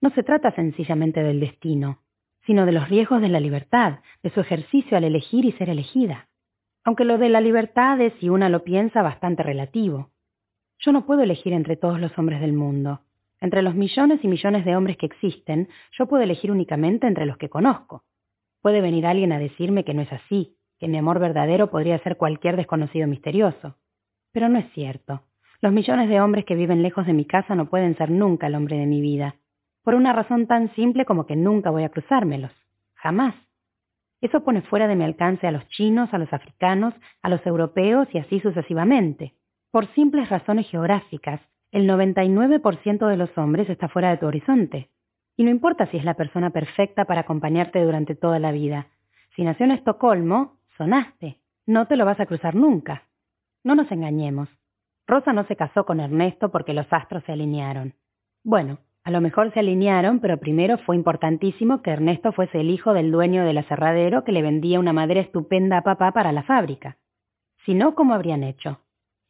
[0.00, 1.98] No se trata sencillamente del destino,
[2.46, 6.28] sino de los riesgos de la libertad, de su ejercicio al elegir y ser elegida.
[6.84, 10.08] Aunque lo de la libertad es, si una lo piensa, bastante relativo.
[10.78, 13.02] Yo no puedo elegir entre todos los hombres del mundo.
[13.42, 17.36] Entre los millones y millones de hombres que existen, yo puedo elegir únicamente entre los
[17.36, 18.04] que conozco.
[18.64, 22.16] Puede venir alguien a decirme que no es así, que mi amor verdadero podría ser
[22.16, 23.76] cualquier desconocido misterioso.
[24.32, 25.20] Pero no es cierto.
[25.60, 28.54] Los millones de hombres que viven lejos de mi casa no pueden ser nunca el
[28.54, 29.36] hombre de mi vida,
[29.82, 32.52] por una razón tan simple como que nunca voy a cruzármelos.
[32.94, 33.34] Jamás.
[34.22, 38.08] Eso pone fuera de mi alcance a los chinos, a los africanos, a los europeos
[38.14, 39.34] y así sucesivamente.
[39.72, 44.88] Por simples razones geográficas, el 99% de los hombres está fuera de tu horizonte.
[45.36, 48.86] Y no importa si es la persona perfecta para acompañarte durante toda la vida.
[49.34, 51.38] Si nació en Estocolmo, sonaste.
[51.66, 53.04] No te lo vas a cruzar nunca.
[53.62, 54.48] No nos engañemos.
[55.06, 57.94] Rosa no se casó con Ernesto porque los astros se alinearon.
[58.42, 62.94] Bueno, a lo mejor se alinearon, pero primero fue importantísimo que Ernesto fuese el hijo
[62.94, 66.96] del dueño del aserradero que le vendía una madera estupenda a papá para la fábrica.
[67.64, 68.78] Si no, ¿cómo habrían hecho?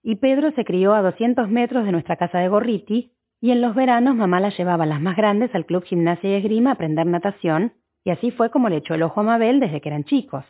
[0.04, 3.10] y Pedro se crió a 200 metros de nuestra casa de Gorriti,
[3.44, 6.70] y en los veranos mamá la llevaba las más grandes al club gimnasia y esgrima
[6.70, 9.90] a aprender natación, y así fue como le echó el ojo a Mabel desde que
[9.90, 10.46] eran chicos.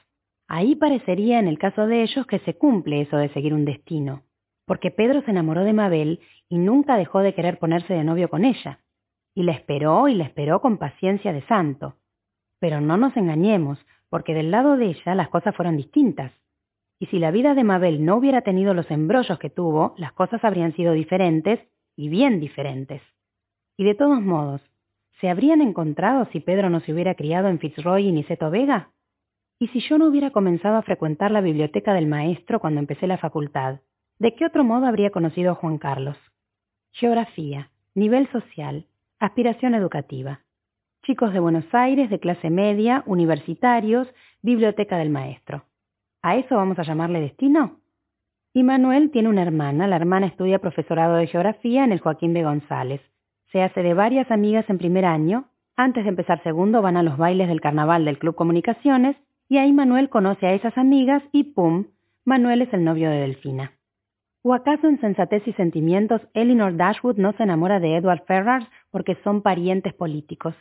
[0.46, 4.22] Ahí parecería en el caso de ellos que se cumple eso de seguir un destino,
[4.64, 8.44] porque Pedro se enamoró de Mabel y nunca dejó de querer ponerse de novio con
[8.44, 8.78] ella,
[9.34, 11.96] y la esperó y la esperó con paciencia de santo.
[12.60, 16.30] Pero no nos engañemos, porque del lado de ella las cosas fueron distintas.
[17.00, 20.44] Y si la vida de Mabel no hubiera tenido los embrollos que tuvo, las cosas
[20.44, 21.58] habrían sido diferentes
[21.96, 23.02] y bien diferentes.
[23.76, 24.60] Y de todos modos,
[25.20, 28.90] ¿se habrían encontrado si Pedro no se hubiera criado en Fitzroy y Niceto Vega?
[29.58, 33.18] ¿Y si yo no hubiera comenzado a frecuentar la biblioteca del maestro cuando empecé la
[33.18, 33.80] facultad?
[34.18, 36.16] ¿De qué otro modo habría conocido a Juan Carlos?
[36.92, 38.86] Geografía, nivel social,
[39.18, 40.40] aspiración educativa.
[41.04, 44.08] Chicos de Buenos Aires, de clase media, universitarios,
[44.42, 45.64] biblioteca del maestro.
[46.22, 47.80] ¿A eso vamos a llamarle destino?
[48.56, 49.88] Y Manuel tiene una hermana.
[49.88, 53.00] La hermana estudia profesorado de geografía en el Joaquín de González.
[53.50, 55.46] Se hace de varias amigas en primer año.
[55.74, 59.16] Antes de empezar segundo van a los bailes del carnaval del Club Comunicaciones
[59.48, 61.86] y ahí Manuel conoce a esas amigas y ¡pum!
[62.24, 63.72] Manuel es el novio de Delfina.
[64.42, 69.16] ¿O acaso en sensatez y sentimientos Elinor Dashwood no se enamora de Edward Ferrars porque
[69.24, 70.54] son parientes políticos?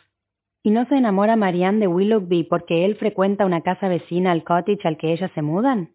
[0.64, 4.88] ¿Y no se enamora Marianne de Willoughby porque él frecuenta una casa vecina al cottage
[4.88, 5.90] al que ellas se mudan?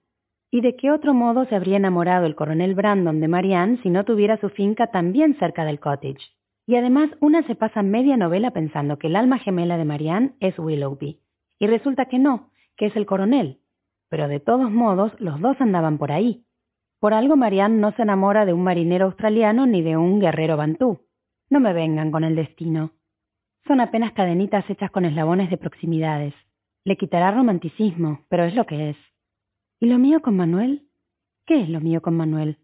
[0.50, 4.04] ¿Y de qué otro modo se habría enamorado el coronel Brandon de Marianne si no
[4.04, 6.20] tuviera su finca también cerca del cottage?
[6.66, 10.58] Y además una se pasa media novela pensando que el alma gemela de Marianne es
[10.58, 11.20] Willoughby.
[11.58, 13.60] Y resulta que no, que es el coronel.
[14.08, 16.44] Pero de todos modos los dos andaban por ahí.
[16.98, 21.00] Por algo Marianne no se enamora de un marinero australiano ni de un guerrero bantú.
[21.50, 22.92] No me vengan con el destino.
[23.66, 26.34] Son apenas cadenitas hechas con eslabones de proximidades.
[26.84, 28.96] Le quitará romanticismo, pero es lo que es.
[29.80, 30.88] ¿Y lo mío con Manuel?
[31.46, 32.58] ¿Qué es lo mío con Manuel?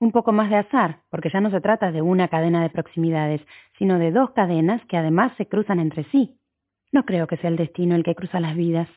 [0.00, 3.40] Un poco más de azar, porque ya no se trata de una cadena de proximidades,
[3.78, 6.40] sino de dos cadenas que además se cruzan entre sí.
[6.90, 8.88] No creo que sea el destino el que cruza las vidas,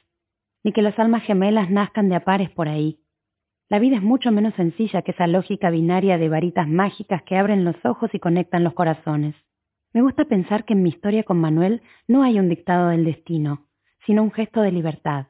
[0.63, 2.99] ni que las almas gemelas nazcan de a pares por ahí.
[3.69, 7.63] La vida es mucho menos sencilla que esa lógica binaria de varitas mágicas que abren
[7.63, 9.35] los ojos y conectan los corazones.
[9.93, 13.67] Me gusta pensar que en mi historia con Manuel no hay un dictado del destino,
[14.07, 15.27] sino un gesto de libertad.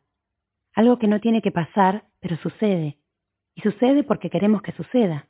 [0.74, 2.98] Algo que no tiene que pasar, pero sucede.
[3.56, 5.28] Y sucede porque queremos que suceda.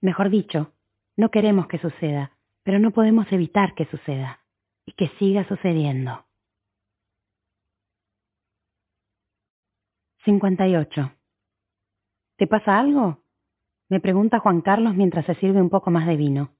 [0.00, 0.72] Mejor dicho,
[1.16, 4.44] no queremos que suceda, pero no podemos evitar que suceda.
[4.86, 6.24] Y que siga sucediendo.
[10.24, 11.12] 58.
[12.36, 13.24] ¿Te pasa algo?
[13.88, 16.54] Me pregunta Juan Carlos mientras se sirve un poco más de vino.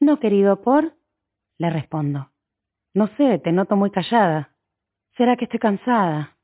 [0.00, 0.96] No, querido, por...
[1.58, 2.30] Le respondo.
[2.94, 4.54] No sé, te noto muy callada.
[5.16, 6.38] ¿Será que estoy cansada?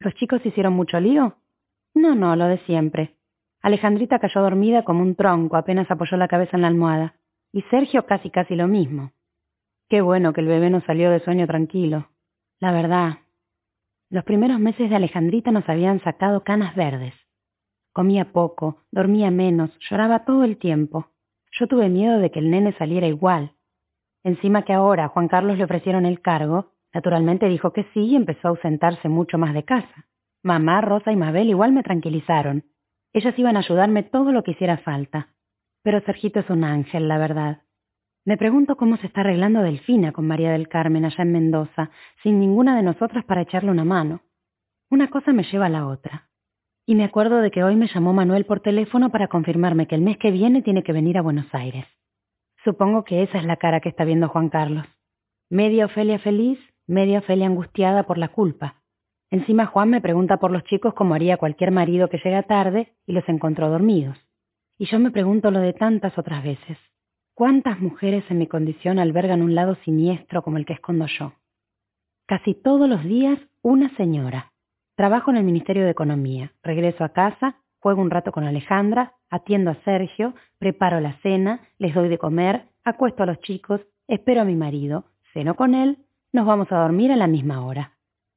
[0.00, 1.36] ¿Los chicos hicieron mucho lío?
[1.96, 3.16] No, no, lo de siempre.
[3.62, 7.14] Alejandrita cayó dormida como un tronco apenas apoyó la cabeza en la almohada.
[7.52, 9.12] Y Sergio casi casi lo mismo.
[9.88, 12.10] Qué bueno que el bebé no salió de sueño tranquilo.
[12.60, 13.20] La verdad,
[14.10, 17.14] los primeros meses de Alejandrita nos habían sacado canas verdes.
[17.94, 21.08] Comía poco, dormía menos, lloraba todo el tiempo.
[21.50, 23.52] Yo tuve miedo de que el nene saliera igual.
[24.22, 28.48] Encima que ahora Juan Carlos le ofrecieron el cargo, naturalmente dijo que sí y empezó
[28.48, 30.06] a ausentarse mucho más de casa.
[30.46, 32.62] Mamá, Rosa y Mabel igual me tranquilizaron.
[33.12, 35.34] Ellas iban a ayudarme todo lo que hiciera falta.
[35.82, 37.62] Pero Sergito es un ángel, la verdad.
[38.24, 41.90] Me pregunto cómo se está arreglando Delfina con María del Carmen allá en Mendoza,
[42.22, 44.20] sin ninguna de nosotras para echarle una mano.
[44.88, 46.28] Una cosa me lleva a la otra.
[46.86, 50.02] Y me acuerdo de que hoy me llamó Manuel por teléfono para confirmarme que el
[50.02, 51.86] mes que viene tiene que venir a Buenos Aires.
[52.62, 54.86] Supongo que esa es la cara que está viendo Juan Carlos.
[55.50, 58.85] Media Ofelia feliz, media Ofelia angustiada por la culpa.
[59.36, 63.12] Encima Juan me pregunta por los chicos como haría cualquier marido que llega tarde y
[63.12, 64.16] los encontró dormidos.
[64.78, 66.78] Y yo me pregunto lo de tantas otras veces.
[67.34, 71.34] ¿Cuántas mujeres en mi condición albergan un lado siniestro como el que escondo yo?
[72.24, 74.52] Casi todos los días una señora.
[74.94, 79.70] Trabajo en el Ministerio de Economía, regreso a casa, juego un rato con Alejandra, atiendo
[79.70, 84.46] a Sergio, preparo la cena, les doy de comer, acuesto a los chicos, espero a
[84.46, 85.04] mi marido,
[85.34, 85.98] ceno con él,
[86.32, 87.95] nos vamos a dormir a la misma hora.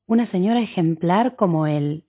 [0.10, 2.04] Una señora ejemplar como él.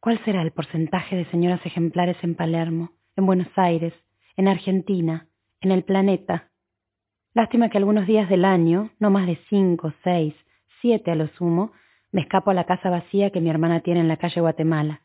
[0.00, 3.94] ¿Cuál será el porcentaje de señoras ejemplares en Palermo, en Buenos Aires,
[4.36, 5.28] en Argentina,
[5.62, 6.50] en el planeta.
[7.32, 10.34] Lástima que algunos días del año, no más de cinco, seis,
[10.82, 11.72] siete a lo sumo,
[12.12, 15.00] me escapo a la casa vacía que mi hermana tiene en la calle Guatemala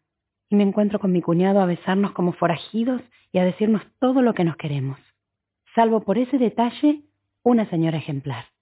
[0.49, 3.02] y me encuentro con mi cuñado a besarnos como forajidos
[3.32, 4.99] y a decirnos todo lo que nos queremos.
[5.76, 7.03] Salvo por ese detalle,
[7.41, 8.53] una señora ejemplar.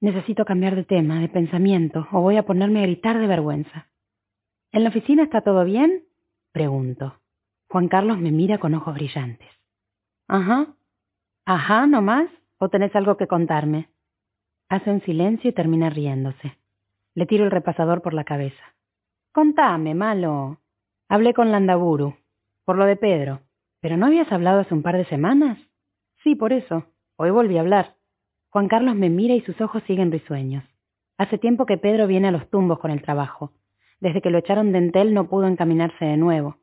[0.00, 3.88] Necesito cambiar de tema, de pensamiento, o voy a ponerme a gritar de vergüenza.
[4.72, 6.04] ¿En la oficina está todo bien?
[6.52, 7.20] Pregunto.
[7.68, 9.48] Juan Carlos me mira con ojos brillantes.
[10.28, 10.76] Ajá,
[11.48, 12.28] Ajá, ¿no más?
[12.58, 13.88] ¿O tenés algo que contarme?
[14.68, 16.58] Hace un silencio y termina riéndose.
[17.14, 18.74] Le tiro el repasador por la cabeza.
[19.32, 20.58] Contame, malo.
[21.08, 22.16] Hablé con Landaburu,
[22.64, 23.42] por lo de Pedro.
[23.80, 25.56] ¿Pero no habías hablado hace un par de semanas?
[26.24, 26.86] Sí, por eso.
[27.16, 27.94] Hoy volví a hablar.
[28.56, 30.64] Juan Carlos me mira y sus ojos siguen risueños.
[31.18, 33.52] Hace tiempo que Pedro viene a los tumbos con el trabajo.
[34.00, 36.56] Desde que lo echaron de Entel no pudo encaminarse de nuevo.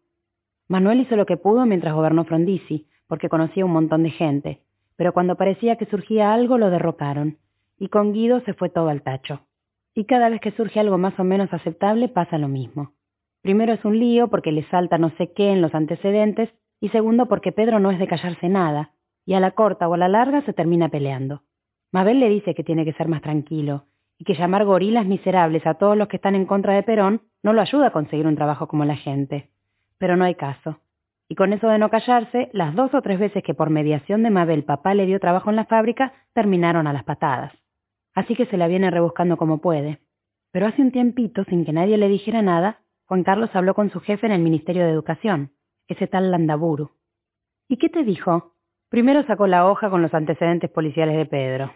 [0.67, 4.61] Manuel hizo lo que pudo mientras gobernó Frondizi, porque conocía un montón de gente,
[4.95, 7.37] pero cuando parecía que surgía algo lo derrocaron,
[7.77, 9.41] y con Guido se fue todo al tacho.
[9.93, 12.93] Y cada vez que surge algo más o menos aceptable pasa lo mismo.
[13.43, 16.49] Primero es un lío porque le salta no sé qué en los antecedentes,
[16.79, 18.93] y segundo porque Pedro no es de callarse nada,
[19.27, 21.43] y a la corta o a la larga se termina peleando.
[21.93, 23.85] Mabel le dice que tiene que ser más tranquilo,
[24.17, 27.53] y que llamar gorilas miserables a todos los que están en contra de Perón no
[27.53, 29.51] lo ayuda a conseguir un trabajo como la gente.
[29.99, 30.79] Pero no hay caso.
[31.29, 34.31] Y con eso de no callarse, las dos o tres veces que por mediación de
[34.31, 37.53] Mabel papá le dio trabajo en la fábrica, terminaron a las patadas.
[38.15, 39.99] Así que se la viene rebuscando como puede.
[40.51, 43.99] Pero hace un tiempito, sin que nadie le dijera nada, Juan Carlos habló con su
[43.99, 45.51] jefe en el Ministerio de Educación,
[45.87, 46.91] ese tal Landaburu.
[47.67, 48.53] ¿Y qué te dijo?
[48.89, 51.71] Primero sacó la hoja con los antecedentes policiales de Pedro.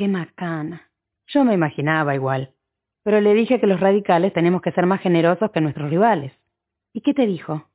[0.00, 0.88] ¡Qué macana!
[1.26, 2.54] Yo me imaginaba igual.
[3.04, 6.32] Pero le dije que los radicales tenemos que ser más generosos que nuestros rivales.
[6.94, 7.68] ¿Y qué te dijo?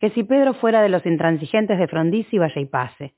[0.00, 3.14] que si Pedro fuera de los intransigentes de Frondizi vaya y pase,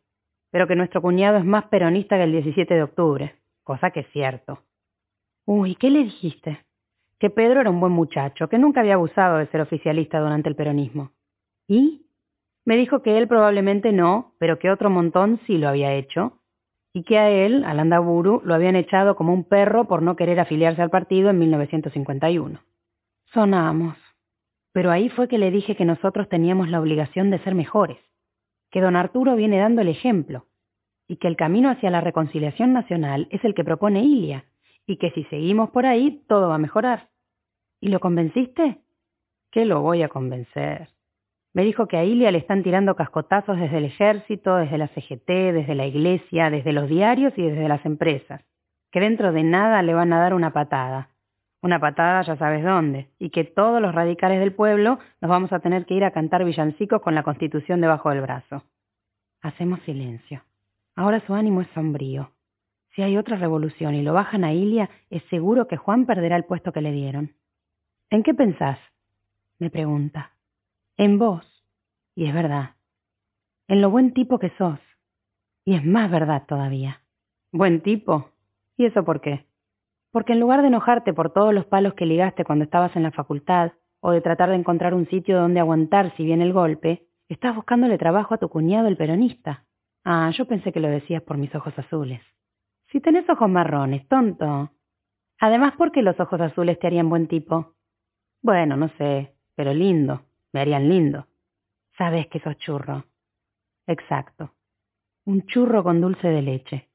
[0.50, 3.34] pero que nuestro cuñado es más peronista que el 17 de octubre,
[3.64, 4.62] cosa que es cierto.
[5.46, 6.62] Uy, ¿qué le dijiste?
[7.18, 10.56] Que Pedro era un buen muchacho, que nunca había abusado de ser oficialista durante el
[10.56, 11.12] peronismo.
[11.66, 12.04] ¿Y?
[12.66, 16.39] Me dijo que él probablemente no, pero que otro montón sí lo había hecho,
[16.92, 20.40] y que a él, al Andaburu, lo habían echado como un perro por no querer
[20.40, 22.60] afiliarse al partido en 1951.
[23.32, 23.96] Sonamos.
[24.72, 27.98] Pero ahí fue que le dije que nosotros teníamos la obligación de ser mejores,
[28.70, 30.46] que don Arturo viene dando el ejemplo,
[31.08, 34.44] y que el camino hacia la reconciliación nacional es el que propone Ilia,
[34.86, 37.08] y que si seguimos por ahí todo va a mejorar.
[37.80, 38.78] ¿Y lo convenciste?
[39.50, 40.88] ¿Qué lo voy a convencer?
[41.52, 45.26] Me dijo que a Ilia le están tirando cascotazos desde el ejército, desde la CGT,
[45.26, 48.42] desde la iglesia, desde los diarios y desde las empresas,
[48.92, 51.10] que dentro de nada le van a dar una patada,
[51.60, 55.58] una patada ya sabes dónde, y que todos los radicales del pueblo nos vamos a
[55.58, 58.62] tener que ir a cantar villancicos con la Constitución debajo del brazo.
[59.42, 60.42] Hacemos silencio.
[60.94, 62.30] Ahora su ánimo es sombrío.
[62.94, 66.44] Si hay otra revolución y lo bajan a Ilia, es seguro que Juan perderá el
[66.44, 67.34] puesto que le dieron.
[68.08, 68.78] ¿En qué pensás?
[69.58, 70.32] me pregunta.
[71.00, 71.46] En vos.
[72.14, 72.74] Y es verdad.
[73.68, 74.78] En lo buen tipo que sos.
[75.64, 77.00] Y es más verdad todavía.
[77.52, 78.32] Buen tipo.
[78.76, 79.46] ¿Y eso por qué?
[80.12, 83.12] Porque en lugar de enojarte por todos los palos que ligaste cuando estabas en la
[83.12, 87.56] facultad, o de tratar de encontrar un sitio donde aguantar si viene el golpe, estás
[87.56, 89.64] buscándole trabajo a tu cuñado el peronista.
[90.04, 92.20] Ah, yo pensé que lo decías por mis ojos azules.
[92.92, 94.70] Si tenés ojos marrones, tonto.
[95.38, 97.72] Además, ¿por qué los ojos azules te harían buen tipo?
[98.42, 100.26] Bueno, no sé, pero lindo.
[100.52, 101.26] Me harían lindo.
[101.96, 103.04] Sabes que sos churro.
[103.86, 104.52] Exacto.
[105.24, 106.88] Un churro con dulce de leche.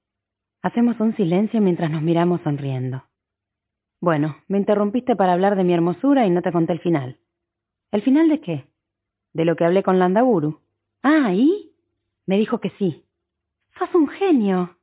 [0.61, 3.03] Hacemos un silencio mientras nos miramos sonriendo.
[4.01, 7.19] Bueno, me interrumpiste para hablar de mi hermosura y no te conté el final.
[7.91, 8.67] ¿El final de qué?
[9.33, 10.61] De lo que hablé con Landaburu.
[11.03, 11.71] Ah, ¿y?
[12.25, 13.05] Me dijo que sí.
[13.77, 14.77] Sos un genio.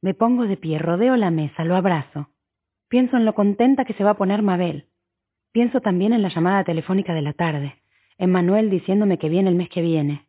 [0.00, 2.28] Me pongo de pie, rodeo la mesa, lo abrazo.
[2.88, 4.88] Pienso en lo contenta que se va a poner Mabel.
[5.52, 7.81] Pienso también en la llamada telefónica de la tarde,
[8.22, 10.28] en Manuel diciéndome que viene el mes que viene.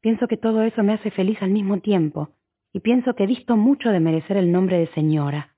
[0.00, 2.30] Pienso que todo eso me hace feliz al mismo tiempo,
[2.72, 5.54] y pienso que visto mucho de merecer el nombre de señora.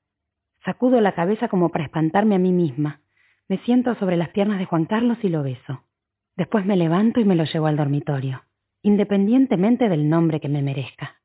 [0.62, 3.00] Sacudo la cabeza como para espantarme a mí misma.
[3.48, 5.82] Me siento sobre las piernas de Juan Carlos y lo beso.
[6.36, 8.42] Después me levanto y me lo llevo al dormitorio,
[8.82, 11.22] independientemente del nombre que me merezca.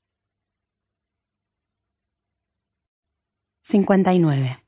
[3.72, 4.64] 59.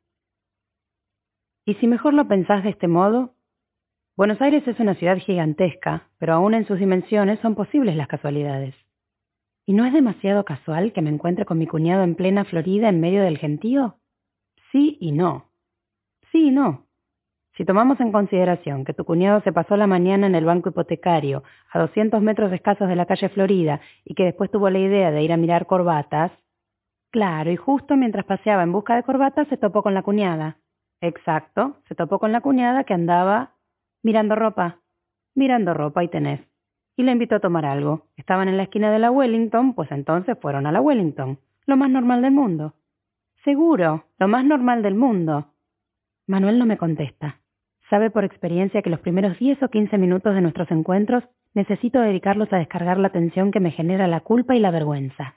[1.64, 3.37] ¿Y si mejor lo pensás de este modo?
[4.18, 8.74] Buenos Aires es una ciudad gigantesca, pero aún en sus dimensiones son posibles las casualidades.
[9.68, 13.00] ¿Y no es demasiado casual que me encuentre con mi cuñado en plena Florida en
[13.00, 13.98] medio del gentío?
[14.72, 15.52] Sí y no.
[16.32, 16.88] Sí y no.
[17.58, 21.44] Si tomamos en consideración que tu cuñado se pasó la mañana en el banco hipotecario,
[21.72, 25.22] a 200 metros escasos de la calle Florida, y que después tuvo la idea de
[25.22, 26.32] ir a mirar corbatas,
[27.12, 30.58] claro, y justo mientras paseaba en busca de corbatas se topó con la cuñada.
[31.02, 33.57] Exacto, se topó con la cuñada que andaba
[34.04, 34.80] mirando ropa.
[35.36, 36.42] Mirando ropa y tenés.
[36.96, 38.08] Y le invitó a tomar algo.
[38.16, 41.40] Estaban en la esquina de la Wellington, pues entonces fueron a la Wellington.
[41.66, 42.74] Lo más normal del mundo.
[43.44, 45.54] Seguro, lo más normal del mundo.
[46.26, 47.40] Manuel no me contesta.
[47.90, 52.52] Sabe por experiencia que los primeros 10 o 15 minutos de nuestros encuentros necesito dedicarlos
[52.52, 55.36] a descargar la tensión que me genera la culpa y la vergüenza.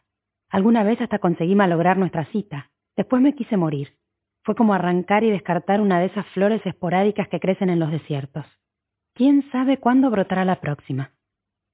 [0.49, 2.71] Alguna vez hasta conseguí malograr nuestra cita.
[2.97, 3.93] Después me quise morir.
[4.43, 8.47] Fue como arrancar y descartar una de esas flores esporádicas que crecen en los desiertos.
[9.15, 11.11] ¿Quién sabe cuándo brotará la próxima?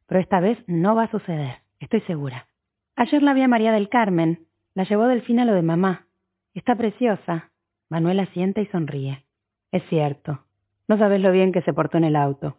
[0.07, 2.49] Pero esta vez no va a suceder, estoy segura.
[2.97, 4.47] Ayer la vi a María del Carmen.
[4.75, 6.07] La llevó Delfín a lo de mamá.
[6.55, 7.51] Está preciosa.
[7.91, 9.25] Manuela siente y sonríe.
[9.71, 10.41] Es cierto.
[10.89, 12.57] No sabes lo bien que se portó en el auto.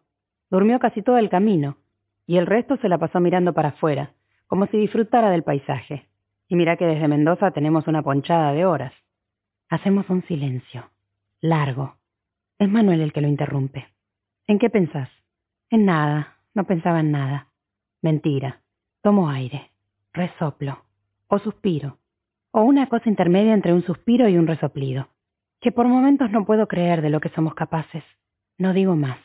[0.49, 1.77] Durmió casi todo el camino,
[2.25, 4.11] y el resto se la pasó mirando para afuera,
[4.47, 6.07] como si disfrutara del paisaje.
[6.47, 8.93] Y mira que desde Mendoza tenemos una ponchada de horas.
[9.69, 10.89] Hacemos un silencio.
[11.41, 11.95] Largo.
[12.59, 13.87] Es Manuel el que lo interrumpe.
[14.47, 15.09] ¿En qué pensás?
[15.69, 16.37] En nada.
[16.53, 17.49] No pensaba en nada.
[18.01, 18.61] Mentira.
[19.01, 19.71] Tomo aire.
[20.13, 20.83] Resoplo.
[21.27, 21.97] O suspiro
[22.57, 25.09] o una cosa intermedia entre un suspiro y un resoplido,
[25.61, 28.03] que por momentos no puedo creer de lo que somos capaces.
[28.57, 29.19] No digo más.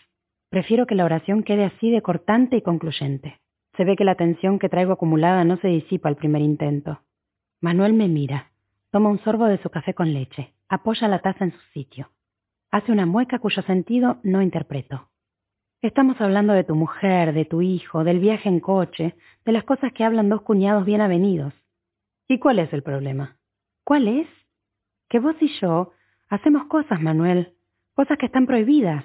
[0.51, 3.40] Prefiero que la oración quede así de cortante y concluyente.
[3.74, 7.01] Se ve que la tensión que traigo acumulada no se disipa al primer intento.
[7.62, 8.51] Manuel me mira,
[8.93, 12.10] toma un sorbo de su café con leche, apoya la taza en su sitio.
[12.70, 15.09] Hace una mueca cuyo sentido no interpreto.
[15.81, 19.16] Estamos hablando de tu mujer, de tu hijo, del viaje en coche,
[19.47, 21.55] de las cosas que hablan dos cuñados bien avenidos.
[22.28, 23.39] ¿Y cuál es el problema?
[23.82, 24.28] ¿Cuál es?
[25.09, 25.93] Que vos y yo
[26.28, 27.55] hacemos cosas, Manuel,
[27.94, 29.05] cosas que están prohibidas.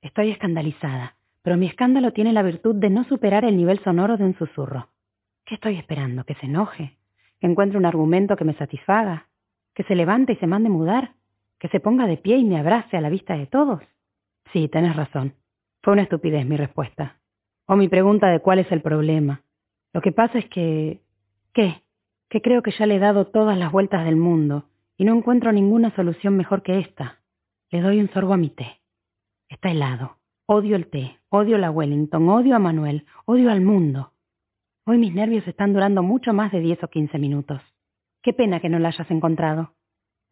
[0.00, 4.24] Estoy escandalizada, pero mi escándalo tiene la virtud de no superar el nivel sonoro de
[4.24, 4.90] un susurro.
[5.44, 6.24] ¿Qué estoy esperando?
[6.24, 6.96] ¿Que se enoje?
[7.42, 9.26] ¿Que encuentre un argumento que me satisfaga?
[9.74, 11.16] ¿Que se levante y se mande mudar?
[11.58, 13.82] ¿Que se ponga de pie y me abrace a la vista de todos?
[14.52, 15.34] Sí, tenés razón.
[15.82, 17.18] Fue una estupidez mi respuesta.
[17.66, 19.42] O mi pregunta de cuál es el problema.
[19.92, 21.00] Lo que pasa es que...
[21.52, 21.82] ¿Qué?
[22.32, 25.50] que creo que ya le he dado todas las vueltas del mundo y no encuentro
[25.50, 27.18] ninguna solución mejor que esta.
[27.70, 28.80] Le doy un sorbo a mi té.
[29.48, 30.16] Está helado.
[30.46, 34.11] Odio el té, odio la Wellington, odio a Manuel, odio al mundo.
[34.84, 37.62] Hoy mis nervios están durando mucho más de 10 o 15 minutos.
[38.20, 39.74] Qué pena que no la hayas encontrado.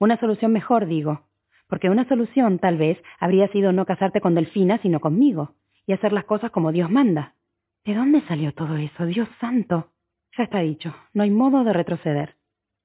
[0.01, 1.23] Una solución mejor, digo,
[1.69, 5.55] porque una solución, tal vez, habría sido no casarte con Delfina, sino conmigo,
[5.87, 7.37] y hacer las cosas como Dios manda.
[7.85, 9.93] ¿De dónde salió todo eso, Dios santo?
[10.37, 12.35] Ya está dicho, no hay modo de retroceder.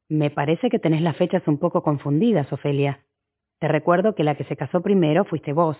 [0.07, 2.99] Me parece que tenés las fechas un poco confundidas, Ofelia.
[3.57, 5.77] Te recuerdo que la que se casó primero fuiste vos.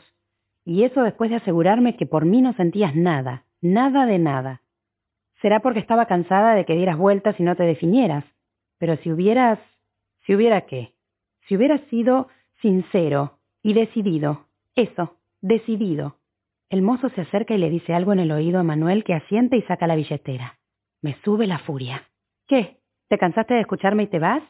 [0.64, 4.62] Y eso después de asegurarme que por mí no sentías nada, nada de nada.
[5.46, 8.26] Será porque estaba cansada de que dieras vueltas y no te definieras.
[8.80, 9.60] Pero si hubieras...
[10.26, 10.96] ¿Si hubiera qué?
[11.48, 12.30] Si hubieras sido
[12.64, 14.48] sincero y decidido.
[14.76, 16.18] Eso, decidido.
[16.72, 19.56] El mozo se acerca y le dice algo en el oído a Manuel que asiente
[19.56, 20.58] y saca la billetera.
[21.04, 22.10] Me sube la furia.
[22.48, 22.80] ¿Qué?
[23.08, 24.42] ¿Te cansaste de escucharme y te vas?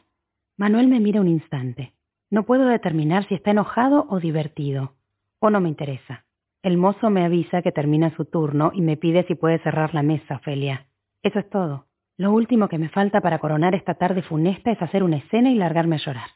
[0.56, 1.92] Manuel me mira un instante.
[2.30, 4.94] No puedo determinar si está enojado o divertido.
[5.40, 6.24] O no me interesa.
[6.62, 10.02] El mozo me avisa que termina su turno y me pide si puede cerrar la
[10.02, 10.85] mesa, Ofelia.
[11.26, 11.86] Eso es todo.
[12.18, 15.56] Lo último que me falta para coronar esta tarde funesta es hacer una escena y
[15.56, 16.28] largarme a llorar.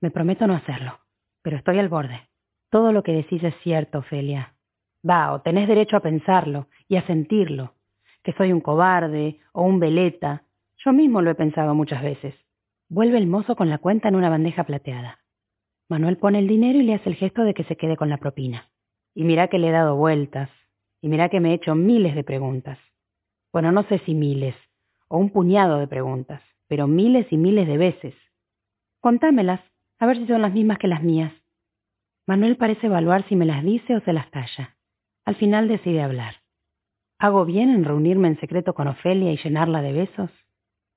[0.00, 0.98] Me prometo no hacerlo,
[1.40, 2.20] pero estoy al borde.
[2.68, 4.54] Todo lo que decís es cierto, Ofelia.
[5.08, 7.74] Va, o tenés derecho a pensarlo y a sentirlo,
[8.24, 10.42] que soy un cobarde o un veleta.
[10.78, 12.34] Yo mismo lo he pensado muchas veces.
[12.88, 15.20] Vuelve el mozo con la cuenta en una bandeja plateada.
[15.88, 18.18] Manuel pone el dinero y le hace el gesto de que se quede con la
[18.18, 18.68] propina.
[19.14, 20.50] Y mira que le he dado vueltas,
[21.00, 22.80] y mira que me he hecho miles de preguntas.
[23.54, 24.56] Bueno, no sé si miles,
[25.06, 28.14] o un puñado de preguntas, pero miles y miles de veces.
[28.98, 29.60] Contámelas,
[30.00, 31.32] a ver si son las mismas que las mías.
[32.26, 34.76] Manuel parece evaluar si me las dice o se las calla.
[35.24, 36.34] Al final decide hablar.
[37.20, 40.30] ¿Hago bien en reunirme en secreto con Ofelia y llenarla de besos?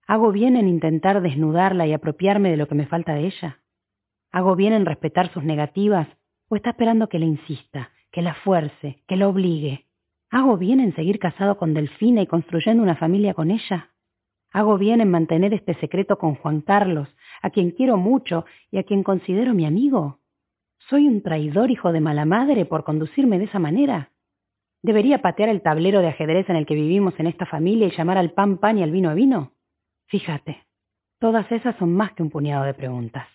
[0.07, 3.59] ¿Hago bien en intentar desnudarla y apropiarme de lo que me falta de ella?
[4.31, 6.07] ¿Hago bien en respetar sus negativas
[6.49, 9.86] o está esperando que le insista, que la fuerce, que la obligue?
[10.29, 13.91] ¿Hago bien en seguir casado con Delfina y construyendo una familia con ella?
[14.51, 17.07] ¿Hago bien en mantener este secreto con Juan Carlos,
[17.41, 20.19] a quien quiero mucho y a quien considero mi amigo?
[20.89, 24.11] ¿Soy un traidor hijo de mala madre por conducirme de esa manera?
[24.83, 28.17] ¿Debería patear el tablero de ajedrez en el que vivimos en esta familia y llamar
[28.17, 29.53] al pan pan y al vino vino?
[30.07, 30.65] Fíjate,
[31.19, 33.27] todas esas son más que un puñado de preguntas.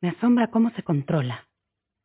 [0.00, 1.45] Me asombra cómo se controla,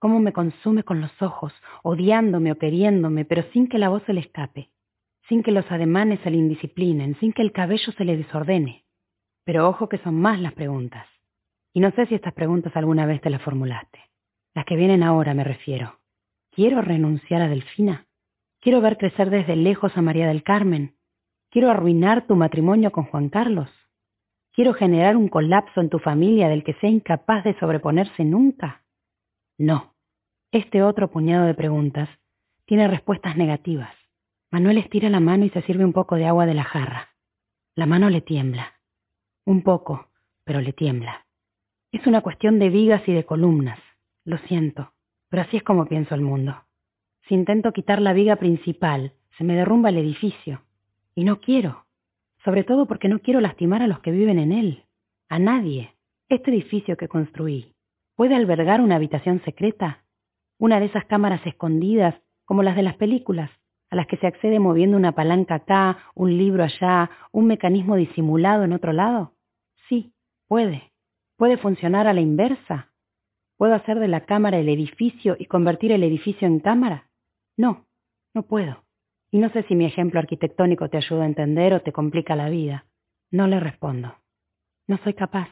[0.02, 1.53] cómo me consume con los ojos,
[1.84, 4.72] odiándome o queriéndome, pero sin que la voz se le escape,
[5.30, 8.84] sin que los ademanes se le indisciplinen, sin que el cabello se le desordene.
[9.45, 11.07] Pero ojo que son más las preguntas.
[11.72, 13.99] Y no sé si estas preguntas alguna vez te las formulaste.
[14.56, 15.99] Las que vienen ahora me refiero.
[16.49, 18.07] ¿Quiero renunciar a Delfina?
[18.60, 20.95] ¿Quiero ver crecer desde lejos a María del Carmen?
[21.52, 23.69] ¿Quiero arruinar tu matrimonio con Juan Carlos?
[24.52, 28.82] ¿Quiero generar un colapso en tu familia del que sea incapaz de sobreponerse nunca?
[29.60, 29.91] No.
[30.52, 32.10] Este otro puñado de preguntas
[32.65, 33.94] tiene respuestas negativas.
[34.52, 37.10] Manuel estira la mano y se sirve un poco de agua de la jarra.
[37.76, 38.73] La mano le tiembla.
[39.45, 40.10] Un poco,
[40.44, 41.26] pero le tiembla.
[41.91, 43.80] Es una cuestión de vigas y de columnas.
[44.26, 44.94] Lo siento,
[45.30, 46.64] pero así es como pienso el mundo.
[47.28, 50.64] Si intento quitar la viga principal, se me derrumba el edificio.
[51.15, 51.86] Y no quiero
[52.44, 54.86] sobre todo porque no quiero lastimar a los que viven en él,
[55.30, 55.95] a nadie.
[56.30, 57.73] Este edificio que construí
[58.15, 60.01] puede albergar una habitación secreta,
[60.62, 62.14] una de esas cámaras escondidas
[62.46, 63.50] como las de las películas,
[63.90, 68.64] a las que se accede moviendo una palanca acá, un libro allá, un mecanismo disimulado
[68.64, 69.34] en otro lado.
[69.90, 70.14] Sí,
[70.48, 70.92] puede.
[71.36, 72.92] Puede funcionar a la inversa.
[73.58, 77.10] ¿Puedo hacer de la cámara el edificio y convertir el edificio en cámara?
[77.58, 77.88] No,
[78.36, 78.84] no puedo.
[79.32, 82.50] Y no sé si mi ejemplo arquitectónico te ayuda a entender o te complica la
[82.50, 82.86] vida.
[83.32, 84.14] No le respondo.
[84.86, 85.50] No soy capaz,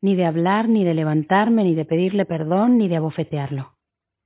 [0.00, 3.75] ni de hablar, ni de levantarme, ni de pedirle perdón, ni de abofetearlo.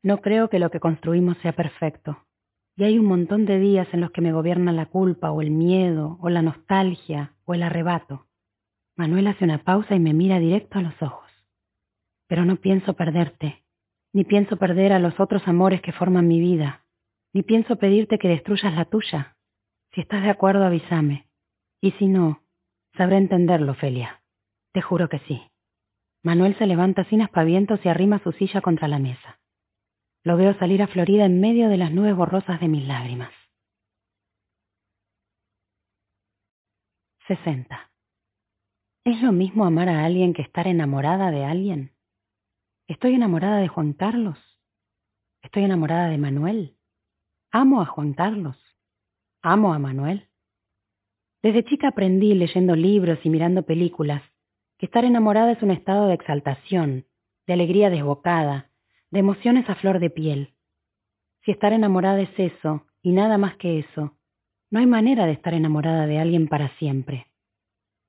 [0.02, 2.24] No creo que lo que construimos sea perfecto.
[2.76, 5.50] Y hay un montón de días en los que me gobierna la culpa o el
[5.50, 8.26] miedo o la nostalgia o el arrebato.
[8.96, 11.30] Manuel hace una pausa y me mira directo a los ojos.
[12.28, 13.62] Pero no pienso perderte,
[14.12, 16.84] ni pienso perder a los otros amores que forman mi vida,
[17.32, 19.36] ni pienso pedirte que destruyas la tuya.
[19.92, 21.26] Si estás de acuerdo, avísame.
[21.80, 22.42] Y si no,
[22.96, 24.22] sabré entenderlo, Felia.
[24.72, 25.42] Te juro que sí.
[26.22, 29.40] Manuel se levanta sin aspavientos y arrima su silla contra la mesa.
[30.22, 33.32] Lo veo salir a Florida en medio de las nubes borrosas de mis lágrimas.
[37.26, 37.90] 60.
[39.04, 41.96] ¿Es lo mismo amar a alguien que estar enamorada de alguien?
[42.86, 44.38] ¿Estoy enamorada de Juan Carlos?
[45.42, 46.76] ¿Estoy enamorada de Manuel?
[47.50, 48.58] Amo a Juan Carlos.
[49.42, 50.28] Amo a Manuel.
[51.42, 54.22] Desde chica aprendí leyendo libros y mirando películas
[54.76, 57.06] que estar enamorada es un estado de exaltación,
[57.46, 58.69] de alegría desbocada,
[59.10, 60.54] de emociones a flor de piel.
[61.44, 64.16] Si estar enamorada es eso, y nada más que eso,
[64.70, 67.26] no hay manera de estar enamorada de alguien para siempre.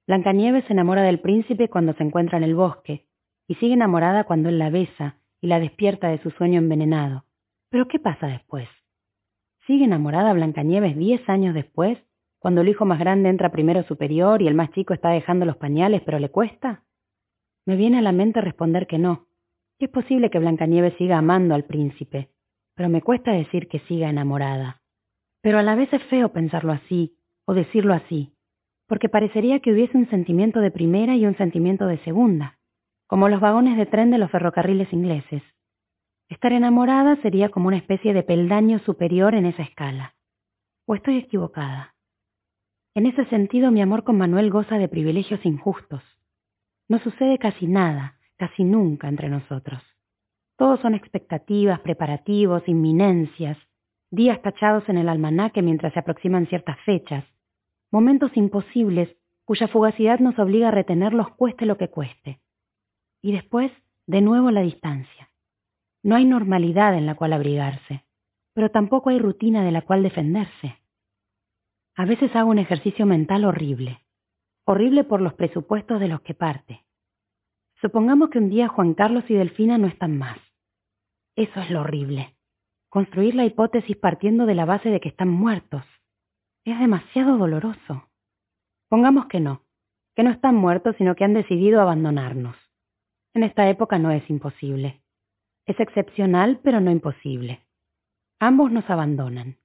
[0.07, 3.07] Blancanieves se enamora del príncipe cuando se encuentra en el bosque,
[3.47, 7.25] y sigue enamorada cuando él la besa y la despierta de su sueño envenenado.
[7.69, 8.67] Pero ¿qué pasa después?
[9.65, 11.97] ¿Sigue enamorada Blancanieves diez años después,
[12.39, 15.57] cuando el hijo más grande entra primero superior y el más chico está dejando los
[15.57, 16.83] pañales, pero le cuesta?
[17.65, 19.27] Me viene a la mente responder que no.
[19.81, 22.29] Es posible que Blancanieves siga amando al príncipe,
[22.75, 24.79] pero me cuesta decir que siga enamorada.
[25.41, 28.31] Pero a la vez es feo pensarlo así, o decirlo así,
[28.85, 32.59] porque parecería que hubiese un sentimiento de primera y un sentimiento de segunda,
[33.07, 35.41] como los vagones de tren de los ferrocarriles ingleses.
[36.29, 40.13] Estar enamorada sería como una especie de peldaño superior en esa escala.
[40.85, 41.95] ¿O estoy equivocada?
[42.93, 46.03] En ese sentido, mi amor con Manuel goza de privilegios injustos.
[46.87, 49.83] No sucede casi nada, casi nunca entre nosotros.
[50.57, 53.55] Todos son expectativas, preparativos, inminencias,
[54.09, 57.23] días tachados en el almanaque mientras se aproximan ciertas fechas,
[57.91, 59.15] momentos imposibles
[59.45, 62.41] cuya fugacidad nos obliga a retenerlos cueste lo que cueste.
[63.21, 63.71] Y después,
[64.07, 65.29] de nuevo la distancia.
[66.01, 68.05] No hay normalidad en la cual abrigarse,
[68.55, 70.79] pero tampoco hay rutina de la cual defenderse.
[71.95, 74.01] A veces hago un ejercicio mental horrible,
[74.65, 76.83] horrible por los presupuestos de los que parte.
[77.81, 80.37] Supongamos que un día Juan Carlos y Delfina no están más.
[81.35, 82.35] Eso es lo horrible.
[82.89, 85.83] Construir la hipótesis partiendo de la base de que están muertos.
[86.63, 88.07] Es demasiado doloroso.
[88.87, 89.63] Pongamos que no,
[90.15, 92.55] que no están muertos, sino que han decidido abandonarnos.
[93.33, 95.01] En esta época no es imposible.
[95.65, 97.65] Es excepcional, pero no imposible.
[98.39, 99.57] Ambos nos abandonan.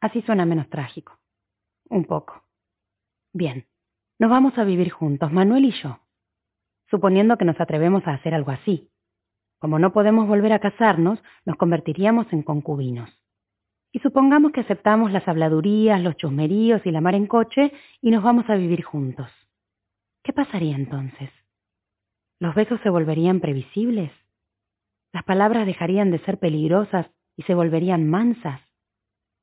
[0.00, 1.18] Así suena menos trágico.
[1.88, 2.44] Un poco.
[3.32, 3.66] Bien,
[4.20, 5.98] nos vamos a vivir juntos, Manuel y yo.
[6.90, 8.90] Suponiendo que nos atrevemos a hacer algo así.
[9.60, 13.10] Como no podemos volver a casarnos, nos convertiríamos en concubinos.
[13.92, 18.22] Y supongamos que aceptamos las habladurías, los chusmeríos y la mar en coche y nos
[18.22, 19.30] vamos a vivir juntos.
[20.22, 21.30] ¿Qué pasaría entonces?
[22.38, 24.12] ¿Los besos se volverían previsibles?
[25.12, 27.06] ¿Las palabras dejarían de ser peligrosas
[27.36, 28.60] y se volverían mansas?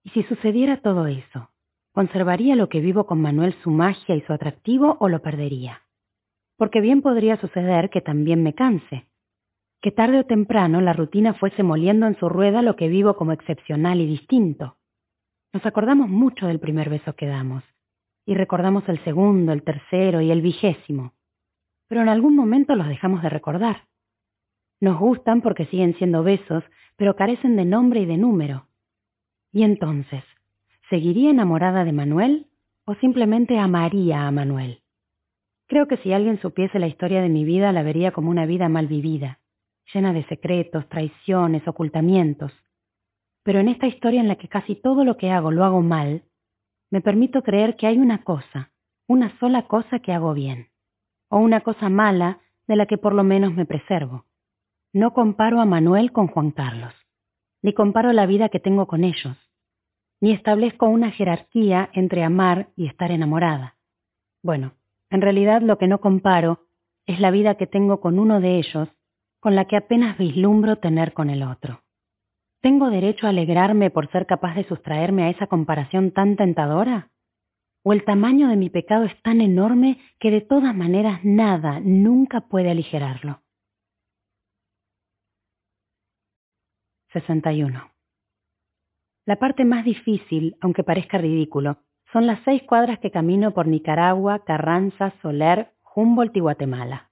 [0.04, 1.52] ¿Y si sucediera todo eso,
[1.92, 5.82] conservaría lo que vivo con Manuel su magia y su atractivo o lo perdería?
[6.58, 9.08] Porque bien podría suceder que también me canse,
[9.82, 13.32] que tarde o temprano la rutina fuese moliendo en su rueda lo que vivo como
[13.32, 14.78] excepcional y distinto.
[15.54, 17.64] Nos acordamos mucho del primer beso que damos,
[18.26, 21.14] y recordamos el segundo, el tercero y el vigésimo,
[21.88, 23.88] pero en algún momento los dejamos de recordar.
[24.82, 26.64] Nos gustan porque siguen siendo besos,
[26.98, 28.68] pero carecen de nombre y de número.
[29.52, 30.24] Y entonces,
[30.90, 32.48] ¿seguiría enamorada de Manuel
[32.86, 34.82] o simplemente amaría a Manuel?
[35.68, 38.70] Creo que si alguien supiese la historia de mi vida la vería como una vida
[38.70, 39.40] mal vivida,
[39.94, 42.54] llena de secretos, traiciones, ocultamientos.
[43.44, 46.24] Pero en esta historia en la que casi todo lo que hago lo hago mal,
[46.90, 48.72] me permito creer que hay una cosa,
[49.08, 50.70] una sola cosa que hago bien,
[51.30, 54.26] o una cosa mala de la que por lo menos me preservo.
[54.94, 56.94] No comparo a Manuel con Juan Carlos,
[57.62, 59.38] ni comparo la vida que tengo con ellos,
[60.22, 63.76] ni establezco una jerarquía entre amar y estar enamorada.
[64.42, 64.77] Bueno,
[65.10, 66.68] en realidad lo que no comparo
[67.06, 68.90] es la vida que tengo con uno de ellos
[69.40, 71.84] con la que apenas vislumbro tener con el otro.
[72.62, 77.12] ¿Tengo derecho a alegrarme por ser capaz de sustraerme a esa comparación tan tentadora?
[77.84, 82.42] ¿O el tamaño de mi pecado es tan enorme que de todas maneras nada nunca
[82.42, 83.42] puede aligerarlo?
[87.14, 87.92] 61.
[89.26, 94.44] La parte más difícil, aunque parezca ridículo, son las seis cuadras que camino por Nicaragua,
[94.46, 97.12] Carranza, Soler, Humboldt y Guatemala.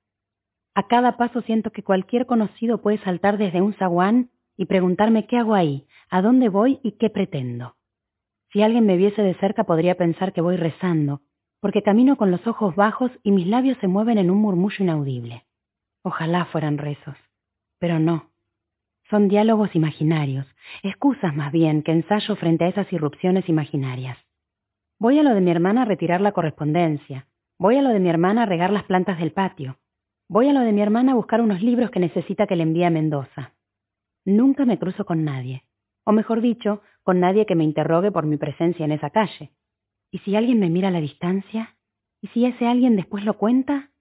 [0.73, 5.37] A cada paso siento que cualquier conocido puede saltar desde un zaguán y preguntarme qué
[5.37, 7.75] hago ahí, a dónde voy y qué pretendo.
[8.51, 11.21] Si alguien me viese de cerca podría pensar que voy rezando,
[11.59, 15.45] porque camino con los ojos bajos y mis labios se mueven en un murmullo inaudible.
[16.03, 17.17] Ojalá fueran rezos,
[17.79, 18.31] pero no.
[19.09, 20.45] Son diálogos imaginarios,
[20.83, 24.17] excusas más bien que ensayo frente a esas irrupciones imaginarias.
[24.99, 27.27] Voy a lo de mi hermana a retirar la correspondencia,
[27.57, 29.77] voy a lo de mi hermana a regar las plantas del patio,
[30.27, 32.83] Voy a lo de mi hermana a buscar unos libros que necesita que le envíe
[32.83, 33.53] a Mendoza.
[34.25, 35.63] Nunca me cruzo con nadie,
[36.03, 39.51] o mejor dicho, con nadie que me interrogue por mi presencia en esa calle.
[40.09, 41.77] ¿Y si alguien me mira a la distancia?
[42.21, 43.91] ¿Y si ese alguien después lo cuenta?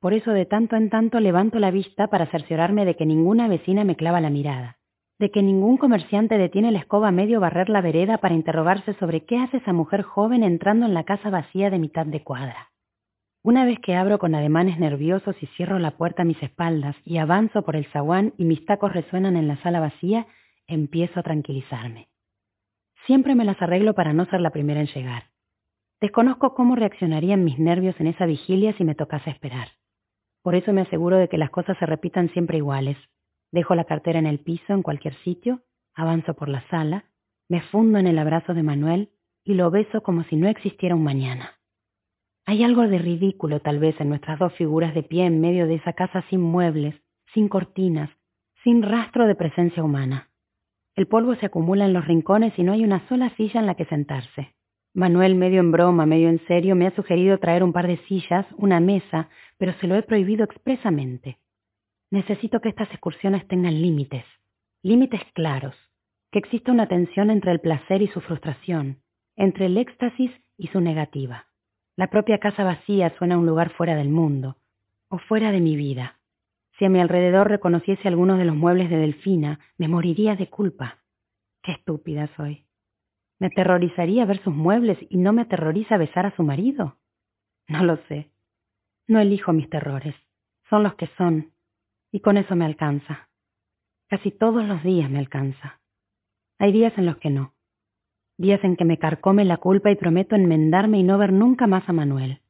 [0.00, 3.84] Por eso de tanto en tanto levanto la vista para cerciorarme de que ninguna vecina
[3.84, 4.78] me clava la mirada,
[5.20, 9.26] de que ningún comerciante detiene la escoba a medio barrer la vereda para interrogarse sobre
[9.26, 12.70] qué hace esa mujer joven entrando en la casa vacía de mitad de cuadra.
[13.42, 17.18] Una vez que abro con ademanes nerviosos y cierro la puerta a mis espaldas y
[17.18, 20.26] avanzo por el zaguán y mis tacos resuenan en la sala vacía,
[20.66, 22.08] empiezo a tranquilizarme.
[23.04, 25.24] Siempre me las arreglo para no ser la primera en llegar.
[26.00, 29.68] Desconozco cómo reaccionarían mis nervios en esa vigilia si me tocase esperar.
[30.42, 32.96] Por eso me aseguro de que las cosas se repitan siempre iguales.
[33.52, 35.62] Dejo la cartera en el piso en cualquier sitio,
[35.94, 37.04] avanzo por la sala,
[37.48, 39.10] me fundo en el abrazo de Manuel
[39.44, 41.58] y lo beso como si no existiera un mañana.
[42.46, 45.76] Hay algo de ridículo tal vez en nuestras dos figuras de pie en medio de
[45.76, 46.94] esa casa sin muebles,
[47.34, 48.10] sin cortinas,
[48.62, 50.30] sin rastro de presencia humana.
[50.96, 53.74] El polvo se acumula en los rincones y no hay una sola silla en la
[53.74, 54.54] que sentarse.
[54.92, 58.44] Manuel, medio en broma, medio en serio, me ha sugerido traer un par de sillas,
[58.56, 61.38] una mesa, pero se lo he prohibido expresamente.
[62.10, 64.24] Necesito que estas excursiones tengan límites.
[64.82, 65.74] límites claros,
[66.32, 69.02] que exista una tensión entre el placer y su frustración,
[69.36, 71.46] entre el éxtasis y su negativa.
[71.96, 74.56] La propia casa vacía suena a un lugar fuera del mundo,
[75.08, 76.18] o fuera de mi vida.
[76.78, 80.98] Si a mi alrededor reconociese algunos de los muebles de Delfina, me moriría de culpa.
[81.62, 82.64] Qué estúpida soy.
[83.38, 86.96] ¿Me aterrorizaría ver sus muebles y no me aterroriza besar a su marido?
[87.68, 88.30] No lo sé.
[89.06, 90.14] No elijo mis terrores.
[90.70, 91.52] Son los que son.
[92.12, 93.28] Y con eso me alcanza.
[94.08, 95.80] Casi todos los días me alcanza.
[96.58, 97.54] Hay días en los que no.
[98.36, 101.88] Días en que me carcome la culpa y prometo enmendarme y no ver nunca más
[101.88, 102.40] a Manuel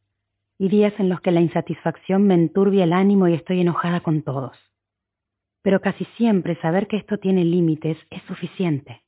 [0.61, 4.21] y días en los que la insatisfacción me enturbia el ánimo y estoy enojada con
[4.21, 4.55] todos.
[5.63, 9.01] Pero casi siempre saber que esto tiene límites es suficiente.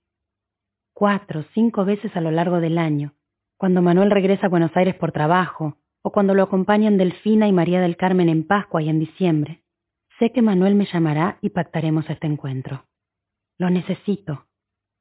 [0.94, 3.12] Cuatro, cinco veces a lo largo del año,
[3.58, 7.82] cuando Manuel regresa a Buenos Aires por trabajo, o cuando lo acompañan Delfina y María
[7.82, 9.61] del Carmen en Pascua y en diciembre,
[10.22, 12.84] sé que Manuel me llamará y pactaremos este encuentro.
[13.58, 14.46] Lo necesito,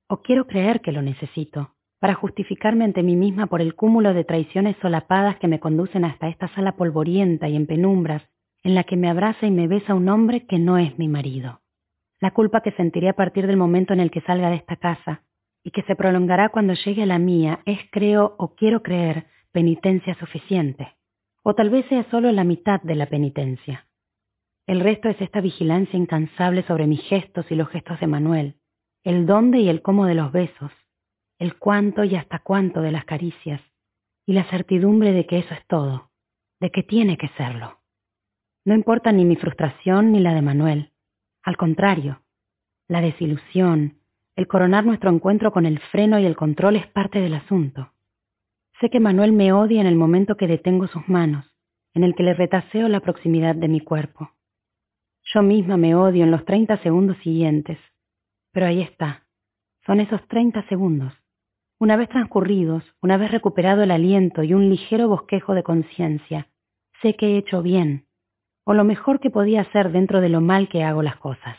[0.07, 4.23] o quiero creer que lo necesito, para justificarme ante mí misma por el cúmulo de
[4.23, 8.23] traiciones solapadas que me conducen hasta esta sala polvorienta y en penumbras,
[8.63, 11.61] en la que me abraza y me besa un hombre que no es mi marido.
[12.19, 15.21] La culpa que sentiré a partir del momento en el que salga de esta casa,
[15.63, 20.15] y que se prolongará cuando llegue a la mía, es, creo o quiero creer, penitencia
[20.15, 20.95] suficiente.
[21.43, 23.85] O tal vez sea solo la mitad de la penitencia.
[24.67, 28.55] El resto es esta vigilancia incansable sobre mis gestos y los gestos de Manuel,
[29.03, 30.71] el dónde y el cómo de los besos,
[31.39, 33.61] el cuánto y hasta cuánto de las caricias,
[34.25, 36.11] y la certidumbre de que eso es todo,
[36.59, 37.79] de que tiene que serlo.
[38.63, 40.91] No importa ni mi frustración ni la de Manuel.
[41.41, 42.21] Al contrario,
[42.87, 43.97] la desilusión,
[44.35, 47.91] el coronar nuestro encuentro con el freno y el control es parte del asunto.
[48.79, 51.45] Sé que Manuel me odia en el momento que detengo sus manos,
[51.95, 54.31] en el que le retaseo la proximidad de mi cuerpo.
[55.33, 57.77] Yo misma me odio en los 30 segundos siguientes,
[58.51, 59.25] pero ahí está.
[59.85, 61.13] Son esos 30 segundos,
[61.79, 66.49] una vez transcurridos, una vez recuperado el aliento y un ligero bosquejo de conciencia,
[67.01, 68.05] sé que he hecho bien,
[68.65, 71.57] o lo mejor que podía hacer dentro de lo mal que hago las cosas.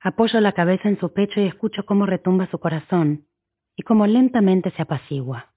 [0.00, 3.26] Apoyo la cabeza en su pecho y escucho cómo retumba su corazón
[3.74, 5.54] y cómo lentamente se apacigua.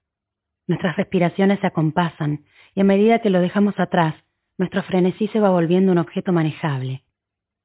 [0.66, 4.14] Nuestras respiraciones se acompasan y a medida que lo dejamos atrás,
[4.56, 7.04] nuestro frenesí se va volviendo un objeto manejable.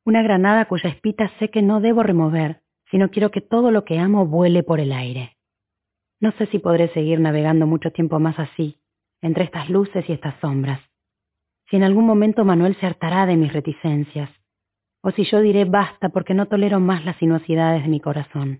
[0.06, 2.62] Una granada cuya espita sé que no debo remover,
[2.92, 5.38] sino quiero que todo lo que amo vuele por el aire.
[6.20, 8.80] No sé si podré seguir navegando mucho tiempo más así,
[9.22, 10.82] entre estas luces y estas sombras.
[11.70, 14.30] Si en algún momento Manuel se hartará de mis reticencias,
[15.02, 18.60] o si yo diré basta porque no tolero más las sinuosidades de mi corazón,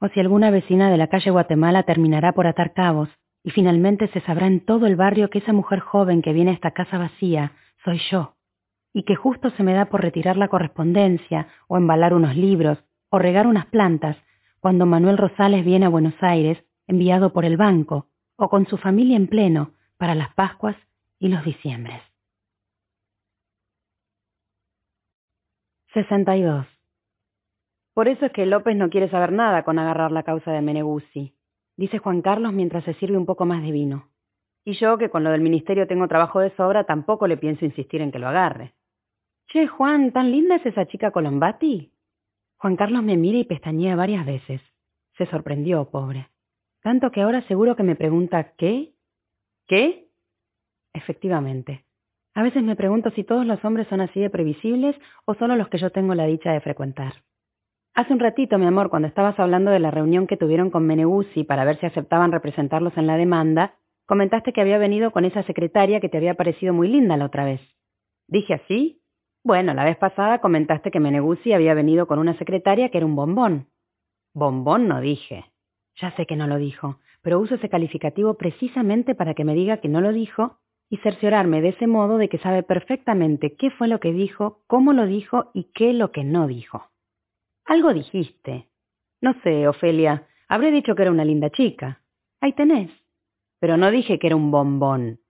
[0.00, 3.08] o si alguna vecina de la calle Guatemala terminará por atar cabos
[3.42, 6.54] y finalmente se sabrá en todo el barrio que esa mujer joven que viene a
[6.54, 7.52] esta casa vacía
[7.84, 8.37] soy yo,
[8.92, 12.78] y que justo se me da por retirar la correspondencia, o embalar unos libros,
[13.10, 14.16] o regar unas plantas,
[14.60, 18.06] cuando Manuel Rosales viene a Buenos Aires enviado por el banco
[18.36, 20.76] o con su familia en pleno para las Pascuas
[21.18, 22.00] y los diciembres.
[25.94, 26.66] 62.
[27.94, 31.34] Por eso es que López no quiere saber nada con agarrar la causa de Meneguzzi,
[31.76, 34.08] dice Juan Carlos mientras se sirve un poco más de vino.
[34.64, 38.02] Y yo, que con lo del ministerio tengo trabajo de sobra, tampoco le pienso insistir
[38.02, 38.74] en que lo agarre.
[39.48, 41.90] Che, Juan, ¿tan linda es esa chica Colombati?
[42.58, 44.60] Juan Carlos me mira y pestañea varias veces.
[45.16, 46.28] Se sorprendió, pobre.
[46.82, 48.92] Tanto que ahora seguro que me pregunta ¿qué?
[49.66, 50.10] ¿Qué?
[50.92, 51.86] Efectivamente.
[52.34, 54.94] A veces me pregunto si todos los hombres son así de previsibles
[55.24, 57.14] o solo los que yo tengo la dicha de frecuentar.
[57.94, 61.44] Hace un ratito, mi amor, cuando estabas hablando de la reunión que tuvieron con Meneguzzi
[61.44, 66.00] para ver si aceptaban representarlos en la demanda, comentaste que había venido con esa secretaria
[66.00, 67.62] que te había parecido muy linda la otra vez.
[68.28, 68.97] ¿Dije así?
[69.48, 73.16] Bueno, la vez pasada comentaste que Meneguzzi había venido con una secretaria que era un
[73.16, 73.66] bombón.
[74.34, 75.46] Bombón no dije.
[75.96, 79.78] Ya sé que no lo dijo, pero uso ese calificativo precisamente para que me diga
[79.78, 80.58] que no lo dijo
[80.90, 84.92] y cerciorarme de ese modo de que sabe perfectamente qué fue lo que dijo, cómo
[84.92, 86.90] lo dijo y qué lo que no dijo.
[87.64, 88.68] Algo dijiste.
[89.22, 92.02] No sé, Ofelia, habré dicho que era una linda chica.
[92.42, 92.90] Ahí tenés.
[93.60, 95.20] Pero no dije que era un bombón.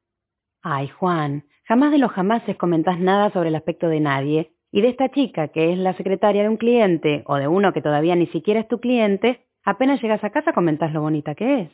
[0.61, 4.89] Ay, Juan, jamás de los jamases comentás nada sobre el aspecto de nadie, y de
[4.89, 8.27] esta chica que es la secretaria de un cliente o de uno que todavía ni
[8.27, 11.71] siquiera es tu cliente, Apenas llegas a casa comentas lo bonita que es.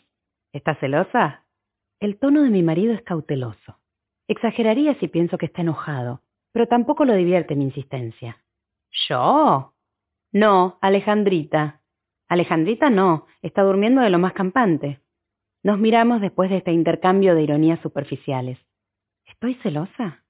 [0.53, 1.45] ¿Estás celosa?
[2.01, 3.79] El tono de mi marido es cauteloso.
[4.27, 8.43] Exageraría si pienso que está enojado, pero tampoco lo divierte mi insistencia.
[9.09, 9.75] ¿Yo?
[10.33, 11.83] No, Alejandrita.
[12.29, 15.01] Alejandrita no, está durmiendo de lo más campante.
[15.63, 18.59] Nos miramos después de este intercambio de ironías superficiales.
[19.45, 20.25] ¿Estoy celosa?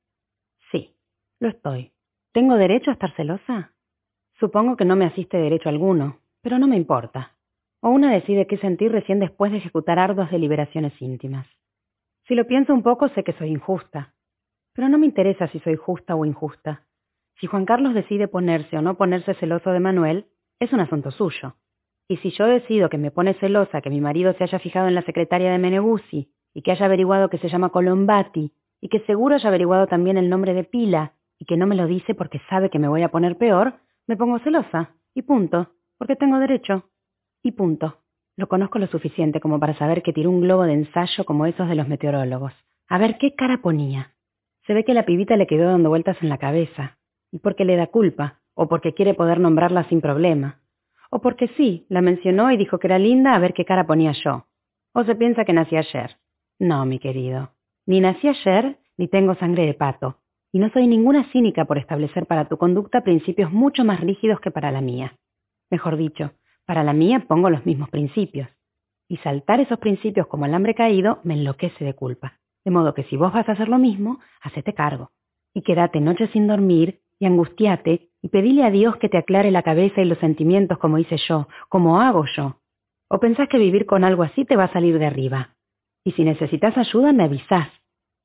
[0.73, 0.93] Sí,
[1.39, 1.93] lo estoy.
[2.33, 3.71] ¿Tengo derecho a estar celosa?
[4.41, 7.37] Supongo que no me asiste derecho alguno, pero no me importa.
[7.81, 11.47] O una decide qué sentir recién después de ejecutar arduas deliberaciones íntimas.
[12.27, 14.15] Si lo pienso un poco, sé que soy injusta.
[14.73, 16.83] Pero no me interesa si soy justa o injusta.
[17.39, 20.27] Si Juan Carlos decide ponerse o no ponerse celoso de Manuel,
[20.59, 21.55] es un asunto suyo.
[22.09, 24.97] Y si yo decido que me pone celosa que mi marido se haya fijado en
[24.97, 28.53] la secretaria de Meneguzzi y que haya averiguado que se llama Colombati
[28.85, 31.87] y que seguro haya averiguado también el nombre de Pila y que no me lo
[31.87, 34.91] dice porque sabe que me voy a poner peor, me pongo celosa.
[35.15, 35.71] Y punto.
[35.97, 36.91] Porque tengo derecho.
[37.43, 37.97] Y punto.
[38.37, 41.67] Lo conozco lo suficiente como para saber que tiró un globo de ensayo como esos
[41.67, 42.53] de los meteorólogos.
[42.87, 44.13] A ver qué cara ponía.
[44.67, 46.99] Se ve que la pibita le quedó dando vueltas en la cabeza.
[47.33, 50.61] Y porque le da culpa, o porque quiere poder nombrarla sin problema.
[51.11, 54.13] O porque sí, la mencionó y dijo que era linda a ver qué cara ponía
[54.13, 54.45] yo.
[54.93, 56.19] O se piensa que nací ayer.
[56.59, 57.54] No, mi querido.
[57.87, 60.19] Ni nací ayer, ni tengo sangre de pato.
[60.53, 64.51] Y no soy ninguna cínica por establecer para tu conducta principios mucho más rígidos que
[64.51, 65.17] para la mía.
[65.71, 66.33] Mejor dicho,
[66.65, 68.49] para la mía pongo los mismos principios.
[69.09, 72.39] Y saltar esos principios como el hambre caído me enloquece de culpa.
[72.65, 75.11] De modo que si vos vas a hacer lo mismo, hacete cargo.
[75.53, 79.63] Y quédate noches sin dormir, y angustiate, y pedile a Dios que te aclare la
[79.63, 82.61] cabeza y los sentimientos como hice yo, como hago yo.
[83.09, 85.54] ¿O pensás que vivir con algo así te va a salir de arriba?
[86.05, 87.69] Y si necesitas ayuda, me avisás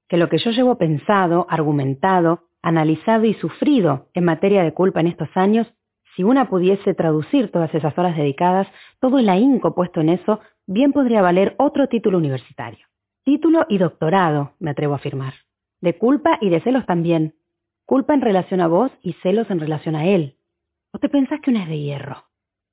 [0.10, 5.08] que lo que yo llevo pensado, argumentado, analizado y sufrido en materia de culpa en
[5.08, 5.68] estos años,
[6.16, 8.68] si una pudiese traducir todas esas horas dedicadas,
[9.00, 12.86] todo el ahínco puesto en eso, bien podría valer otro título universitario.
[13.24, 15.34] Título y doctorado, me atrevo a afirmar.
[15.80, 17.36] De culpa y de celos también.
[17.86, 20.36] Culpa en relación a vos y celos en relación a él.
[20.92, 22.29] ¿O te pensás que una es de hierro?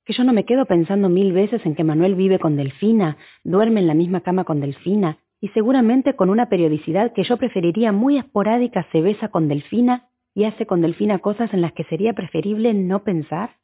[0.07, 3.81] Que yo no me quedo pensando mil veces en que Manuel vive con Delfina, duerme
[3.81, 8.17] en la misma cama con Delfina, y seguramente con una periodicidad que yo preferiría muy
[8.17, 12.73] esporádica se besa con Delfina y hace con Delfina cosas en las que sería preferible
[12.73, 13.57] no pensar.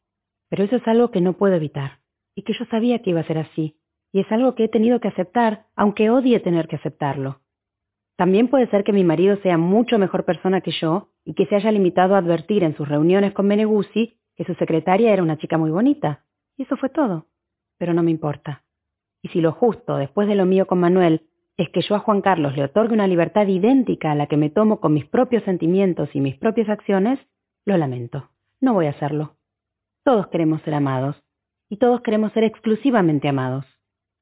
[0.49, 1.99] Pero eso es algo que no puedo evitar,
[2.35, 3.77] y que yo sabía que iba a ser así,
[4.11, 7.39] y es algo que he tenido que aceptar, aunque odie tener que aceptarlo.
[8.17, 11.55] También puede ser que mi marido sea mucho mejor persona que yo y que se
[11.55, 15.57] haya limitado a advertir en sus reuniones con Meneguzzi que su secretaria era una chica
[15.57, 16.25] muy bonita.
[16.57, 17.27] Y eso fue todo.
[17.77, 18.63] Pero no me importa.
[19.21, 21.27] Y si lo justo, después de lo mío con Manuel,
[21.57, 24.49] es que yo a Juan Carlos le otorgue una libertad idéntica a la que me
[24.49, 27.19] tomo con mis propios sentimientos y mis propias acciones,
[27.65, 28.29] lo lamento.
[28.59, 29.35] No voy a hacerlo.
[30.03, 31.15] Todos queremos ser amados,
[31.69, 33.65] y todos queremos ser exclusivamente amados.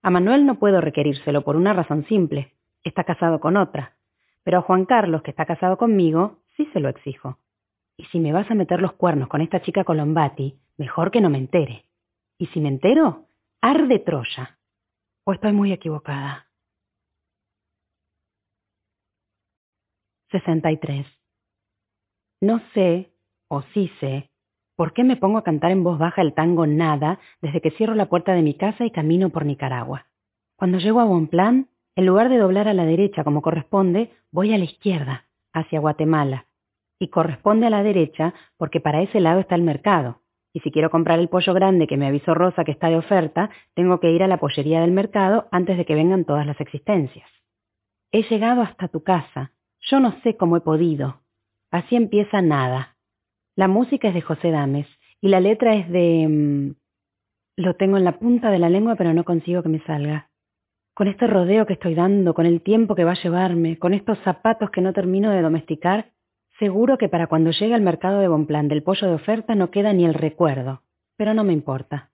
[0.01, 2.53] A Manuel no puedo requerírselo por una razón simple.
[2.83, 3.97] Está casado con otra.
[4.43, 7.37] Pero a Juan Carlos, que está casado conmigo, sí se lo exijo.
[7.97, 11.29] Y si me vas a meter los cuernos con esta chica Colombati, mejor que no
[11.29, 11.83] me entere.
[12.41, 13.27] Y si me entero,
[13.61, 14.57] arde Troya.
[15.27, 16.47] ¿O estoy muy equivocada?
[20.31, 21.05] 63.
[22.41, 23.13] No sé,
[23.47, 24.31] o sí sé,
[24.75, 27.93] por qué me pongo a cantar en voz baja el tango Nada desde que cierro
[27.93, 30.07] la puerta de mi casa y camino por Nicaragua.
[30.55, 34.57] Cuando llego a Bonplan, en lugar de doblar a la derecha como corresponde, voy a
[34.57, 36.47] la izquierda, hacia Guatemala.
[36.97, 40.20] Y corresponde a la derecha porque para ese lado está el mercado.
[40.53, 43.49] Y si quiero comprar el pollo grande que me avisó Rosa que está de oferta,
[43.73, 47.29] tengo que ir a la pollería del mercado antes de que vengan todas las existencias.
[48.11, 51.21] He llegado hasta tu casa, yo no sé cómo he podido.
[51.71, 52.97] Así empieza nada.
[53.55, 54.87] La música es de José Dames
[55.21, 56.27] y la letra es de...
[56.27, 56.75] Mm,
[57.57, 60.29] lo tengo en la punta de la lengua pero no consigo que me salga.
[60.93, 64.19] Con este rodeo que estoy dando, con el tiempo que va a llevarme, con estos
[64.19, 66.11] zapatos que no termino de domesticar,
[66.61, 69.93] seguro que para cuando llegue al mercado de Bonplan del pollo de oferta no queda
[69.93, 70.83] ni el recuerdo.
[71.17, 72.11] Pero no me importa.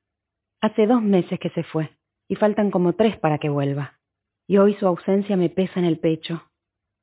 [0.61, 1.89] Hace dos meses que se fue
[2.29, 3.99] y faltan como tres para que vuelva.
[4.47, 6.43] Y hoy su ausencia me pesa en el pecho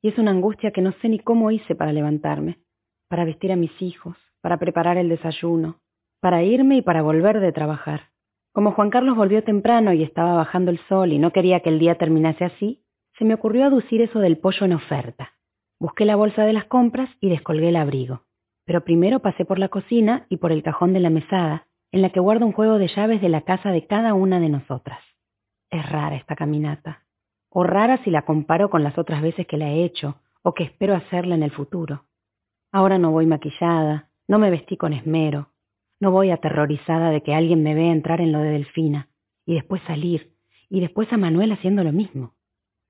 [0.01, 2.61] y es una angustia que no sé ni cómo hice para levantarme,
[3.09, 5.81] para vestir a mis hijos, para preparar el desayuno,
[6.21, 8.09] para irme y para volver de trabajar.
[8.53, 11.79] Como Juan Carlos volvió temprano y estaba bajando el sol y no quería que el
[11.79, 12.83] día terminase así,
[13.19, 15.35] se me ocurrió aducir eso del pollo en oferta.
[15.81, 18.23] Busqué la bolsa de las compras y descolgué el abrigo.
[18.65, 22.11] Pero primero pasé por la cocina y por el cajón de la mesada, en la
[22.11, 25.01] que guardo un juego de llaves de la casa de cada una de nosotras.
[25.71, 27.05] Es rara esta caminata
[27.55, 30.65] o rara si la comparo con las otras veces que la he hecho o que
[30.65, 32.05] espero hacerla en el futuro.
[32.73, 35.51] Ahora no voy maquillada, no me vestí con esmero,
[36.01, 39.09] no voy aterrorizada de que alguien me vea entrar en lo de Delfina
[39.47, 40.35] y después salir,
[40.69, 42.35] y después a Manuel haciendo lo mismo.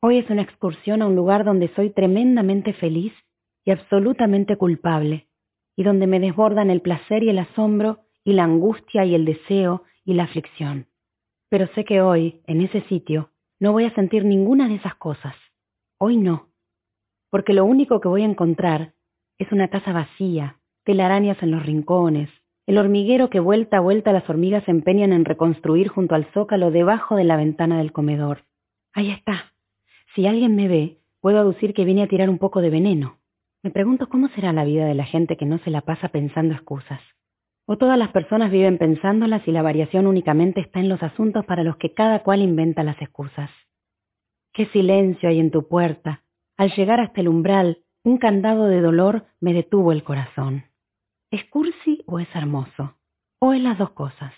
[0.07, 3.15] Hoy es una excursión a un lugar donde soy tremendamente feliz
[3.65, 5.29] y absolutamente culpable,
[5.77, 9.85] y donde me desbordan el placer y el asombro y la angustia y el deseo
[10.05, 10.89] y la aflicción.
[11.49, 15.37] Pero sé que hoy, en ese sitio, no voy a sentir ninguna de esas cosas.
[15.97, 16.51] Hoy no.
[17.31, 18.93] Porque lo único que voy a encontrar
[19.39, 22.29] es una casa vacía, telarañas en los rincones,
[22.67, 26.71] El hormiguero que vuelta a vuelta las hormigas se empeñan en reconstruir junto al zócalo
[26.71, 28.45] debajo de la ventana del comedor.
[28.93, 29.54] Ahí está.
[30.15, 33.19] Si alguien me ve, puedo aducir que vine a tirar un poco de veneno.
[33.65, 36.55] Me pregunto cómo será la vida de la gente que no se la pasa pensando
[36.55, 37.01] excusas.
[37.67, 41.65] O todas las personas viven pensándolas y la variación únicamente está en los asuntos para
[41.65, 43.51] los que cada cual inventa las excusas.
[44.53, 46.23] Qué silencio hay en tu puerta.
[46.57, 50.65] Al llegar hasta el umbral, un candado de dolor me detuvo el corazón.
[51.31, 52.99] ¿Es cursi o es hermoso?
[53.41, 54.33] ¿O es las dos cosas?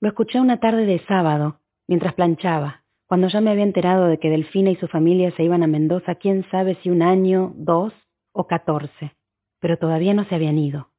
[0.00, 4.30] Lo escuché una tarde de sábado, mientras planchaba, cuando ya me había enterado de que
[4.30, 7.92] Delfina y su familia se iban a Mendoza, quién sabe si un año, dos
[8.32, 9.12] o catorce,
[9.60, 10.90] pero todavía no se habían ido.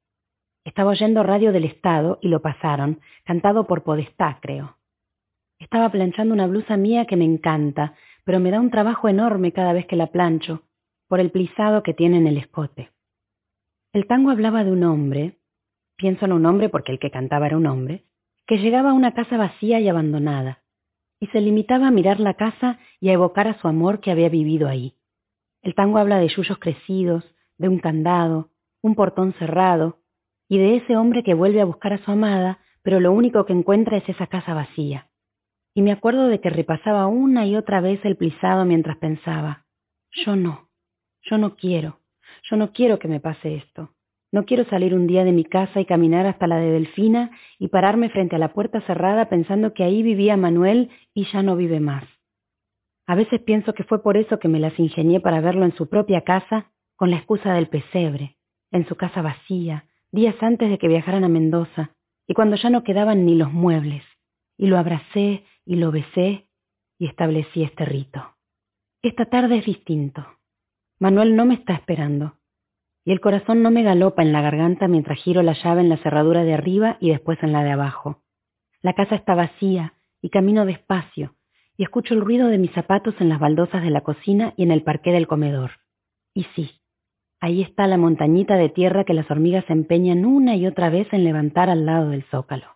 [0.64, 4.78] Estaba oyendo radio del Estado y lo pasaron, cantado por Podestá, creo.
[5.60, 9.74] Estaba planchando una blusa mía que me encanta, pero me da un trabajo enorme cada
[9.74, 10.64] vez que la plancho,
[11.08, 12.92] por el plisado que tiene en el escote.
[13.94, 15.40] El tango hablaba de un hombre,
[15.96, 18.06] pienso en un hombre porque el que cantaba era un hombre,
[18.46, 20.64] que llegaba a una casa vacía y abandonada,
[21.20, 24.30] y se limitaba a mirar la casa y a evocar a su amor que había
[24.30, 24.96] vivido ahí.
[25.62, 27.24] El tango habla de yuyos crecidos,
[27.58, 28.50] de un candado,
[28.82, 30.00] un portón cerrado,
[30.48, 33.54] y de ese hombre que vuelve a buscar a su amada, pero lo único que
[33.54, 35.10] encuentra es esa casa vacía.
[35.74, 39.66] Y me acuerdo de que repasaba una y otra vez el plisado mientras pensaba,
[40.12, 40.70] yo no,
[41.22, 42.00] yo no quiero,
[42.50, 43.94] yo no quiero que me pase esto.
[44.32, 47.70] No quiero salir un día de mi casa y caminar hasta la de Delfina y
[47.70, 51.80] pararme frente a la puerta cerrada pensando que ahí vivía Manuel y ya no vive
[51.80, 52.04] más.
[53.06, 55.88] A veces pienso que fue por eso que me las ingenié para verlo en su
[55.88, 58.38] propia casa con la excusa del pesebre,
[58.72, 61.92] en su casa vacía, días antes de que viajaran a Mendoza,
[62.28, 64.04] y cuando ya no quedaban ni los muebles,
[64.58, 66.50] y lo abracé y lo besé
[67.00, 68.36] y establecí este rito.
[69.02, 70.26] Esta tarde es distinto.
[71.00, 72.37] Manuel no me está esperando.
[73.08, 75.96] Y el corazón no me galopa en la garganta mientras giro la llave en la
[75.96, 78.22] cerradura de arriba y después en la de abajo.
[78.82, 81.34] La casa está vacía y camino despacio
[81.78, 84.72] y escucho el ruido de mis zapatos en las baldosas de la cocina y en
[84.72, 85.72] el parqué del comedor.
[86.34, 86.82] Y sí,
[87.40, 91.08] ahí está la montañita de tierra que las hormigas se empeñan una y otra vez
[91.14, 92.76] en levantar al lado del zócalo.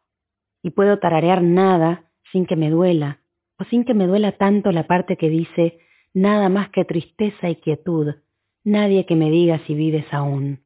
[0.63, 3.19] Y puedo tararear nada sin que me duela,
[3.59, 5.79] o sin que me duela tanto la parte que dice
[6.13, 8.15] nada más que tristeza y quietud,
[8.63, 10.63] nadie que me diga si vives aún.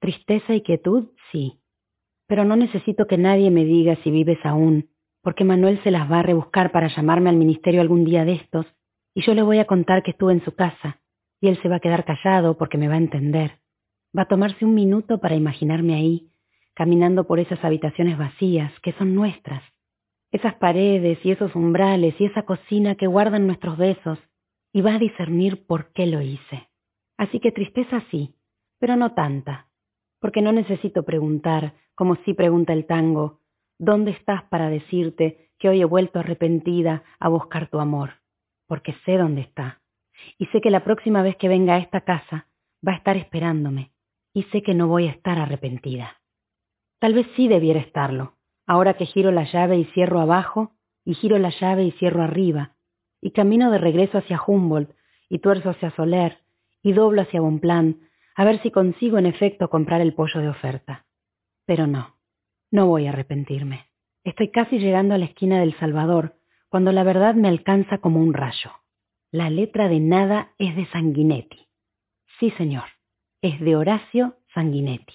[0.00, 1.60] Tristeza y quietud, sí,
[2.26, 4.88] pero no necesito que nadie me diga si vives aún,
[5.22, 8.66] porque Manuel se las va a rebuscar para llamarme al ministerio algún día de estos,
[9.14, 11.00] y yo le voy a contar que estuve en su casa,
[11.40, 13.58] y él se va a quedar callado porque me va a entender.
[14.16, 16.30] Va a tomarse un minuto para imaginarme ahí,
[16.74, 19.62] caminando por esas habitaciones vacías que son nuestras,
[20.30, 24.18] esas paredes y esos umbrales y esa cocina que guardan nuestros besos,
[24.72, 26.71] y va a discernir por qué lo hice.
[27.22, 28.34] Así que tristeza sí,
[28.80, 29.68] pero no tanta,
[30.18, 33.38] porque no necesito preguntar, como sí pregunta el tango,
[33.78, 38.14] ¿dónde estás para decirte que hoy he vuelto arrepentida a buscar tu amor?
[38.66, 39.82] Porque sé dónde está,
[40.36, 42.48] y sé que la próxima vez que venga a esta casa
[42.84, 43.92] va a estar esperándome,
[44.34, 46.20] y sé que no voy a estar arrepentida.
[46.98, 48.34] Tal vez sí debiera estarlo,
[48.66, 50.72] ahora que giro la llave y cierro abajo,
[51.04, 52.72] y giro la llave y cierro arriba,
[53.20, 54.92] y camino de regreso hacia Humboldt,
[55.28, 56.41] y tuerzo hacia Soler,
[56.82, 58.00] y doblo hacia Bonplan,
[58.34, 61.06] a ver si consigo en efecto comprar el pollo de oferta.
[61.66, 62.16] Pero no,
[62.70, 63.88] no voy a arrepentirme.
[64.24, 66.36] Estoy casi llegando a la esquina del Salvador,
[66.68, 68.72] cuando la verdad me alcanza como un rayo.
[69.30, 71.68] La letra de nada es de Sanguinetti.
[72.38, 72.84] Sí, señor,
[73.40, 75.14] es de Horacio Sanguinetti.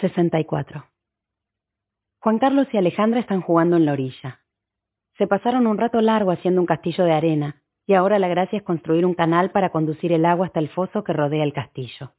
[0.00, 0.86] 64.
[2.20, 4.40] Juan Carlos y Alejandra están jugando en la orilla.
[5.18, 8.62] Se pasaron un rato largo haciendo un castillo de arena, y ahora la gracia es
[8.62, 12.12] construir un canal para conducir el agua hasta el foso que rodea el castillo.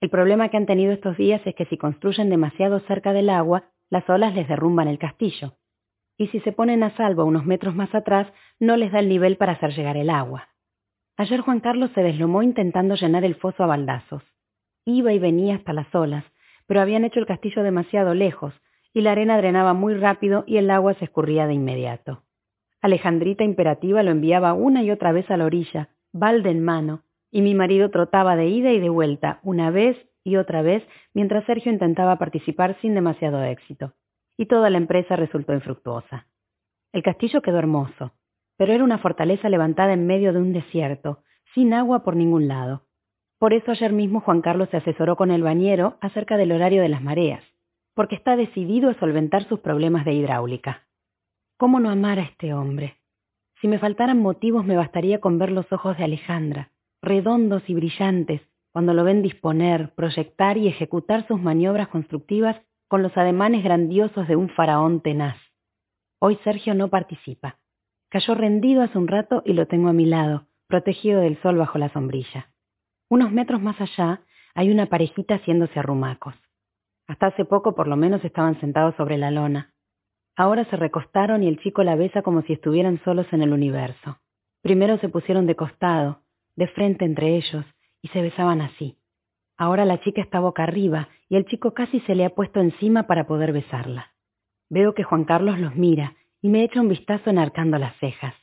[0.00, 3.64] El problema que han tenido estos días es que si construyen demasiado cerca del agua,
[3.90, 5.54] las olas les derrumban el castillo.
[6.16, 8.26] Y si se ponen a salvo unos metros más atrás,
[8.58, 10.48] no les da el nivel para hacer llegar el agua.
[11.16, 14.22] Ayer Juan Carlos se deslomó intentando llenar el foso a baldazos.
[14.86, 16.24] Iba y venía hasta las olas,
[16.66, 18.54] pero habían hecho el castillo demasiado lejos,
[18.94, 22.22] y la arena drenaba muy rápido y el agua se escurría de inmediato.
[22.80, 27.42] Alejandrita imperativa lo enviaba una y otra vez a la orilla, balde en mano, y
[27.42, 30.82] mi marido trotaba de ida y de vuelta, una vez y otra vez,
[31.14, 33.94] mientras Sergio intentaba participar sin demasiado éxito.
[34.36, 36.26] Y toda la empresa resultó infructuosa.
[36.92, 38.12] El castillo quedó hermoso,
[38.56, 41.22] pero era una fortaleza levantada en medio de un desierto,
[41.54, 42.86] sin agua por ningún lado.
[43.38, 46.88] Por eso ayer mismo Juan Carlos se asesoró con el bañero acerca del horario de
[46.88, 47.42] las mareas
[47.94, 50.86] porque está decidido a solventar sus problemas de hidráulica.
[51.60, 52.96] ¿Cómo no amar a este hombre?
[53.60, 56.70] Si me faltaran motivos me bastaría con ver los ojos de Alejandra,
[57.02, 58.40] redondos y brillantes,
[58.72, 62.56] cuando lo ven disponer, proyectar y ejecutar sus maniobras constructivas
[62.88, 65.36] con los ademanes grandiosos de un faraón tenaz.
[66.18, 67.58] Hoy Sergio no participa.
[68.08, 71.76] Cayó rendido hace un rato y lo tengo a mi lado, protegido del sol bajo
[71.76, 72.54] la sombrilla.
[73.10, 74.22] Unos metros más allá
[74.54, 76.36] hay una parejita haciéndose arrumacos.
[77.06, 79.74] Hasta hace poco por lo menos estaban sentados sobre la lona.
[80.36, 84.18] Ahora se recostaron y el chico la besa como si estuvieran solos en el universo.
[84.62, 86.22] Primero se pusieron de costado,
[86.56, 87.64] de frente entre ellos,
[88.02, 88.98] y se besaban así.
[89.56, 93.06] Ahora la chica está boca arriba y el chico casi se le ha puesto encima
[93.06, 94.14] para poder besarla.
[94.70, 98.34] Veo que Juan Carlos los mira y me echa un vistazo enarcando las cejas.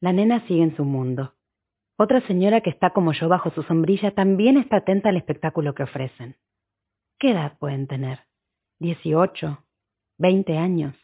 [0.00, 1.32] La nena sigue en su mundo.
[1.96, 5.84] Otra señora que está como yo bajo su sombrilla también está atenta al espectáculo que
[5.84, 6.36] ofrecen.
[7.18, 8.20] ¿Qué edad pueden tener?
[8.78, 9.64] ¿Dieciocho?
[10.18, 10.94] ¿Veinte años?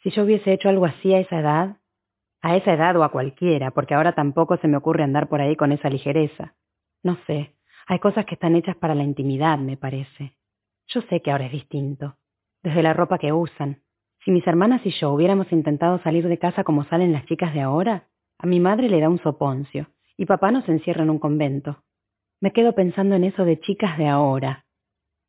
[0.00, 1.76] Si yo hubiese hecho algo así a esa edad,
[2.40, 5.56] a esa edad o a cualquiera, porque ahora tampoco se me ocurre andar por ahí
[5.56, 6.54] con esa ligereza.
[7.02, 7.54] No sé,
[7.86, 10.34] hay cosas que están hechas para la intimidad, me parece.
[10.86, 12.16] Yo sé que ahora es distinto.
[12.62, 13.82] Desde la ropa que usan.
[14.24, 17.60] Si mis hermanas y yo hubiéramos intentado salir de casa como salen las chicas de
[17.60, 18.08] ahora,
[18.38, 21.82] a mi madre le da un soponcio, y papá nos encierra en un convento.
[22.40, 24.66] Me quedo pensando en eso de chicas de ahora.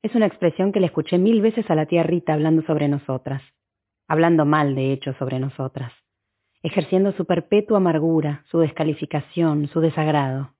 [0.04, 3.41] Es una expresión que le escuché mil veces a la tía Rita hablando sobre nosotras.
[4.11, 5.94] Hablando mal, de hecho, sobre nosotras.
[6.64, 10.56] Ejerciendo su perpetua amargura, su descalificación, su desagrado.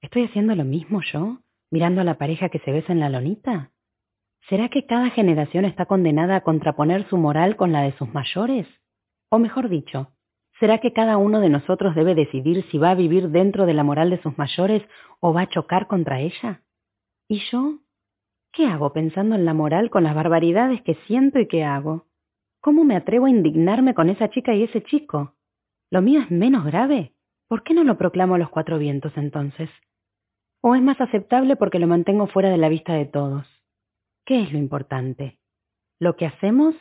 [0.00, 1.38] ¿Estoy haciendo lo mismo yo,
[1.70, 3.70] mirando a la pareja que se besa en la lonita?
[4.48, 8.66] ¿Será que cada generación está condenada a contraponer su moral con la de sus mayores?
[9.28, 10.10] O mejor dicho,
[10.58, 13.84] ¿será que cada uno de nosotros debe decidir si va a vivir dentro de la
[13.84, 14.82] moral de sus mayores
[15.20, 16.62] o va a chocar contra ella?
[17.28, 17.78] ¿Y yo?
[18.52, 22.09] ¿Qué hago pensando en la moral con las barbaridades que siento y que hago?
[22.60, 25.34] ¿Cómo me atrevo a indignarme con esa chica y ese chico?
[25.90, 27.14] ¿Lo mío es menos grave?
[27.48, 29.70] ¿Por qué no lo proclamo a los cuatro vientos entonces?
[30.62, 33.46] ¿O es más aceptable porque lo mantengo fuera de la vista de todos?
[34.24, 35.40] ¿Qué es lo importante?
[35.98, 36.74] ¿Lo que hacemos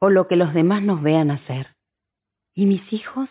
[0.00, 1.76] o lo que los demás nos vean hacer?
[2.54, 3.28] ¿Y mis hijos?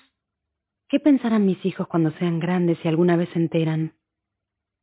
[0.89, 3.93] ¿Qué pensarán mis hijos cuando sean grandes y alguna vez se enteran?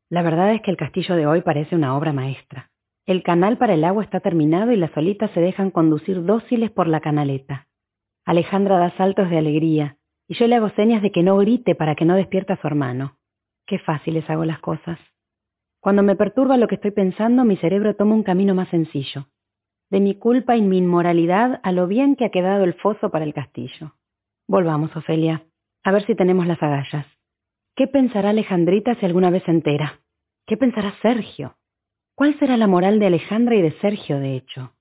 [0.09, 2.72] La verdad es que el castillo de hoy parece una obra maestra.
[3.05, 6.87] El canal para el agua está terminado y las solitas se dejan conducir dóciles por
[6.87, 7.67] la canaleta.
[8.25, 9.97] Alejandra da saltos de alegría
[10.29, 12.67] y yo le hago señas de que no grite para que no despierte a su
[12.67, 13.19] hermano.
[13.67, 15.01] Qué fáciles hago las cosas.
[15.81, 19.27] Cuando me perturba lo que estoy pensando, mi cerebro toma un camino más sencillo.
[19.91, 23.25] De mi culpa y mi inmoralidad a lo bien que ha quedado el foso para
[23.25, 23.97] el castillo.
[24.47, 25.45] Volvamos, Ofelia,
[25.83, 27.07] a ver si tenemos las agallas.
[27.75, 30.01] ¿Qué pensará Alejandrita si alguna vez se entera?
[30.47, 31.57] ¿Qué pensará Sergio?
[32.23, 34.77] ¿Cuál será la moral de Alejandra y de Sergio, de hecho?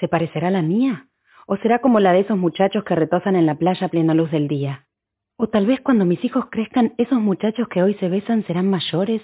[0.00, 1.06] ¿Se parecerá a la mía?
[1.46, 4.32] ¿O será como la de esos muchachos que retozan en la playa a plena luz
[4.32, 4.88] del día?
[5.36, 9.22] O tal vez cuando mis hijos crezcan, esos muchachos que hoy se besan serán mayores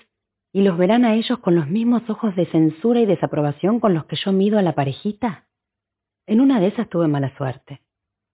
[0.52, 4.04] y los verán a ellos con los mismos ojos de censura y desaprobación con los
[4.04, 5.48] que yo mido a la parejita.
[6.28, 7.80] En una de esas tuve mala suerte.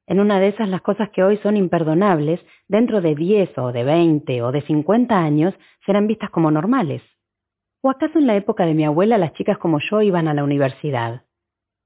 [0.07, 3.85] En una de esas las cosas que hoy son imperdonables, dentro de diez o de
[3.85, 5.55] veinte o de cincuenta años,
[5.87, 7.01] serán vistas como normales.
[7.87, 10.43] ¿O acaso en la época de mi abuela las chicas como yo iban a la
[10.43, 11.27] universidad?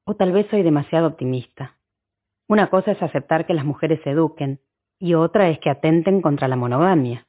[0.05, 1.77] O tal vez soy demasiado optimista.
[2.49, 4.61] Una cosa es aceptar que las mujeres se eduquen,
[5.01, 7.27] y otra es que atenten contra la monogamia.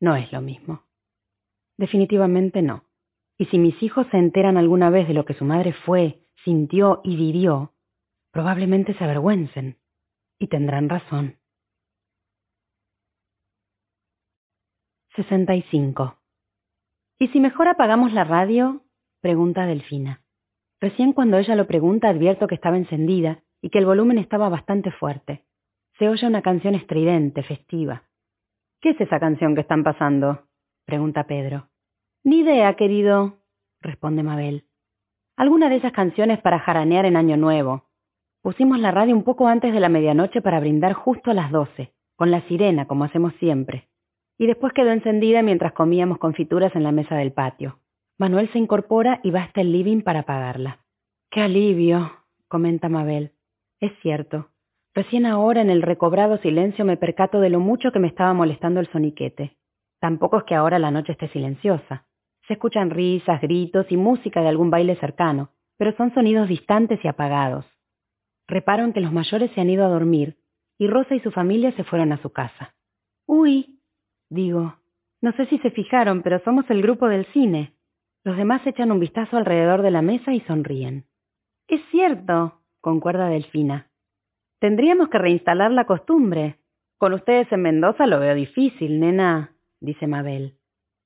[0.00, 0.82] No es lo mismo.
[1.78, 2.82] Definitivamente no.
[3.38, 7.02] Y si mis hijos se enteran alguna vez de lo que su madre fue, sintió
[7.04, 7.72] y vivió,
[8.32, 9.78] probablemente se avergüencen.
[10.40, 11.38] Y tendrán razón.
[15.14, 16.21] 65.
[17.18, 18.82] ¿Y si mejor apagamos la radio?
[19.20, 20.22] pregunta Delfina.
[20.80, 24.90] Recién cuando ella lo pregunta advierto que estaba encendida y que el volumen estaba bastante
[24.90, 25.44] fuerte
[25.98, 28.02] se oye una canción estridente, festiva.
[28.80, 30.46] ¿Qué es esa canción que están pasando?
[30.84, 31.68] pregunta Pedro.
[32.24, 33.38] Ni idea, querido,
[33.80, 34.64] responde Mabel.
[35.36, 37.84] Alguna de esas canciones para jaranear en Año Nuevo.
[38.42, 41.92] Pusimos la radio un poco antes de la medianoche para brindar justo a las doce,
[42.16, 43.88] con la sirena, como hacemos siempre.
[44.42, 47.78] Y después quedó encendida mientras comíamos confituras en la mesa del patio.
[48.18, 50.80] Manuel se incorpora y va hasta el living para apagarla.
[51.30, 52.10] ¡Qué alivio!
[52.48, 53.34] comenta Mabel.
[53.78, 54.48] Es cierto,
[54.96, 58.80] Recién ahora en el recobrado silencio me percato de lo mucho que me estaba molestando
[58.80, 59.56] el soniquete.
[60.00, 62.08] Tampoco es que ahora la noche esté silenciosa.
[62.48, 67.06] Se escuchan risas, gritos y música de algún baile cercano, pero son sonidos distantes y
[67.06, 67.64] apagados.
[68.48, 70.36] Reparo en que los mayores se han ido a dormir
[70.78, 72.74] y Rosa y su familia se fueron a su casa.
[73.24, 73.78] Uy,
[74.32, 74.76] digo,
[75.20, 77.74] no sé si se fijaron, pero somos el grupo del cine.
[78.24, 81.04] Los demás echan un vistazo alrededor de la mesa y sonríen.
[81.68, 83.88] Es cierto, concuerda Delfina.
[84.58, 86.58] Tendríamos que reinstalar la costumbre.
[86.98, 90.56] Con ustedes en Mendoza lo veo difícil, nena, dice Mabel.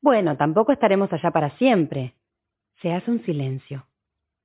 [0.03, 2.15] Bueno, tampoco estaremos allá para siempre.
[2.82, 3.86] Se hace un silencio.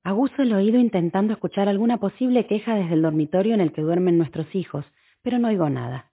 [0.02, 4.18] Aguzo el oído intentando escuchar alguna posible queja desde el dormitorio en el que duermen
[4.18, 4.84] nuestros hijos,
[5.22, 6.10] pero no oigo nada.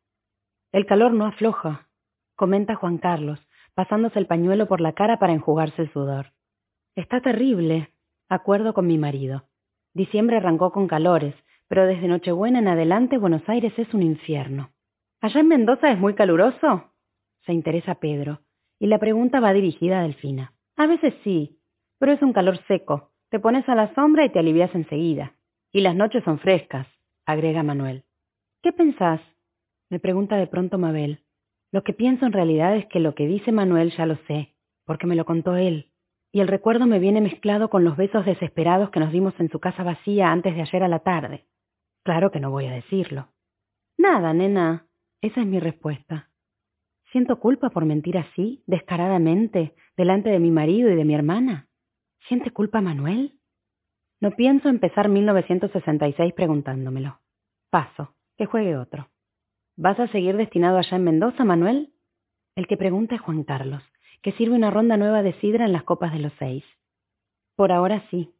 [0.72, 1.89] El calor no afloja,
[2.40, 3.38] comenta Juan Carlos,
[3.74, 6.32] pasándose el pañuelo por la cara para enjugarse el sudor.
[6.95, 7.91] Está terrible,
[8.30, 9.44] acuerdo con mi marido.
[9.94, 11.36] Diciembre arrancó con calores,
[11.68, 14.72] pero desde Nochebuena en adelante Buenos Aires es un infierno.
[15.20, 16.94] ¿Allá en Mendoza es muy caluroso?
[17.45, 18.40] Se interesa Pedro,
[18.80, 20.53] y la pregunta va dirigida a Delfina.
[20.78, 21.60] A veces sí,
[21.98, 23.11] pero es un calor seco.
[23.28, 25.36] Te pones a la sombra y te alivias enseguida.
[25.74, 26.88] Y las noches son frescas,
[27.26, 28.06] agrega Manuel.
[28.64, 29.20] ¿Qué pensás?
[29.90, 31.26] me pregunta de pronto Mabel.
[31.72, 34.56] Lo que pienso en realidad es que lo que dice Manuel ya lo sé,
[34.86, 35.91] porque me lo contó él,
[36.32, 39.60] y el recuerdo me viene mezclado con los besos desesperados que nos dimos en su
[39.60, 41.46] casa vacía antes de ayer a la tarde.
[42.04, 43.28] Claro que no voy a decirlo.
[43.98, 44.88] Nada, nena.
[45.22, 46.30] Esa es mi respuesta.
[47.12, 51.68] ¿Siento culpa por mentir así, descaradamente, delante de mi marido y de mi hermana?
[52.28, 53.40] ¿Siente culpa Manuel?
[54.22, 57.20] No pienso empezar 1966 preguntándomelo.
[57.70, 59.10] Paso, que juegue otro.
[59.81, 61.93] ¿Vas a seguir destinado allá en Mendoza, Manuel?
[62.57, 63.81] El que pregunta es Juan Carlos,
[64.22, 66.65] que sirve una ronda nueva de sidra en las copas de los seis.
[67.56, 68.35] Por ahora sí.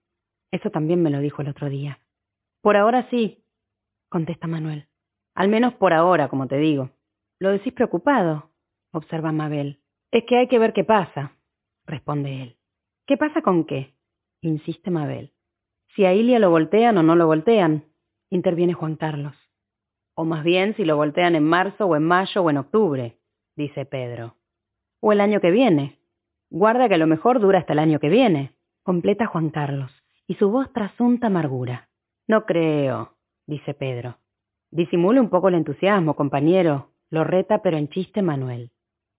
[0.52, 2.02] Eso también me lo dijo el otro día.
[2.62, 3.42] Por ahora sí,
[4.10, 4.90] contesta Manuel.
[5.34, 6.90] Al menos por ahora, como te digo.
[7.40, 8.52] Lo decís preocupado,
[8.92, 9.80] observa Mabel.
[10.12, 11.38] Es que hay que ver qué pasa,
[11.86, 12.58] responde él.
[13.08, 13.96] ¿Qué pasa con qué?
[14.42, 15.32] insiste Mabel.
[15.96, 17.86] Si a Ilia lo voltean o no lo voltean,
[18.30, 19.38] interviene Juan Carlos.
[20.22, 23.18] O más bien si lo voltean en marzo o en mayo o en octubre,
[23.56, 24.36] dice Pedro.
[25.00, 25.98] O el año que viene.
[26.50, 28.52] Guarda que a lo mejor dura hasta el año que viene,
[28.84, 29.94] completa Juan Carlos,
[30.28, 31.88] y su voz trasunta amargura.
[32.28, 33.16] No creo,
[33.48, 34.18] dice Pedro.
[34.72, 38.72] Disimule un poco el entusiasmo, compañero, lo reta pero en chiste Manuel.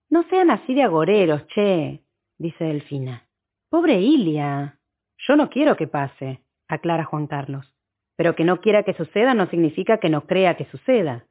[0.07, 2.03] No sean así de agoreros, che,
[2.37, 3.27] dice Delfina.
[3.71, 4.77] Pobre Ilia.
[5.17, 7.73] Yo no quiero que pase, aclara Juan Carlos.
[8.21, 11.25] Pero que no quiera que suceda no significa que no crea que suceda.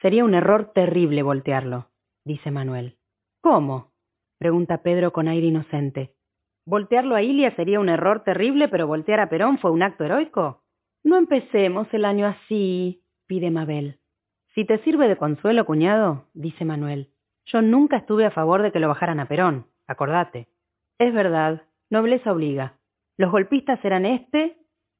[0.00, 1.88] Sería un error terrible voltearlo,
[2.24, 2.98] dice Manuel.
[3.40, 3.90] ¿Cómo?
[4.38, 6.14] pregunta Pedro con aire inocente.
[6.64, 10.62] ¿Voltearlo a Ilia sería un error terrible, pero voltear a Perón fue un acto heroico?
[11.02, 13.98] No empecemos el año así, pide Mabel.
[14.54, 17.10] Si te sirve de consuelo, cuñado, dice Manuel.
[17.46, 20.46] Yo nunca estuve a favor de que lo bajaran a Perón, acordate.
[21.00, 22.78] Es verdad, Nobleza obliga.
[23.16, 24.56] Los golpistas eran este,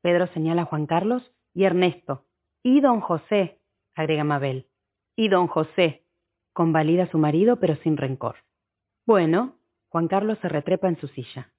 [0.07, 2.27] Pedro señala a Juan Carlos, y Ernesto.
[2.63, 3.59] Y don José,
[3.95, 4.67] agrega Mabel.
[5.17, 6.05] Y don José,
[6.53, 8.37] convalida su marido pero sin rencor.
[9.07, 9.57] Bueno,
[9.89, 11.51] Juan Carlos se retrepa en su silla.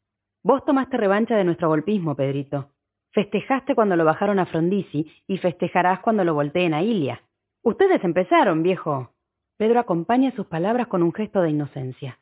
[0.43, 2.69] Vos tomaste revancha de nuestro golpismo, Pedrito.
[3.11, 7.23] Festejaste cuando lo bajaron a Frondizi y festejarás cuando lo volteen a Ilia.
[7.63, 9.13] Ustedes empezaron, viejo.
[9.57, 12.19] Pedro acompaña sus palabras con un gesto de inocencia.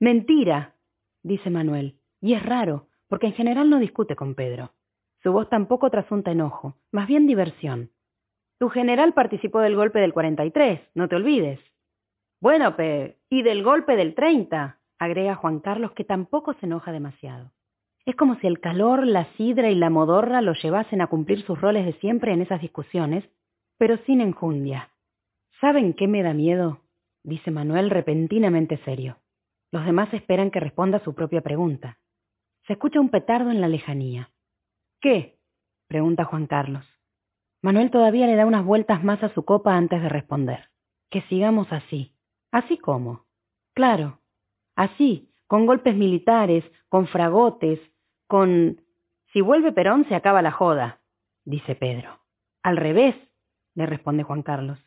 [0.00, 0.74] Mentira,
[1.22, 1.98] dice Manuel.
[2.22, 4.72] Y es raro, porque en general no discute con Pedro.
[5.22, 7.90] Su voz tampoco trasunta enojo, más bien diversión.
[8.58, 11.60] Tu general participó del golpe del 43, no te olvides.
[12.40, 17.52] Bueno, Pe, y del golpe del 30, agrega Juan Carlos, que tampoco se enoja demasiado.
[18.06, 21.60] Es como si el calor, la sidra y la modorra lo llevasen a cumplir sus
[21.60, 23.24] roles de siempre en esas discusiones,
[23.78, 24.90] pero sin enjundia.
[25.60, 26.80] ¿Saben qué me da miedo?
[27.22, 29.18] dice Manuel repentinamente serio.
[29.70, 31.98] Los demás esperan que responda su propia pregunta.
[32.66, 34.30] Se escucha un petardo en la lejanía.
[35.00, 35.38] ¿Qué?
[35.88, 36.84] pregunta Juan Carlos.
[37.62, 40.70] Manuel todavía le da unas vueltas más a su copa antes de responder.
[41.10, 42.14] Que sigamos así.
[42.52, 43.26] ¿Así cómo?
[43.74, 44.20] Claro.
[44.76, 47.80] Así, con golpes militares, con fragotes,
[48.26, 48.82] con...
[49.32, 51.00] Si vuelve Perón se acaba la joda,
[51.44, 52.20] dice Pedro.
[52.62, 53.14] Al revés,
[53.74, 54.78] le responde Juan Carlos.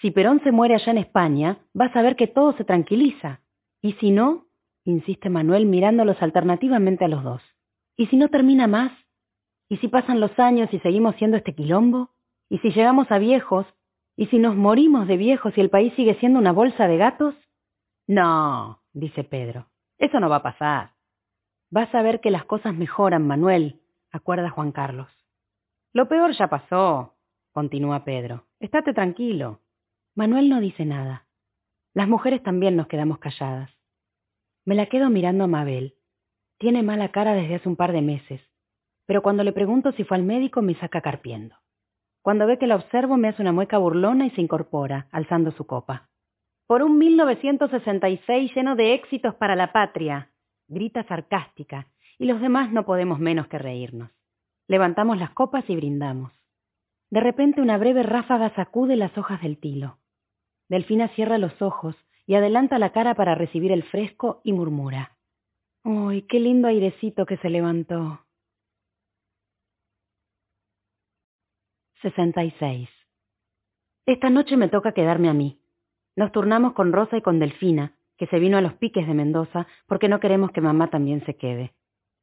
[0.00, 3.40] Si Perón se muere allá en España, vas a ver que todo se tranquiliza.
[3.80, 4.46] Y si no,
[4.84, 7.42] insiste Manuel mirándolos alternativamente a los dos.
[7.96, 8.92] ¿Y si no termina más?
[9.68, 12.10] ¿Y si pasan los años y seguimos siendo este quilombo?
[12.48, 13.66] ¿Y si llegamos a viejos?
[14.16, 17.34] ¿Y si nos morimos de viejos y el país sigue siendo una bolsa de gatos?
[18.06, 19.66] No, dice Pedro,
[19.98, 20.92] eso no va a pasar.
[21.70, 23.80] Vas a ver que las cosas mejoran, Manuel,
[24.10, 25.08] acuerda Juan Carlos.
[25.92, 27.14] Lo peor ya pasó,
[27.52, 28.46] continúa Pedro.
[28.60, 29.60] Estate tranquilo.
[30.14, 31.26] Manuel no dice nada.
[31.92, 33.70] Las mujeres también nos quedamos calladas.
[34.64, 35.94] Me la quedo mirando a Mabel.
[36.58, 38.40] Tiene mala cara desde hace un par de meses,
[39.08, 41.56] pero cuando le pregunto si fue al médico me saca carpiendo.
[42.20, 45.66] Cuando ve que la observo me hace una mueca burlona y se incorpora, alzando su
[45.66, 46.10] copa.
[46.66, 50.30] Por un 1966 lleno de éxitos para la patria,
[50.68, 51.86] grita sarcástica,
[52.18, 54.10] y los demás no podemos menos que reírnos.
[54.66, 56.32] Levantamos las copas y brindamos.
[57.08, 59.96] De repente una breve ráfaga sacude las hojas del tilo.
[60.68, 65.16] Delfina cierra los ojos y adelanta la cara para recibir el fresco y murmura.
[65.82, 68.27] Uy, qué lindo airecito que se levantó.
[72.02, 72.88] 66.
[74.06, 75.60] Esta noche me toca quedarme a mí.
[76.16, 79.66] Nos turnamos con Rosa y con Delfina, que se vino a los piques de Mendoza
[79.86, 81.74] porque no queremos que mamá también se quede.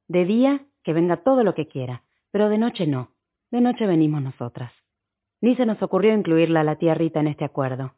[0.07, 3.11] De día, que venga todo lo que quiera, pero de noche no.
[3.51, 4.71] De noche venimos nosotras.
[5.41, 7.93] Ni se nos ocurrió incluirla a la tía Rita en este acuerdo.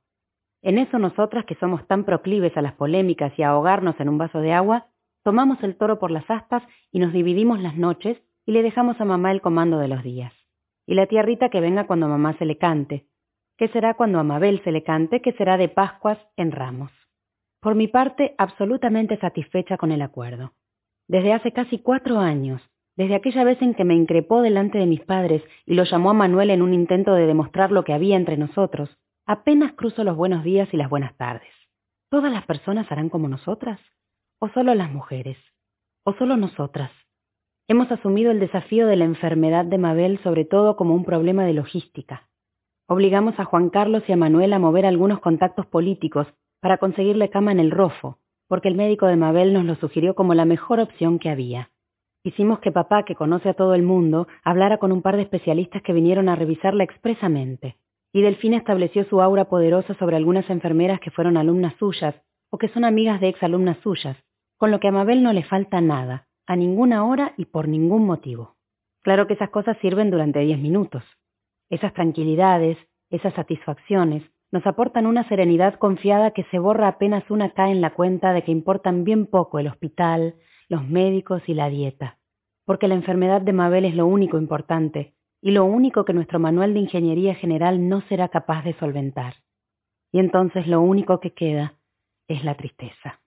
[0.61, 4.17] En eso nosotras, que somos tan proclives a las polémicas y a ahogarnos en un
[4.17, 4.87] vaso de agua,
[5.23, 9.05] tomamos el toro por las astas y nos dividimos las noches y le dejamos a
[9.05, 10.36] mamá el comando de los días.
[10.87, 13.05] Y la tía Rita que venga cuando mamá se le cante,
[13.57, 16.91] que será cuando a Mabel se le cante, que será de Pascuas en Ramos.
[17.59, 20.53] Por mi parte, absolutamente satisfecha con el acuerdo.
[21.07, 22.61] Desde hace casi cuatro años,
[22.95, 26.13] desde aquella vez en que me increpó delante de mis padres y lo llamó a
[26.13, 28.89] Manuel en un intento de demostrar lo que había entre nosotros,
[29.25, 31.53] apenas cruzo los buenos días y las buenas tardes.
[32.09, 33.79] ¿Todas las personas harán como nosotras?
[34.39, 35.37] ¿O solo las mujeres?
[36.05, 36.91] ¿O solo nosotras?
[37.69, 41.51] Hemos asumido el desafío de la enfermedad de Mabel sobre todo como un problema de
[41.51, 42.29] logística.
[42.87, 46.27] Obligamos a Juan Carlos y a Manuel a mover algunos contactos políticos
[46.61, 50.33] para conseguirle cama en el Rofo, porque el médico de Mabel nos lo sugirió como
[50.33, 51.71] la mejor opción que había.
[52.23, 55.81] Hicimos que papá, que conoce a todo el mundo, hablara con un par de especialistas
[55.81, 57.75] que vinieron a revisarla expresamente.
[58.13, 62.15] Y Delfina estableció su aura poderosa sobre algunas enfermeras que fueron alumnas suyas
[62.49, 64.15] o que son amigas de exalumnas suyas,
[64.55, 68.05] con lo que a Mabel no le falta nada, a ninguna hora y por ningún
[68.05, 68.55] motivo.
[69.03, 71.03] Claro que esas cosas sirven durante diez minutos.
[71.69, 72.77] Esas tranquilidades,
[73.09, 77.93] esas satisfacciones, nos aportan una serenidad confiada que se borra apenas una cae en la
[77.93, 80.35] cuenta de que importan bien poco el hospital,
[80.69, 82.17] los médicos y la dieta.
[82.65, 86.73] Porque la enfermedad de Mabel es lo único importante y lo único que nuestro manual
[86.73, 89.35] de ingeniería general no será capaz de solventar.
[90.11, 91.75] Y entonces lo único que queda
[92.27, 93.21] es la tristeza.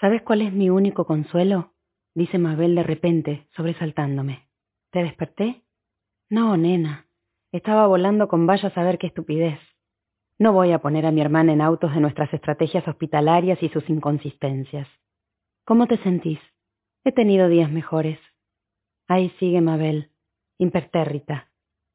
[0.00, 1.72] ¿Sabes cuál es mi único consuelo?
[2.14, 4.48] Dice Mabel de repente, sobresaltándome.
[4.90, 5.62] ¿Te desperté?
[6.28, 7.06] No, nena.
[7.52, 9.58] Estaba volando con vaya a saber qué estupidez.
[10.38, 13.88] No voy a poner a mi hermana en autos de nuestras estrategias hospitalarias y sus
[13.90, 14.88] inconsistencias.
[15.64, 16.38] ¿Cómo te sentís?
[17.04, 18.18] He tenido días mejores.
[19.08, 20.10] Ahí sigue Mabel,
[20.58, 21.50] impertérrita.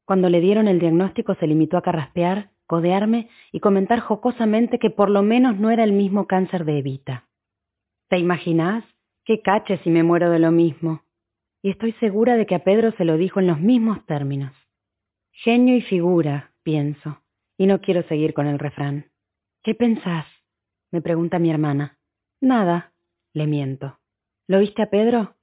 [0.06, 5.10] Cuando le dieron el diagnóstico se limitó a carraspear, codearme y comentar jocosamente que por
[5.10, 7.28] lo menos no era el mismo cáncer de Evita.
[8.10, 8.84] ¿Te imaginás?
[9.26, 11.04] Qué cache si me muero de lo mismo.
[11.64, 14.54] Y estoy segura de que a Pedro se lo dijo en los mismos términos.
[15.32, 17.24] Genio y figura, pienso,
[17.58, 19.12] y no quiero seguir con el refrán.
[19.64, 20.28] ¿Qué pensás?
[20.92, 21.98] me pregunta mi hermana.
[22.40, 22.94] Nada,
[23.34, 24.00] le miento.
[24.48, 25.36] ¿Lo viste a Pedro?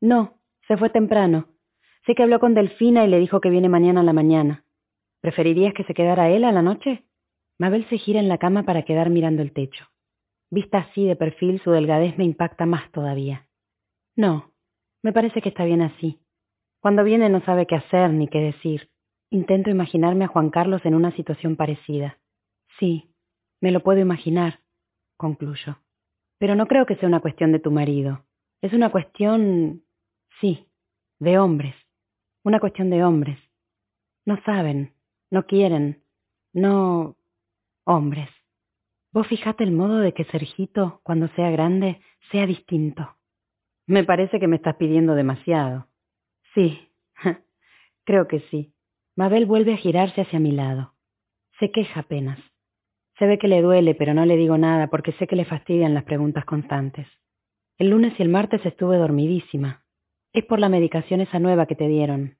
[0.00, 0.38] No,
[0.68, 1.48] se fue temprano.
[2.06, 4.64] Sé que habló con Delfina y le dijo que viene mañana a la mañana.
[5.20, 7.04] ¿Preferirías que se quedara él a la noche?
[7.58, 9.86] Mabel se gira en la cama para quedar mirando el techo.
[10.54, 13.48] Vista así de perfil, su delgadez me impacta más todavía.
[14.14, 14.52] No,
[15.02, 16.20] me parece que está bien así.
[16.80, 18.88] Cuando viene no sabe qué hacer ni qué decir.
[19.30, 22.20] Intento imaginarme a Juan Carlos en una situación parecida.
[22.78, 23.12] Sí,
[23.60, 24.60] me lo puedo imaginar,
[25.16, 25.78] concluyo.
[26.38, 28.24] Pero no creo que sea una cuestión de tu marido.
[28.62, 29.82] Es una cuestión,
[30.40, 30.68] sí,
[31.18, 31.74] de hombres.
[32.44, 33.40] Una cuestión de hombres.
[34.24, 34.94] No saben,
[35.32, 36.04] no quieren,
[36.52, 37.16] no...
[37.86, 38.28] hombres.
[39.14, 42.00] Vos fijate el modo de que Sergito, cuando sea grande,
[42.32, 43.14] sea distinto.
[43.86, 45.86] Me parece que me estás pidiendo demasiado.
[46.52, 46.88] Sí,
[48.04, 48.74] creo que sí.
[49.14, 50.94] Mabel vuelve a girarse hacia mi lado.
[51.60, 52.40] Se queja apenas.
[53.16, 55.94] Se ve que le duele, pero no le digo nada porque sé que le fastidian
[55.94, 57.06] las preguntas constantes.
[57.78, 59.84] El lunes y el martes estuve dormidísima.
[60.32, 62.36] Es por la medicación esa nueva que te dieron.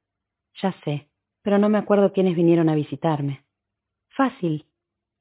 [0.61, 1.09] Ya sé,
[1.43, 3.45] pero no me acuerdo quiénes vinieron a visitarme.
[4.09, 4.67] Fácil.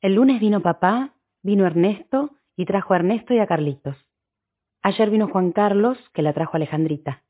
[0.02, 1.14] El lunes vino papá,
[1.44, 3.98] vino Ernesto y trajo a Ernesto y a Carlitos.
[4.82, 7.24] Ayer vino Juan Carlos, que la trajo Alejandrita.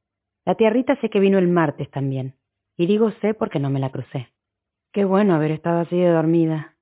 [0.45, 2.35] La tía Rita sé que vino el martes también.
[2.77, 4.33] Y digo sé porque no me la crucé.
[4.91, 6.75] Qué bueno haber estado así de dormida.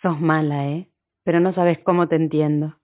[0.00, 0.88] Sos mala, ¿eh?
[1.24, 2.76] Pero no sabes cómo te entiendo.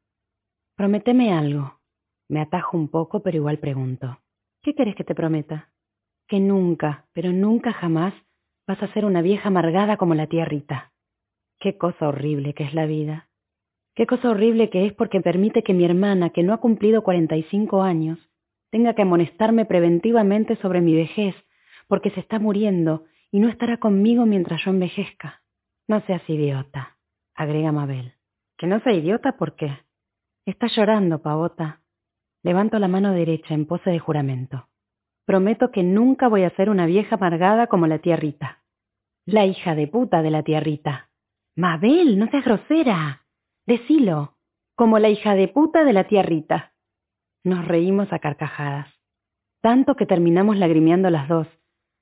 [0.76, 1.80] Prométeme algo.
[2.28, 4.20] Me atajo un poco, pero igual pregunto.
[4.62, 5.72] ¿Qué querés que te prometa?
[6.26, 8.14] Que nunca, pero nunca jamás
[8.66, 10.92] vas a ser una vieja amargada como la tía Rita.
[11.58, 13.27] Qué cosa horrible que es la vida.
[13.98, 17.82] Qué cosa horrible que es porque permite que mi hermana, que no ha cumplido 45
[17.82, 18.16] años,
[18.70, 21.34] tenga que amonestarme preventivamente sobre mi vejez
[21.88, 25.42] porque se está muriendo y no estará conmigo mientras yo envejezca.
[25.88, 26.96] No seas idiota,
[27.34, 28.12] agrega Mabel.
[28.56, 29.76] Que no sea idiota, ¿por qué?
[30.46, 31.80] Está llorando, pavota.
[32.44, 34.68] Levanto la mano derecha en pose de juramento.
[35.26, 38.62] Prometo que nunca voy a ser una vieja amargada como la tía Rita.
[39.26, 41.10] La hija de puta de la tía Rita.
[41.56, 43.24] Mabel, no seas grosera.
[43.68, 44.38] Decilo.
[44.76, 46.72] Como la hija de puta de la tía Rita.
[47.44, 48.88] Nos reímos a carcajadas.
[49.60, 51.46] Tanto que terminamos lagrimeando las dos,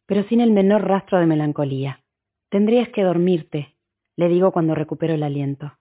[0.07, 2.05] pero sin el menor rastro de melancolía.
[2.51, 3.75] Tendrías que dormirte,
[4.15, 5.77] le digo cuando recupero el aliento.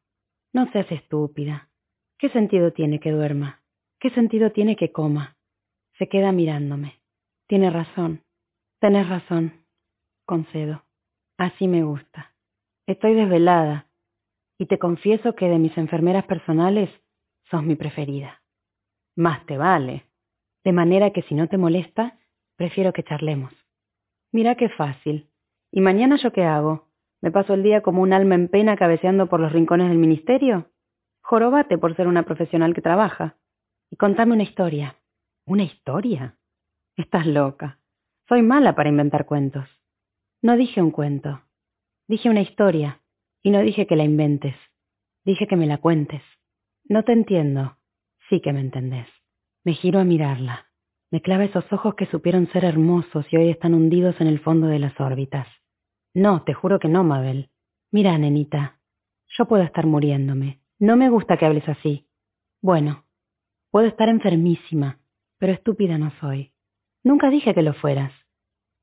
[0.54, 1.70] No seas estúpida.
[2.18, 3.62] ¿Qué sentido tiene que duerma?
[4.00, 5.38] ¿Qué sentido tiene que coma?
[6.00, 7.00] Se queda mirándome.
[7.48, 8.24] Tiene razón.
[8.80, 9.68] Tenés razón.
[10.26, 10.84] Concedo.
[11.38, 12.34] Así me gusta.
[12.88, 13.85] Estoy desvelada.
[14.58, 16.90] Y te confieso que de mis enfermeras personales
[17.50, 18.42] sos mi preferida.
[19.16, 20.06] Más te vale.
[20.64, 22.18] De manera que si no te molesta,
[22.56, 23.54] prefiero que charlemos.
[24.32, 25.30] Mira qué fácil.
[25.72, 26.88] ¿Y mañana yo qué hago?
[27.22, 30.72] ¿Me paso el día como un alma en pena cabeceando por los rincones del ministerio?
[31.22, 33.38] Jorobate por ser una profesional que trabaja.
[33.90, 34.98] Y contame una historia.
[35.46, 36.38] ¿Una historia?
[36.98, 37.80] Estás loca.
[38.28, 39.68] Soy mala para inventar cuentos.
[40.42, 41.42] No dije un cuento.
[42.08, 43.02] Dije una historia.
[43.46, 44.56] Y no dije que la inventes.
[45.24, 46.24] Dije que me la cuentes.
[46.84, 47.78] No te entiendo.
[48.28, 49.08] Sí que me entendés.
[49.64, 50.66] Me giro a mirarla.
[51.12, 54.66] Me clava esos ojos que supieron ser hermosos y hoy están hundidos en el fondo
[54.66, 55.46] de las órbitas.
[56.16, 57.52] No, te juro que no, Mabel.
[57.92, 58.80] Mira, nenita,
[59.38, 60.60] yo puedo estar muriéndome.
[60.80, 62.10] No me gusta que hables así.
[62.64, 63.06] Bueno,
[63.70, 65.02] puedo estar enfermísima,
[65.38, 66.52] pero estúpida no soy.
[67.04, 68.12] Nunca dije que lo fueras.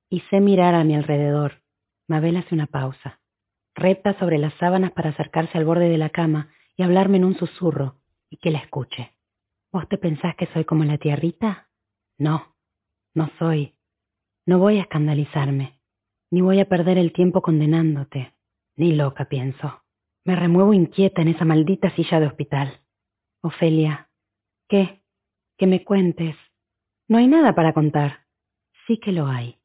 [0.08, 1.64] Y sé mirar a mi alrededor.
[2.06, 3.21] Mabel hace una pausa.
[3.74, 7.36] Repta sobre las sábanas para acercarse al borde de la cama y hablarme en un
[7.36, 7.96] susurro
[8.28, 9.12] y que la escuche.
[9.72, 11.68] ¿Vos te pensás que soy como la tierrita?
[12.18, 12.54] No,
[13.14, 13.74] no soy.
[14.46, 15.78] No voy a escandalizarme,
[16.30, 18.34] ni voy a perder el tiempo condenándote.
[18.76, 19.82] Ni loca pienso.
[20.24, 22.80] Me remuevo inquieta en esa maldita silla de hospital.
[23.42, 24.10] Ofelia,
[24.68, 25.02] ¿qué?
[25.58, 26.36] Que me cuentes.
[27.08, 28.26] No hay nada para contar.
[28.86, 29.58] Sí que lo hay.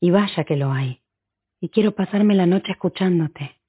[0.00, 1.01] Y vaya que lo hay.
[1.62, 3.60] Y quiero pasarme la noche escuchándote.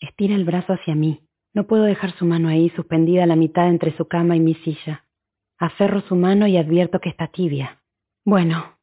[0.00, 1.20] Estira el brazo hacia mí.
[1.52, 4.54] No puedo dejar su mano ahí suspendida a la mitad entre su cama y mi
[4.54, 5.04] silla.
[5.58, 7.82] Aferro su mano y advierto que está tibia.
[8.24, 8.78] Bueno,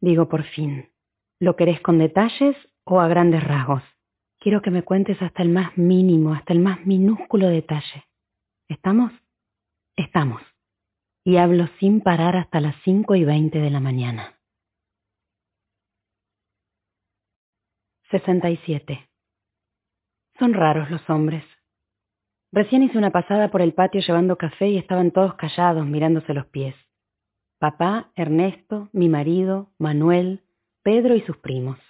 [0.00, 0.90] digo por fin.
[1.38, 3.84] ¿Lo querés con detalles o a grandes rasgos?
[4.40, 8.06] Quiero que me cuentes hasta el más mínimo, hasta el más minúsculo detalle.
[8.68, 9.12] ¿Estamos?
[9.94, 10.42] Estamos.
[11.24, 14.33] Y hablo sin parar hasta las cinco y veinte de la mañana.
[18.14, 19.08] 67.
[20.38, 21.42] Son raros los hombres.
[22.52, 26.46] Recién hice una pasada por el patio llevando café y estaban todos callados mirándose los
[26.46, 26.76] pies.
[27.58, 30.44] Papá, Ernesto, mi marido, Manuel,
[30.84, 31.80] Pedro y sus primos.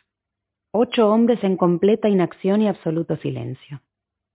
[0.73, 3.83] Ocho hombres en completa inacción y absoluto silencio.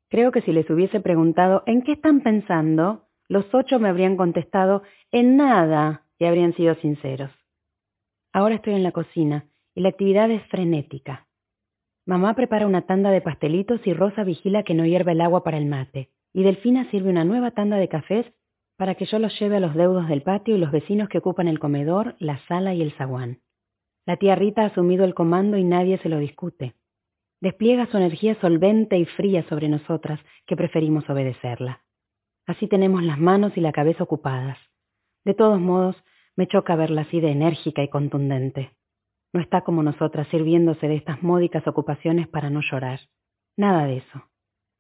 [0.10, 3.07] Creo que si les hubiese preguntado ¿en qué están pensando?
[3.30, 7.32] los ocho me habrían contestado en nada y habrían sido sinceros.
[8.32, 11.26] Ahora estoy en la cocina y la actividad es frenética.
[12.10, 15.60] Mamá prepara una tanda de pastelitos y Rosa vigila que no hierva el agua para
[15.60, 16.10] el mate.
[16.34, 18.26] Y Delfina sirve una nueva tanda de cafés
[18.77, 21.48] para que yo los lleve a los deudos del patio y los vecinos que ocupan
[21.48, 23.41] el comedor, la sala y el zaguán.
[24.07, 26.73] La tía Rita ha asumido el comando y nadie se lo discute.
[27.41, 31.84] Despliega su energía solvente y fría sobre nosotras, que preferimos obedecerla.
[32.48, 34.57] Así tenemos las manos y la cabeza ocupadas.
[35.26, 35.95] De todos modos,
[36.36, 38.72] me choca verla así de enérgica y contundente.
[39.34, 42.99] No está como nosotras sirviéndose de estas módicas ocupaciones para no llorar.
[43.57, 44.23] Nada de eso.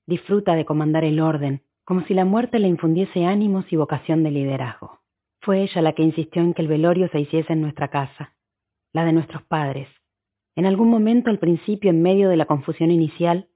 [0.07, 4.31] Disfruta de comandar el orden, como si la muerte le infundiese ánimos y vocación de
[4.31, 4.99] liderazgo.
[5.41, 8.35] Fue ella la que insistió en que el velorio se hiciese en nuestra casa
[8.93, 9.87] la de nuestros padres.
[10.55, 13.47] En algún momento al principio, en medio de la confusión inicial,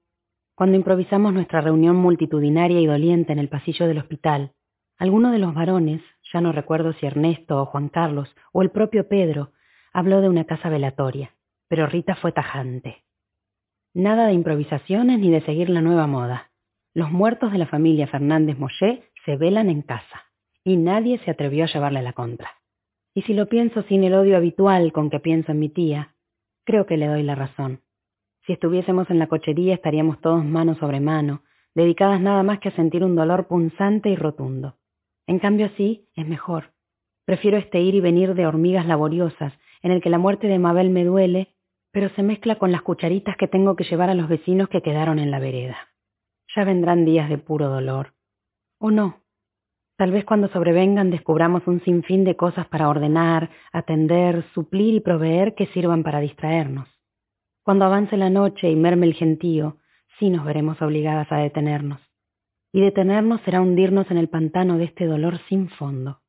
[0.54, 4.52] cuando improvisamos nuestra reunión multitudinaria y doliente en el pasillo del hospital,
[4.96, 6.02] alguno de los varones,
[6.32, 9.50] ya no recuerdo si Ernesto o Juan Carlos o el propio Pedro,
[9.94, 11.30] habló de una casa velatoria,
[11.68, 13.04] pero Rita fue tajante.
[13.94, 16.50] Nada de improvisaciones ni de seguir la nueva moda.
[16.92, 20.24] Los muertos de la familia Fernández Mosché se velan en casa,
[20.64, 22.50] y nadie se atrevió a llevarle la contra.
[23.14, 26.14] Y si lo pienso sin el odio habitual con que pienso en mi tía,
[26.64, 27.80] creo que le doy la razón.
[28.46, 31.42] Si estuviésemos en la cochería estaríamos todos mano sobre mano,
[31.74, 34.76] dedicadas nada más que a sentir un dolor punzante y rotundo.
[35.26, 36.72] En cambio así es mejor.
[37.24, 39.52] Prefiero este ir y venir de hormigas laboriosas,
[39.84, 41.54] en el que la muerte de Mabel me duele,
[41.92, 45.20] pero se mezcla con las cucharitas que tengo que llevar a los vecinos que quedaron
[45.20, 45.76] en la vereda.
[46.56, 48.14] Ya vendrán días de puro dolor.
[48.78, 49.24] O no,
[49.96, 55.54] Tal vez cuando sobrevengan descubramos un sinfín de cosas para ordenar, atender, suplir y proveer
[55.54, 56.88] que sirvan para distraernos.
[57.62, 59.76] Cuando avance la noche y merme el gentío,
[60.18, 62.00] sí nos veremos obligadas a detenernos.
[62.72, 66.23] Y detenernos será hundirnos en el pantano de este dolor sin fondo.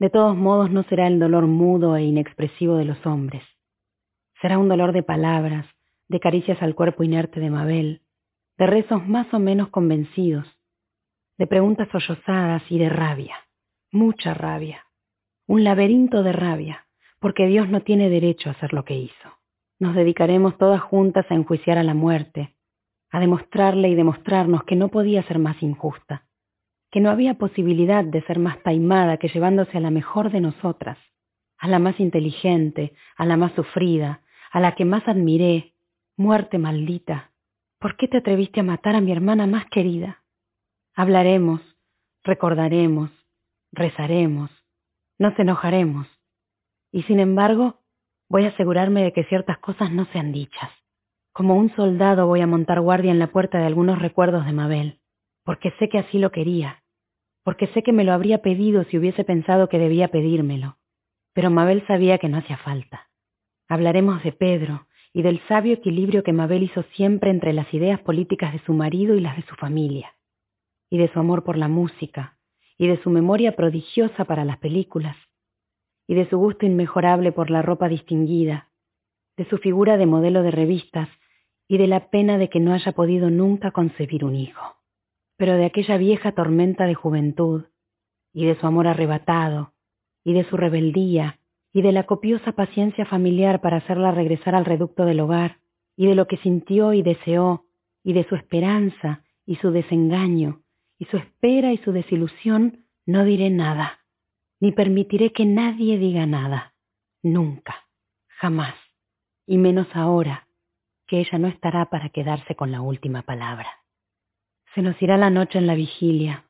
[0.00, 3.44] De todos modos no será el dolor mudo e inexpresivo de los hombres.
[4.40, 5.66] Será un dolor de palabras,
[6.08, 8.00] de caricias al cuerpo inerte de Mabel,
[8.56, 10.46] de rezos más o menos convencidos,
[11.36, 13.36] de preguntas sollozadas y de rabia,
[13.92, 14.86] mucha rabia.
[15.46, 16.86] un laberinto de rabia,
[17.18, 19.28] porque Dios no tiene derecho a hacer lo que hizo.
[19.80, 22.54] Nos dedicaremos todas juntas a enjuiciar a la muerte,
[23.10, 26.24] a demostrarle y demostrarnos que no podía ser más injusta,
[26.90, 30.98] que no había posibilidad de ser más taimada que llevándose a la mejor de nosotras,
[31.58, 35.74] a la más inteligente, a la más sufrida, a la que más admiré,
[36.16, 37.30] muerte maldita.
[37.78, 40.22] ¿Por qué te atreviste a matar a mi hermana más querida?
[40.94, 41.60] Hablaremos,
[42.24, 43.10] recordaremos,
[43.72, 44.50] rezaremos,
[45.18, 46.08] nos enojaremos.
[46.92, 47.80] Y sin embargo,
[48.28, 50.70] voy a asegurarme de que ciertas cosas no sean dichas.
[51.32, 55.00] Como un soldado voy a montar guardia en la puerta de algunos recuerdos de Mabel,
[55.44, 56.79] porque sé que así lo quería,
[57.50, 60.76] porque sé que me lo habría pedido si hubiese pensado que debía pedírmelo.
[61.32, 63.10] Pero Mabel sabía que no hacía falta.
[63.68, 68.52] Hablaremos de Pedro y del sabio equilibrio que Mabel hizo siempre entre las ideas políticas
[68.52, 70.14] de su marido y las de su familia,
[70.90, 72.38] y de su amor por la música,
[72.78, 75.16] y de su memoria prodigiosa para las películas,
[76.06, 78.68] y de su gusto inmejorable por la ropa distinguida,
[79.36, 81.08] de su figura de modelo de revistas
[81.66, 84.79] y de la pena de que no haya podido nunca concebir un hijo,
[85.40, 87.64] pero de aquella vieja tormenta de juventud,
[88.34, 89.72] y de su amor arrebatado,
[90.22, 91.40] y de su rebeldía,
[91.72, 95.60] y de la copiosa paciencia familiar para hacerla regresar al reducto del hogar,
[95.96, 97.64] y de lo que sintió y deseó,
[98.04, 100.60] y de su esperanza y su desengaño,
[100.98, 104.00] y su espera y su desilusión, no diré nada,
[104.60, 106.74] ni permitiré que nadie diga nada,
[107.22, 107.88] nunca,
[108.28, 108.74] jamás,
[109.46, 110.48] y menos ahora,
[111.06, 113.79] que ella no estará para quedarse con la última palabra.
[114.74, 116.48] Se nos irá la noche en la vigilia,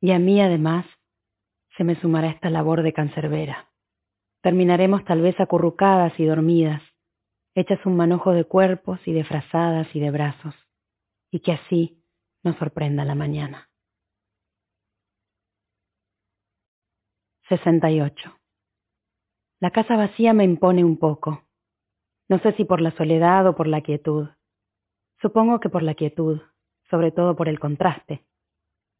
[0.00, 0.86] y a mí además
[1.76, 3.70] se me sumará esta labor de cancerbera.
[4.42, 6.82] Terminaremos tal vez acurrucadas y dormidas,
[7.54, 10.54] hechas un manojo de cuerpos y de frazadas y de brazos,
[11.30, 12.02] y que así
[12.42, 13.68] nos sorprenda la mañana.
[17.50, 18.38] 68.
[19.60, 21.44] La casa vacía me impone un poco.
[22.28, 24.28] No sé si por la soledad o por la quietud.
[25.20, 26.40] Supongo que por la quietud,
[26.90, 28.24] sobre todo por el contraste.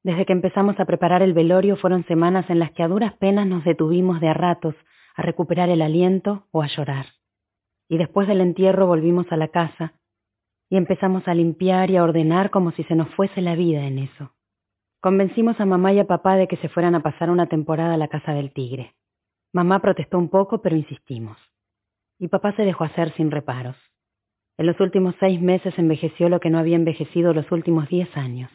[0.02, 3.46] Desde que empezamos a preparar el velorio fueron semanas en las que a duras penas
[3.46, 4.74] nos detuvimos de a ratos
[5.14, 7.06] a recuperar el aliento o a llorar.
[7.88, 9.94] Y después del entierro volvimos a la casa
[10.70, 13.98] y empezamos a limpiar y a ordenar como si se nos fuese la vida en
[13.98, 14.32] eso.
[15.00, 17.98] Convencimos a mamá y a papá de que se fueran a pasar una temporada a
[17.98, 18.94] la casa del tigre.
[19.52, 21.38] Mamá protestó un poco, pero insistimos.
[22.18, 23.76] Y papá se dejó hacer sin reparos.
[24.60, 28.50] En los últimos seis meses envejeció lo que no había envejecido los últimos diez años.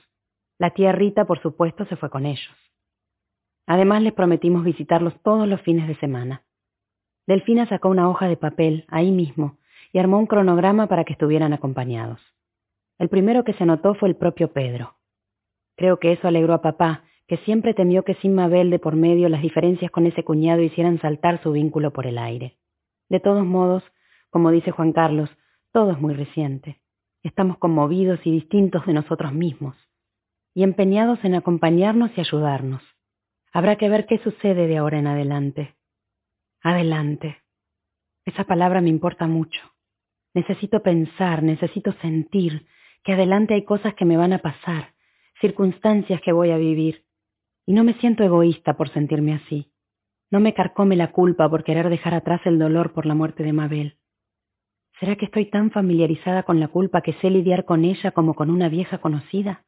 [0.60, 2.54] La tía Rita, por supuesto, se fue con ellos.
[3.66, 6.44] Además les prometimos visitarlos todos los fines de semana.
[7.26, 9.58] Delfina sacó una hoja de papel, ahí mismo,
[9.94, 12.22] y armó un cronograma para que estuvieran acompañados.
[13.00, 14.98] El primero que se notó fue el propio Pedro.
[15.76, 19.28] Creo que eso alegró a papá, que siempre temió que sin Mabel de por medio
[19.28, 22.58] las diferencias con ese cuñado hicieran saltar su vínculo por el aire.
[23.10, 23.82] De todos modos,
[24.30, 25.32] como dice Juan Carlos,
[25.76, 26.80] todo es muy reciente.
[27.22, 29.76] Estamos conmovidos y distintos de nosotros mismos,
[30.54, 32.82] y empeñados en acompañarnos y ayudarnos.
[33.52, 35.76] Habrá que ver qué sucede de ahora en adelante.
[36.62, 37.44] Adelante.
[38.24, 39.60] Esa palabra me importa mucho.
[40.34, 42.66] Necesito pensar, necesito sentir
[43.04, 44.94] que adelante hay cosas que me van a pasar,
[45.42, 47.04] circunstancias que voy a vivir.
[47.66, 49.74] Y no me siento egoísta por sentirme así.
[50.32, 53.52] No me carcome la culpa por querer dejar atrás el dolor por la muerte de
[53.52, 54.00] Mabel.
[55.00, 58.50] ¿Será que estoy tan familiarizada con la culpa que sé lidiar con ella como con
[58.50, 59.66] una vieja conocida?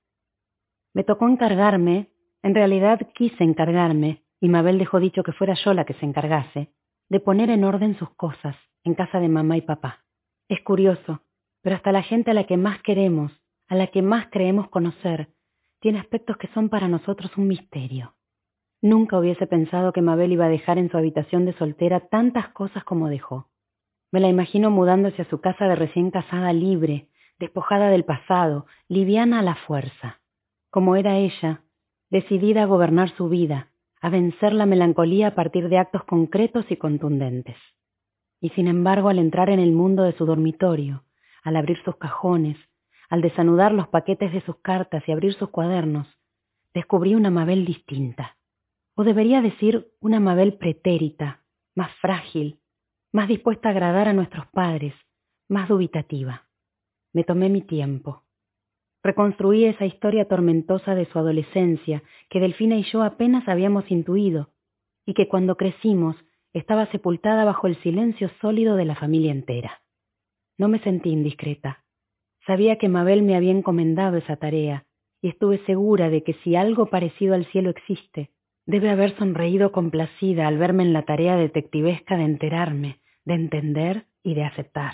[0.93, 2.09] Me tocó encargarme
[2.43, 6.71] en realidad quise encargarme, y Mabel dejó dicho que fuera yo la que se encargase,
[7.09, 10.05] de poner en orden sus cosas en casa de mamá y papá.
[10.47, 11.23] Es curioso,
[11.61, 13.33] pero hasta la gente a la que más queremos,
[13.67, 15.29] a la que más creemos conocer,
[15.81, 18.15] tiene aspectos que son para nosotros un misterio.
[18.81, 22.83] Nunca hubiese pensado que Mabel iba a dejar en su habitación de soltera tantas cosas
[22.85, 23.49] como dejó.
[24.11, 29.39] Me la imagino mudándose a su casa de recién casada libre, despojada del pasado, liviana
[29.39, 30.21] a la fuerza.
[30.69, 31.63] Como era ella,
[32.09, 33.71] decidida a gobernar su vida,
[34.01, 37.57] a vencer la melancolía a partir de actos concretos y contundentes.
[38.39, 41.03] Y sin embargo, al entrar en el mundo de su dormitorio,
[41.43, 42.57] al abrir sus cajones,
[43.09, 46.07] al desanudar los paquetes de sus cartas y abrir sus cuadernos,
[46.73, 48.37] descubrí una Mabel distinta.
[48.95, 51.43] O debería decir una Mabel pretérita,
[51.75, 52.59] más frágil,
[53.11, 54.93] más dispuesta a agradar a nuestros padres,
[55.47, 56.47] más dubitativa.
[57.13, 58.23] Me tomé mi tiempo.
[59.03, 64.51] Reconstruí esa historia tormentosa de su adolescencia que Delfina y yo apenas habíamos intuido
[65.05, 66.15] y que cuando crecimos
[66.53, 69.81] estaba sepultada bajo el silencio sólido de la familia entera.
[70.57, 71.85] No me sentí indiscreta.
[72.45, 74.85] Sabía que Mabel me había encomendado esa tarea
[75.21, 78.31] y estuve segura de que si algo parecido al cielo existe,
[78.67, 84.35] Debe haber sonreído complacida al verme en la tarea detectivesca de enterarme, de entender y
[84.35, 84.93] de aceptar.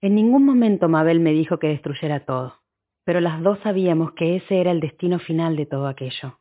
[0.00, 2.54] En ningún momento Mabel me dijo que destruyera todo,
[3.04, 6.38] pero las dos sabíamos que ese era el destino final de todo aquello.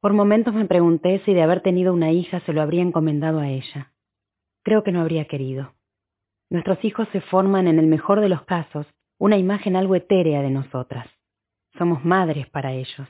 [0.00, 3.48] Por momentos me pregunté si de haber tenido una hija se lo habría encomendado a
[3.48, 3.92] ella.
[4.62, 5.74] Creo que no habría querido.
[6.50, 8.86] Nuestros hijos se forman, en el mejor de los casos,
[9.18, 11.08] una imagen algo etérea de nosotras.
[11.78, 13.08] Somos madres para ellos.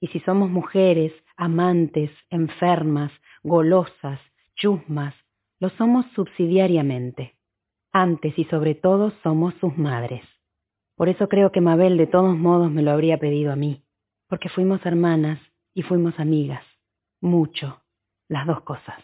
[0.00, 4.20] Y si somos mujeres, amantes, enfermas, golosas,
[4.56, 5.14] chusmas,
[5.60, 7.36] lo somos subsidiariamente.
[7.92, 10.22] Antes y sobre todo somos sus madres.
[10.96, 13.84] Por eso creo que Mabel de todos modos me lo habría pedido a mí,
[14.28, 15.40] porque fuimos hermanas
[15.74, 16.64] y fuimos amigas.
[17.20, 17.82] Mucho.
[18.28, 19.02] Las dos cosas.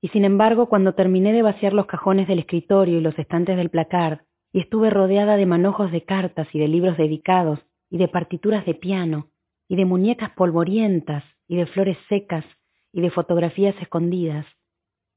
[0.00, 3.70] Y sin embargo, cuando terminé de vaciar los cajones del escritorio y los estantes del
[3.70, 4.20] placard,
[4.52, 7.58] y estuve rodeada de manojos de cartas y de libros dedicados,
[7.90, 9.30] y de partituras de piano,
[9.66, 12.44] y de muñecas polvorientas, y de flores secas,
[12.92, 14.46] y de fotografías escondidas,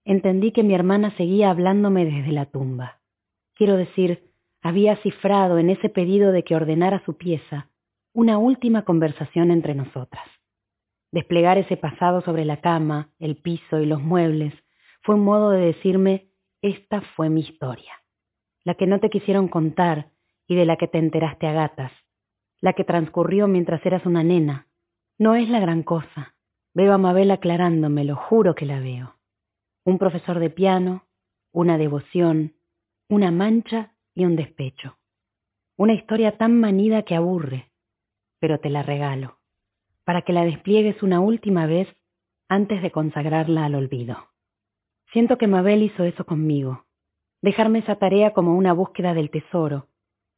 [0.03, 2.99] entendí que mi hermana seguía hablándome desde la tumba.
[3.55, 7.69] Quiero decir, había cifrado en ese pedido de que ordenara su pieza
[8.13, 10.25] una última conversación entre nosotras.
[11.11, 14.53] Desplegar ese pasado sobre la cama, el piso y los muebles
[15.01, 16.27] fue un modo de decirme,
[16.61, 17.91] esta fue mi historia,
[18.63, 20.11] la que no te quisieron contar
[20.47, 21.91] y de la que te enteraste a gatas,
[22.59, 24.67] la que transcurrió mientras eras una nena.
[25.21, 26.33] No es la gran cosa.
[26.73, 29.19] Veo a Mabel aclarándome, lo juro que la veo
[29.85, 31.05] un profesor de piano,
[31.51, 32.55] una devoción,
[33.07, 34.97] una mancha y un despecho.
[35.77, 37.71] Una historia tan manida que aburre,
[38.39, 39.37] pero te la regalo,
[40.05, 41.87] para que la despliegues una última vez
[42.49, 44.17] antes de consagrarla al olvido.
[45.13, 46.87] Siento que Mabel hizo eso conmigo,
[47.43, 49.87] dejarme esa tarea como una búsqueda del tesoro,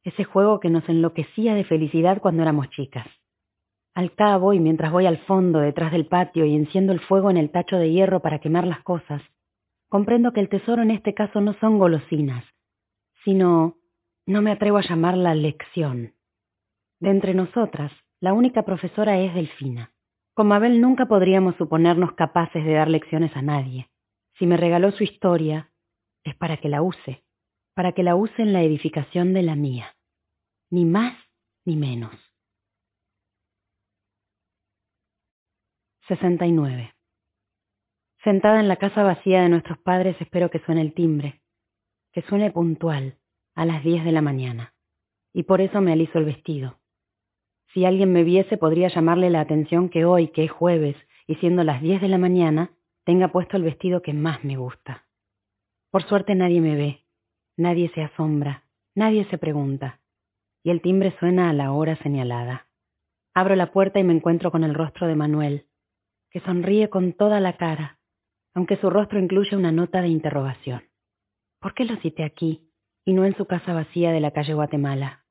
[0.02, 3.06] ese juego que nos enloquecía de felicidad cuando éramos chicas.
[3.94, 7.36] Al cabo, y mientras voy al fondo, detrás del patio, y enciendo el fuego en
[7.36, 9.22] el tacho de hierro para quemar las cosas,
[9.88, 12.44] comprendo que el tesoro en este caso no son golosinas,
[13.24, 13.76] sino,
[14.26, 16.14] no me atrevo a llamarla lección.
[16.98, 19.92] De entre nosotras, la única profesora es Delfina.
[20.34, 23.88] Con Mabel nunca podríamos suponernos capaces de dar lecciones a nadie.
[24.38, 25.70] Si me regaló su historia,
[26.24, 27.22] es para que la use,
[27.74, 29.94] para que la use en la edificación de la mía.
[30.70, 31.14] Ni más
[31.64, 32.33] ni menos.
[36.08, 36.92] 69.
[38.22, 41.40] Sentada en la casa vacía de nuestros padres espero que suene el timbre,
[42.12, 43.16] que suene puntual,
[43.54, 44.74] a las diez de la mañana.
[45.32, 46.78] Y por eso me aliso el vestido.
[47.72, 50.94] Si alguien me viese podría llamarle la atención que hoy, que es jueves,
[51.26, 52.72] y siendo las diez de la mañana,
[53.04, 55.06] tenga puesto el vestido que más me gusta.
[55.90, 57.06] Por suerte nadie me ve,
[57.56, 60.00] nadie se asombra, nadie se pregunta,
[60.62, 62.66] y el timbre suena a la hora señalada.
[63.32, 65.66] Abro la puerta y me encuentro con el rostro de Manuel,
[66.34, 68.00] que sonríe con toda la cara,
[68.54, 70.82] aunque su rostro incluye una nota de interrogación.
[71.60, 72.72] ¿Por qué lo cité aquí
[73.04, 75.24] y no en su casa vacía de la calle Guatemala?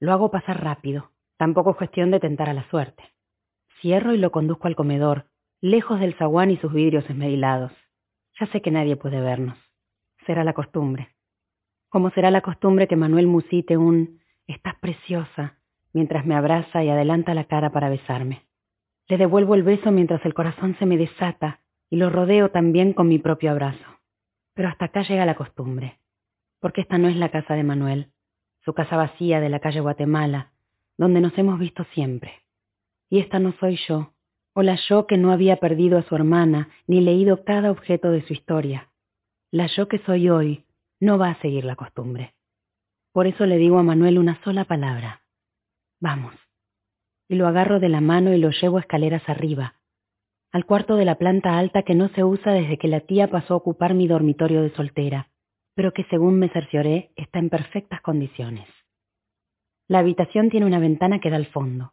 [0.00, 3.04] Lo hago pasar rápido, tampoco es cuestión de tentar a la suerte.
[3.80, 5.26] Cierro y lo conduzco al comedor,
[5.60, 7.70] lejos del zaguán y sus vidrios esmerilados.
[8.40, 9.56] Ya sé que nadie puede vernos.
[10.26, 11.14] Será la costumbre.
[11.88, 15.60] Como será la costumbre que Manuel musite un Estás preciosa
[15.92, 18.47] mientras me abraza y adelanta la cara para besarme.
[19.08, 23.08] Le devuelvo el beso mientras el corazón se me desata y lo rodeo también con
[23.08, 24.00] mi propio abrazo.
[24.54, 25.98] Pero hasta acá llega la costumbre,
[26.60, 28.12] porque esta no es la casa de Manuel,
[28.64, 30.52] su casa vacía de la calle Guatemala,
[30.98, 32.42] donde nos hemos visto siempre.
[33.08, 34.12] Y esta no soy yo,
[34.54, 38.26] o la yo que no había perdido a su hermana ni leído cada objeto de
[38.26, 38.90] su historia.
[39.50, 40.66] La yo que soy hoy
[41.00, 42.34] no va a seguir la costumbre.
[43.12, 45.22] Por eso le digo a Manuel una sola palabra.
[46.00, 46.47] Vamos.
[47.28, 49.74] Y lo agarro de la mano y lo llevo escaleras arriba,
[50.50, 53.54] al cuarto de la planta alta que no se usa desde que la tía pasó
[53.54, 55.28] a ocupar mi dormitorio de soltera,
[55.74, 58.66] pero que según me cercioré está en perfectas condiciones.
[59.88, 61.92] La habitación tiene una ventana que da al fondo,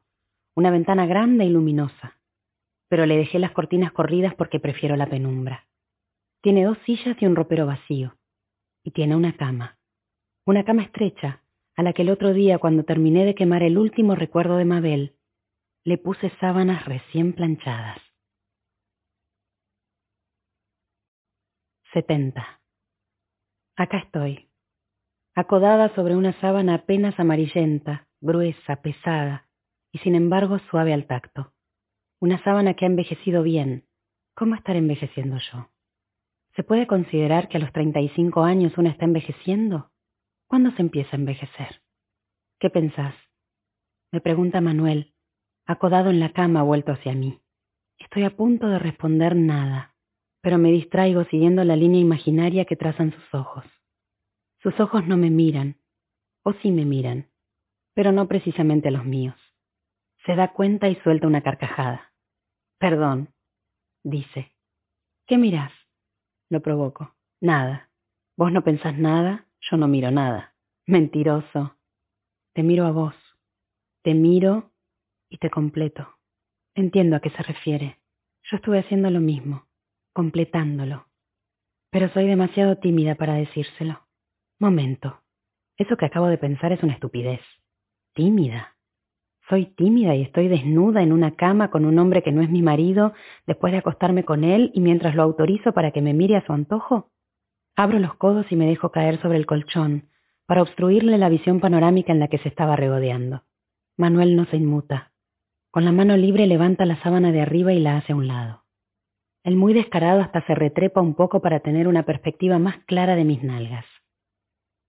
[0.56, 2.18] una ventana grande y luminosa,
[2.88, 5.66] pero le dejé las cortinas corridas porque prefiero la penumbra.
[6.42, 8.16] Tiene dos sillas y un ropero vacío,
[8.84, 9.80] y tiene una cama,
[10.46, 11.42] una cama estrecha,
[11.76, 15.15] a la que el otro día cuando terminé de quemar el último recuerdo de Mabel,
[15.86, 18.00] le puse sábanas recién planchadas.
[21.94, 22.60] 70.
[23.78, 24.50] Acá estoy,
[25.36, 29.48] acodada sobre una sábana apenas amarillenta, gruesa, pesada,
[29.92, 31.54] y sin embargo suave al tacto.
[32.20, 33.88] Una sábana que ha envejecido bien.
[34.36, 35.70] ¿Cómo estar envejeciendo yo?
[36.56, 39.92] ¿Se puede considerar que a los 35 años uno está envejeciendo?
[40.48, 41.82] ¿Cuándo se empieza a envejecer?
[42.60, 43.14] ¿Qué pensás?
[44.12, 45.15] Me pregunta Manuel,
[45.66, 47.42] acodado en la cama vuelto hacia mí.
[47.98, 49.96] Estoy a punto de responder nada,
[50.42, 53.66] pero me distraigo siguiendo la línea imaginaria que trazan sus ojos.
[54.62, 55.80] Sus ojos no me miran,
[56.44, 57.32] o sí me miran,
[57.94, 59.36] pero no precisamente los míos.
[60.26, 62.14] Se da cuenta y suelta una carcajada.
[62.80, 63.34] Perdón,
[64.04, 64.52] dice.
[65.28, 65.72] ¿Qué mirás?
[66.50, 67.16] Lo provoco.
[67.42, 67.90] Nada.
[68.38, 70.56] Vos no pensás nada, yo no miro nada.
[70.86, 71.78] Mentiroso.
[72.54, 73.16] Te miro a vos.
[74.04, 74.72] Te miro
[75.30, 76.08] y te completo.
[76.74, 78.00] Entiendo a qué se refiere.
[78.44, 79.66] Yo estuve haciendo lo mismo,
[80.14, 81.08] completándolo.
[81.90, 84.02] Pero soy demasiado tímida para decírselo.
[84.60, 85.22] Momento.
[85.78, 87.42] Eso que acabo de pensar es una estupidez.
[88.14, 88.76] Tímida.
[89.50, 92.62] Soy tímida y estoy desnuda en una cama con un hombre que no es mi
[92.62, 93.14] marido
[93.46, 96.54] después de acostarme con él y mientras lo autorizo para que me mire a su
[96.54, 97.12] antojo.
[97.76, 100.10] Abro los codos y me dejo caer sobre el colchón
[100.48, 103.44] para obstruirle la visión panorámica en la que se estaba regodeando.
[103.98, 105.12] Manuel no se inmuta.
[105.76, 108.64] Con la mano libre levanta la sábana de arriba y la hace a un lado.
[109.44, 113.26] El muy descarado hasta se retrepa un poco para tener una perspectiva más clara de
[113.26, 113.84] mis nalgas.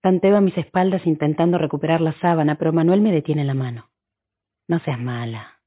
[0.01, 3.89] Tanteo a mis espaldas intentando recuperar la sábana, pero Manuel me detiene la mano.
[4.69, 5.59] No seas mala.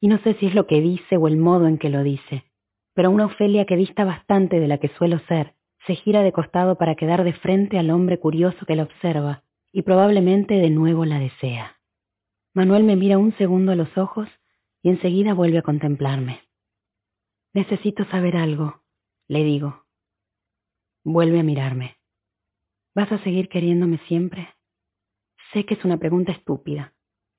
[0.00, 2.42] Y no sé si es lo que dice o el modo en que lo dice,
[2.92, 5.54] pero una Ofelia que dista bastante de la que suelo ser,
[5.86, 9.82] se gira de costado para quedar de frente al hombre curioso que la observa y
[9.82, 11.76] probablemente de nuevo la desea.
[12.52, 14.28] Manuel me mira un segundo a los ojos
[14.86, 16.42] y enseguida vuelve a contemplarme.
[17.52, 18.84] Necesito saber algo,
[19.26, 19.84] le digo.
[21.02, 21.96] Vuelve a mirarme.
[22.94, 24.54] ¿Vas a seguir queriéndome siempre?
[25.52, 26.94] Sé que es una pregunta estúpida,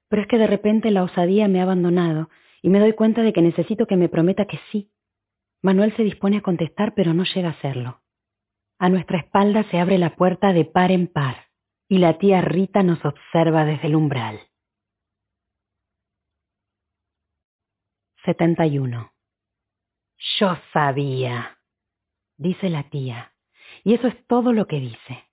[0.09, 2.29] pero es que de repente la osadía me ha abandonado
[2.61, 4.91] y me doy cuenta de que necesito que me prometa que sí.
[5.61, 8.01] Manuel se dispone a contestar, pero no llega a hacerlo.
[8.77, 11.45] A nuestra espalda se abre la puerta de par en par
[11.87, 14.37] y la tía Rita nos observa desde el umbral.
[18.27, 19.13] 71.
[20.37, 21.59] Yo sabía,
[22.35, 23.31] dice la tía,
[23.85, 25.23] y eso es todo lo que dice.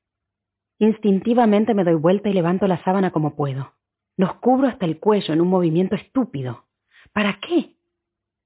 [0.78, 3.72] Instintivamente me doy vuelta y levanto la sábana como puedo.
[4.16, 6.66] Los cubro hasta el cuello en un movimiento estúpido.
[7.12, 7.74] ¿Para qué?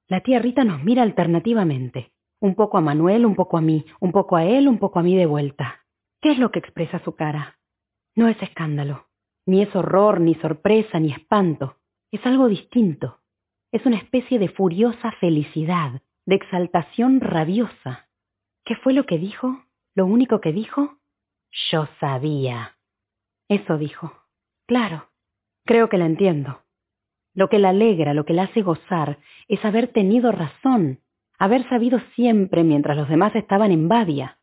[0.06, 2.14] La tía Rita nos mira alternativamente.
[2.40, 5.02] Un poco a Manuel, un poco a mí, un poco a él, un poco a
[5.02, 5.84] mí de vuelta.
[6.22, 7.58] ¿Qué es lo que expresa su cara?
[8.14, 9.08] No es escándalo,
[9.44, 11.76] ni es horror, ni sorpresa, ni espanto.
[12.10, 13.20] Es algo distinto.
[13.70, 18.08] Es una especie de furiosa felicidad, de exaltación rabiosa.
[18.64, 19.64] ¿Qué fue lo que dijo?
[19.94, 20.98] ¿Lo único que dijo?
[21.70, 22.76] Yo sabía.
[23.48, 24.12] Eso dijo.
[24.66, 25.08] Claro,
[25.66, 26.62] creo que la entiendo.
[27.34, 31.00] Lo que la alegra, lo que la hace gozar, es haber tenido razón,
[31.38, 34.38] haber sabido siempre mientras los demás estaban en Badia.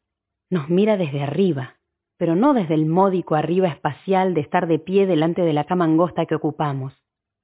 [0.49, 1.77] Nos mira desde arriba,
[2.17, 5.85] pero no desde el módico arriba espacial de estar de pie delante de la cama
[5.85, 6.93] angosta que ocupamos,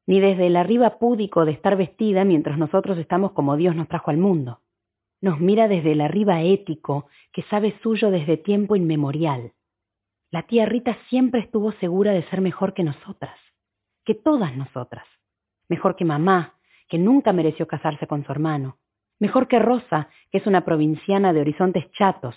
[0.08, 4.12] ni desde el arriba púdico de estar vestida mientras nosotros estamos como Dios nos trajo
[4.12, 4.62] al mundo.
[5.22, 9.54] Nos mira desde el arriba ético que sabe suyo desde tiempo inmemorial.
[10.32, 13.38] La tía Rita siempre estuvo segura de ser mejor que nosotras,
[14.06, 15.06] que todas nosotras.
[15.70, 16.56] Mejor que mamá,
[16.90, 18.78] que nunca mereció casarse con su hermano,
[19.22, 22.36] Mejor que Rosa, que es una provinciana de horizontes chatos.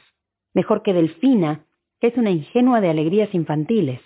[0.52, 1.64] Mejor que Delfina,
[1.98, 4.02] que es una ingenua de alegrías infantiles.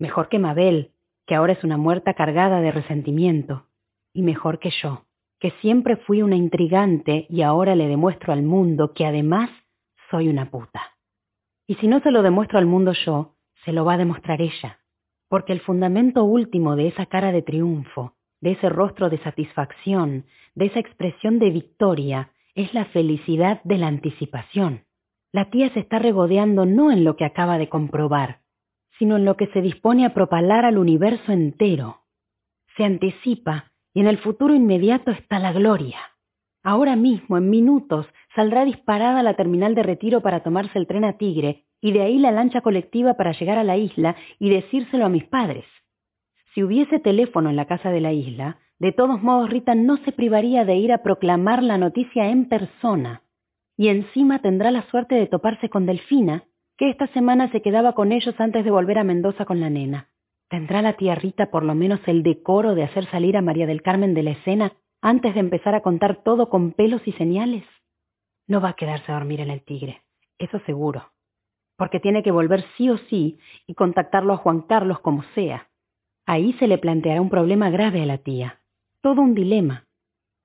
[0.00, 0.90] Mejor que Mabel,
[1.28, 3.66] que ahora es una muerta cargada de resentimiento.
[4.14, 5.04] Y mejor que yo,
[5.38, 9.50] que siempre fui una intrigante y ahora le demuestro al mundo que además
[10.10, 10.80] soy una puta.
[11.66, 14.80] Y si no se lo demuestro al mundo yo, se lo va a demostrar ella.
[15.28, 20.24] Porque el fundamento último de esa cara de triunfo, de ese rostro de satisfacción,
[20.54, 24.86] de esa expresión de victoria, es la felicidad de la anticipación.
[25.30, 28.40] La tía se está regodeando no en lo que acaba de comprobar,
[28.98, 32.02] sino en lo que se dispone a propalar al universo entero.
[32.76, 35.98] Se anticipa y en el futuro inmediato está la gloria.
[36.62, 41.16] Ahora mismo, en minutos, saldrá disparada la terminal de retiro para tomarse el tren a
[41.16, 45.08] Tigre y de ahí la lancha colectiva para llegar a la isla y decírselo a
[45.08, 45.64] mis padres.
[46.54, 50.12] Si hubiese teléfono en la casa de la isla, de todos modos Rita no se
[50.12, 53.22] privaría de ir a proclamar la noticia en persona.
[53.76, 56.44] Y encima tendrá la suerte de toparse con Delfina,
[56.78, 60.10] que esta semana se quedaba con ellos antes de volver a Mendoza con la nena.
[60.48, 63.82] ¿Tendrá la tía Rita por lo menos el decoro de hacer salir a María del
[63.82, 67.64] Carmen de la escena antes de empezar a contar todo con pelos y señales?
[68.46, 70.02] No va a quedarse a dormir en el Tigre,
[70.38, 71.10] eso seguro,
[71.76, 75.68] porque tiene que volver sí o sí y contactarlo a Juan Carlos como sea.
[76.26, 78.60] Ahí se le planteará un problema grave a la tía.
[79.02, 79.86] Todo un dilema.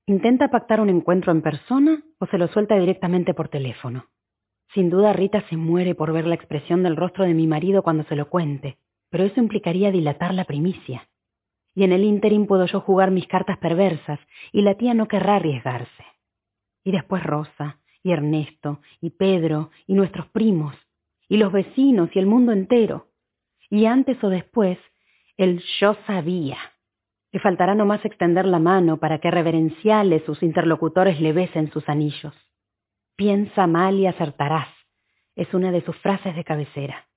[0.07, 4.07] ¿Intenta pactar un encuentro en persona o se lo suelta directamente por teléfono?
[4.73, 8.03] Sin duda Rita se muere por ver la expresión del rostro de mi marido cuando
[8.05, 8.77] se lo cuente,
[9.09, 11.09] pero eso implicaría dilatar la primicia.
[11.75, 14.19] Y en el ínterin puedo yo jugar mis cartas perversas
[14.51, 16.03] y la tía no querrá arriesgarse.
[16.83, 20.75] y después Rosa, y Ernesto, y Pedro, y nuestros primos,
[21.29, 23.07] y los vecinos, y el mundo entero.
[23.69, 24.77] Y antes o después,
[25.37, 26.57] el yo sabía.
[27.31, 32.33] Le faltará nomás extender la mano para que reverenciales sus interlocutores le besen sus anillos.
[33.15, 34.69] Piensa mal y acertarás,
[35.35, 37.07] es una de sus frases de cabecera.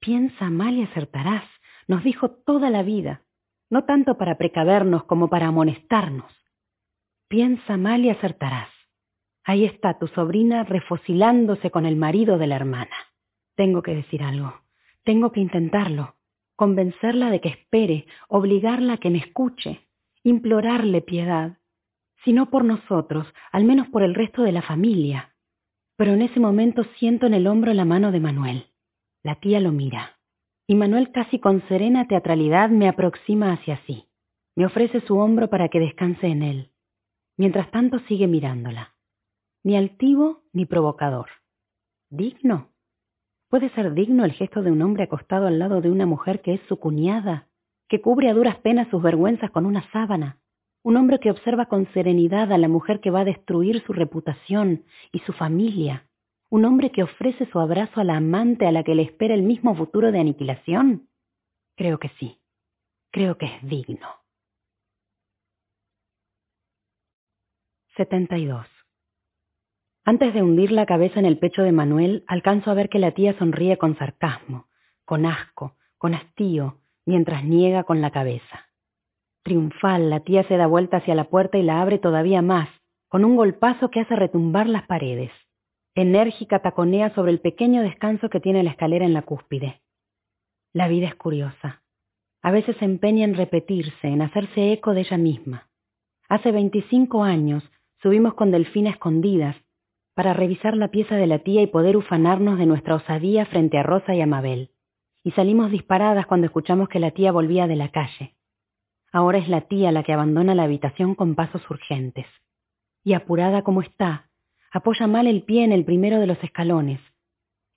[0.00, 1.44] Piensa mal y acertarás,
[1.86, 3.22] nos dijo toda la vida,
[3.70, 6.32] no tanto para precavernos como para amonestarnos.
[7.28, 8.70] Piensa mal y acertarás.
[9.44, 12.96] Ahí está tu sobrina refocilándose con el marido de la hermana.
[13.54, 14.62] Tengo que decir algo.
[15.04, 16.16] Tengo que intentarlo.
[16.56, 19.88] Convencerla de que espere, obligarla a que me escuche,
[20.22, 21.57] implorarle piedad.
[22.24, 25.34] Si no por nosotros, al menos por el resto de la familia.
[25.96, 28.66] Pero en ese momento siento en el hombro la mano de Manuel.
[29.22, 30.18] La tía lo mira.
[30.66, 34.04] Y Manuel casi con serena teatralidad me aproxima hacia sí.
[34.54, 36.72] Me ofrece su hombro para que descanse en él.
[37.36, 38.94] Mientras tanto sigue mirándola
[39.64, 41.28] ni altivo ni provocador.
[42.10, 42.70] ¿Digno?
[43.50, 46.54] ¿Puede ser digno el gesto de un hombre acostado al lado de una mujer que
[46.54, 47.48] es su cuñada,
[47.88, 50.38] que cubre a duras penas sus vergüenzas con una sábana?
[50.88, 54.86] Un hombre que observa con serenidad a la mujer que va a destruir su reputación
[55.12, 56.08] y su familia.
[56.48, 59.42] Un hombre que ofrece su abrazo a la amante a la que le espera el
[59.42, 61.10] mismo futuro de aniquilación.
[61.76, 62.38] Creo que sí.
[63.10, 64.08] Creo que es digno.
[67.98, 68.66] 72.
[70.06, 73.12] Antes de hundir la cabeza en el pecho de Manuel, alcanzo a ver que la
[73.12, 74.68] tía sonríe con sarcasmo,
[75.04, 78.67] con asco, con hastío, mientras niega con la cabeza.
[79.48, 82.68] Triunfal, la tía se da vuelta hacia la puerta y la abre todavía más,
[83.08, 85.30] con un golpazo que hace retumbar las paredes.
[85.94, 89.80] Enérgica taconea sobre el pequeño descanso que tiene la escalera en la cúspide.
[90.74, 91.82] La vida es curiosa.
[92.42, 95.70] A veces se empeña en repetirse, en hacerse eco de ella misma.
[96.28, 97.64] Hace veinticinco años
[98.02, 99.56] subimos con Delfina escondidas
[100.14, 103.82] para revisar la pieza de la tía y poder ufanarnos de nuestra osadía frente a
[103.82, 104.72] Rosa y a Mabel.
[105.24, 108.34] Y salimos disparadas cuando escuchamos que la tía volvía de la calle.
[109.12, 112.26] Ahora es la tía la que abandona la habitación con pasos urgentes.
[113.04, 114.28] Y apurada como está,
[114.70, 117.00] apoya mal el pie en el primero de los escalones.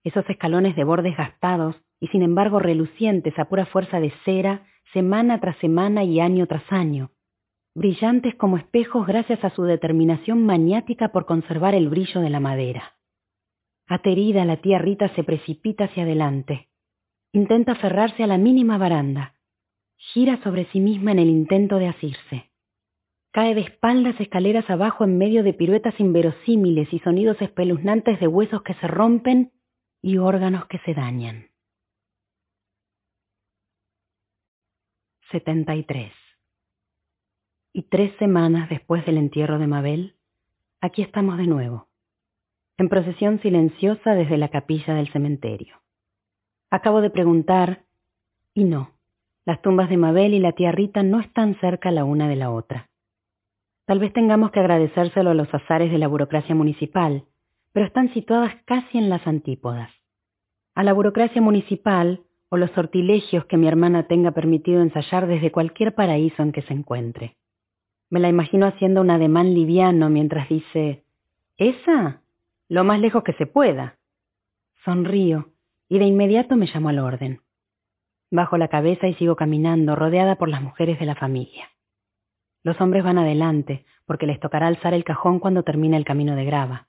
[0.04, 5.40] Esos escalones de bordes gastados y sin embargo relucientes a pura fuerza de cera, semana
[5.40, 7.12] tras semana y año tras año,
[7.74, 12.96] brillantes como espejos gracias a su determinación maniática por conservar el brillo de la madera.
[13.88, 16.70] Aterida, la tía Rita se precipita hacia adelante.
[17.34, 19.36] Intenta aferrarse a la mínima baranda.
[20.14, 22.52] Gira sobre sí misma en el intento de asirse.
[23.32, 28.62] Cae de espaldas escaleras abajo en medio de piruetas inverosímiles y sonidos espeluznantes de huesos
[28.64, 29.54] que se rompen
[30.02, 31.52] y órganos que se dañan.
[35.32, 36.12] 73.
[37.72, 40.18] Y tres semanas después del entierro de Mabel,
[40.82, 41.88] aquí estamos de nuevo,
[42.78, 45.82] en procesión silenciosa desde la capilla del cementerio.
[46.70, 47.86] Acabo de preguntar,
[48.54, 48.92] y no,
[49.46, 52.52] las tumbas de Mabel y la tía Rita no están cerca la una de la
[52.52, 52.90] otra.
[53.86, 57.26] Tal vez tengamos que agradecérselo a los azares de la burocracia municipal,
[57.74, 59.90] pero están situadas casi en las antípodas.
[60.76, 65.96] A la burocracia municipal o los sortilegios que mi hermana tenga permitido ensayar desde cualquier
[65.96, 67.38] paraíso en que se encuentre.
[68.10, 71.04] Me la imagino haciendo un ademán liviano mientras dice,
[71.58, 72.22] ¿Esa?
[72.68, 73.98] Lo más lejos que se pueda.
[74.84, 75.50] Sonrío
[75.88, 77.42] y de inmediato me llamo al orden.
[78.32, 81.70] Bajo la cabeza y sigo caminando, rodeada por las mujeres de la familia.
[82.64, 86.46] Los hombres van adelante, porque les tocará alzar el cajón cuando termine el camino de
[86.46, 86.88] grava.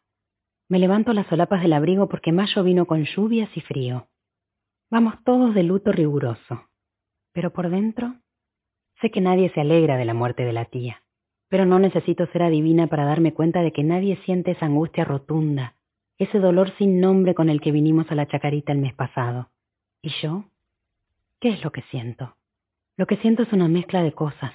[0.68, 4.08] Me levanto las solapas del abrigo porque mayo vino con lluvias y frío.
[4.90, 6.68] Vamos todos de luto riguroso.
[7.32, 8.14] Pero por dentro,
[9.00, 11.02] sé que nadie se alegra de la muerte de la tía
[11.52, 15.76] pero no necesito ser adivina para darme cuenta de que nadie siente esa angustia rotunda,
[16.16, 19.50] ese dolor sin nombre con el que vinimos a la chacarita el mes pasado.
[20.00, 20.44] ¿Y yo?
[21.42, 22.36] ¿Qué es lo que siento?
[22.96, 24.54] Lo que siento es una mezcla de cosas,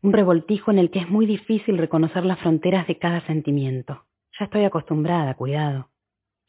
[0.00, 4.06] un revoltijo en el que es muy difícil reconocer las fronteras de cada sentimiento.
[4.38, 5.90] Ya estoy acostumbrada, cuidado.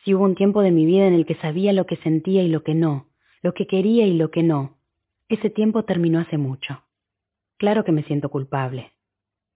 [0.05, 2.47] Si hubo un tiempo de mi vida en el que sabía lo que sentía y
[2.47, 3.09] lo que no,
[3.41, 4.77] lo que quería y lo que no,
[5.27, 6.85] ese tiempo terminó hace mucho.
[7.57, 8.93] Claro que me siento culpable,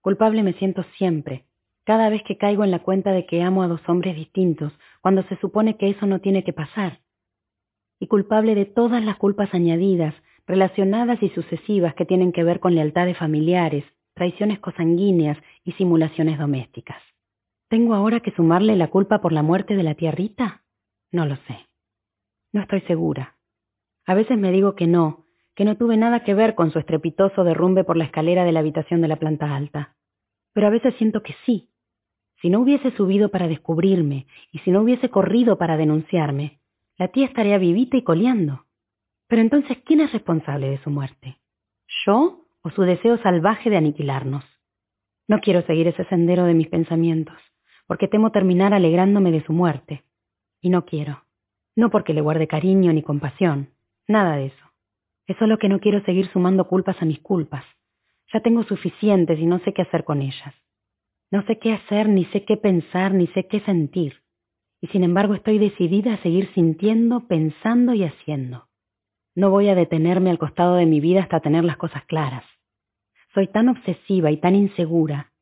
[0.02, 1.46] Culpable me siento siempre,
[1.84, 5.22] cada vez que caigo en la cuenta de que amo a dos hombres distintos, cuando
[5.22, 7.00] se supone que eso no tiene que pasar.
[8.04, 10.14] Y culpable de todas las culpas añadidas,
[10.46, 16.98] relacionadas y sucesivas que tienen que ver con lealtades familiares, traiciones cosanguíneas y simulaciones domésticas.
[17.70, 20.64] ¿Tengo ahora que sumarle la culpa por la muerte de la tía Rita?
[21.12, 21.66] No lo sé.
[22.52, 23.38] No estoy segura.
[24.04, 25.24] A veces me digo que no,
[25.54, 28.60] que no tuve nada que ver con su estrepitoso derrumbe por la escalera de la
[28.60, 29.96] habitación de la planta alta.
[30.52, 31.70] Pero a veces siento que sí.
[32.42, 36.60] Si no hubiese subido para descubrirme y si no hubiese corrido para denunciarme,
[36.96, 38.66] la tía estaría vivita y coleando.
[39.26, 41.38] Pero entonces, ¿quién es responsable de su muerte?
[42.06, 44.44] ¿Yo o su deseo salvaje de aniquilarnos?
[45.26, 47.36] No quiero seguir ese sendero de mis pensamientos,
[47.86, 50.04] porque temo terminar alegrándome de su muerte.
[50.60, 51.24] Y no quiero.
[51.76, 53.70] No porque le guarde cariño ni compasión.
[54.06, 54.64] Nada de eso.
[55.26, 57.64] Es solo que no quiero seguir sumando culpas a mis culpas.
[58.32, 60.54] Ya tengo suficientes y no sé qué hacer con ellas.
[61.30, 64.23] No sé qué hacer, ni sé qué pensar, ni sé qué sentir.
[64.84, 68.68] Y sin embargo estoy decidida a seguir sintiendo, pensando y haciendo.
[69.34, 72.44] No voy a detenerme al costado de mi vida hasta tener las cosas claras.
[73.32, 75.32] Soy tan obsesiva y tan insegura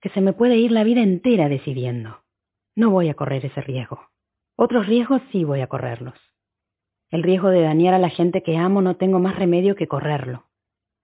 [0.00, 2.22] que se me puede ir la vida entera decidiendo.
[2.76, 4.06] No voy a correr ese riesgo.
[4.54, 6.14] Otros riesgos sí voy a correrlos.
[7.10, 10.44] El riesgo de dañar a la gente que amo no tengo más remedio que correrlo.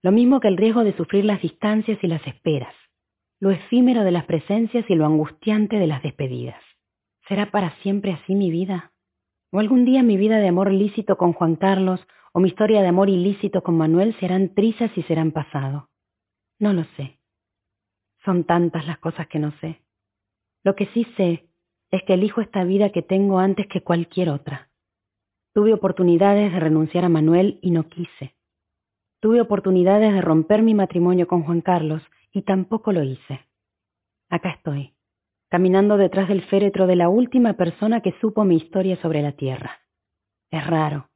[0.01, 2.75] Lo mismo que el riesgo de sufrir las distancias y las esperas,
[3.41, 6.63] lo efímero de las presencias y lo angustiante de las despedidas.
[7.29, 8.91] ¿Será para siempre así mi vida?
[9.51, 12.01] ¿O algún día mi vida de amor lícito con Juan Carlos
[12.33, 15.91] o mi historia de amor ilícito con Manuel serán trizas y serán pasado?
[16.57, 17.19] No lo sé.
[18.25, 19.79] Son tantas las cosas que no sé.
[20.63, 21.47] Lo que sí sé
[21.91, 24.71] es que elijo esta vida que tengo antes que cualquier otra.
[25.53, 28.35] Tuve oportunidades de renunciar a Manuel y no quise.
[29.19, 32.01] Tuve oportunidades de romper mi matrimonio con Juan Carlos
[32.31, 33.45] y tampoco lo hice.
[34.29, 34.95] Acá estoy,
[35.49, 39.79] caminando detrás del féretro de la última persona que supo mi historia sobre la tierra.
[40.51, 41.09] Es raro,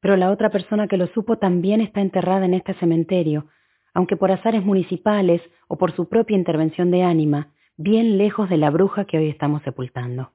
[0.00, 3.46] pero la otra persona que lo supo también está enterrada en este cementerio,
[3.92, 8.70] aunque por azares municipales o por su propia intervención de ánima, bien lejos de la
[8.70, 10.32] bruja que hoy estamos sepultando.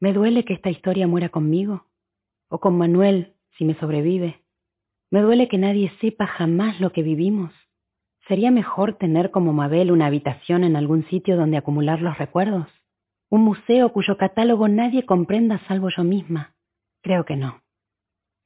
[0.00, 1.86] ¿Me duele que esta historia muera conmigo?
[2.54, 4.44] o con Manuel, si me sobrevive.
[5.10, 7.52] Me duele que nadie sepa jamás lo que vivimos.
[8.28, 12.68] ¿Sería mejor tener como Mabel una habitación en algún sitio donde acumular los recuerdos?
[13.30, 16.54] ¿Un museo cuyo catálogo nadie comprenda salvo yo misma?
[17.02, 17.62] Creo que no.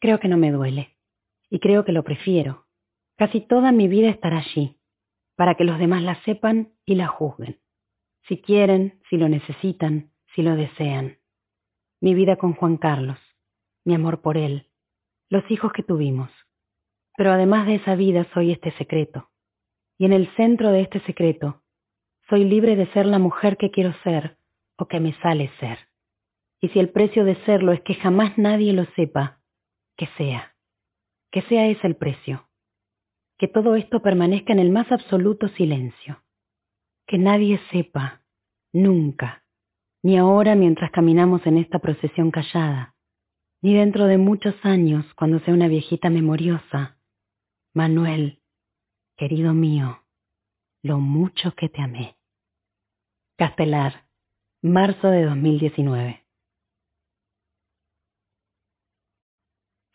[0.00, 0.97] Creo que no me duele.
[1.50, 2.66] Y creo que lo prefiero.
[3.16, 4.78] Casi toda mi vida estará allí,
[5.36, 7.58] para que los demás la sepan y la juzguen.
[8.28, 11.18] Si quieren, si lo necesitan, si lo desean.
[12.00, 13.18] Mi vida con Juan Carlos
[13.89, 14.68] mi amor por él,
[15.31, 16.31] los hijos que tuvimos.
[17.16, 19.31] Pero además de esa vida soy este secreto.
[19.99, 21.62] Y en el centro de este secreto,
[22.28, 24.39] soy libre de ser la mujer que quiero ser
[24.77, 25.78] o que me sale ser.
[26.60, 29.41] Y si el precio de serlo es que jamás nadie lo sepa,
[29.97, 30.55] que sea.
[31.31, 32.49] Que sea ese el precio.
[33.39, 36.23] Que todo esto permanezca en el más absoluto silencio.
[37.07, 38.23] Que nadie sepa,
[38.73, 39.44] nunca,
[40.02, 42.94] ni ahora mientras caminamos en esta procesión callada,
[43.62, 46.99] ni dentro de muchos años, cuando sea una viejita memoriosa.
[47.75, 48.38] Manuel,
[49.18, 50.05] querido mío,
[50.80, 52.16] lo mucho que te amé.
[53.36, 54.05] Castelar,
[54.62, 56.24] marzo de 2019.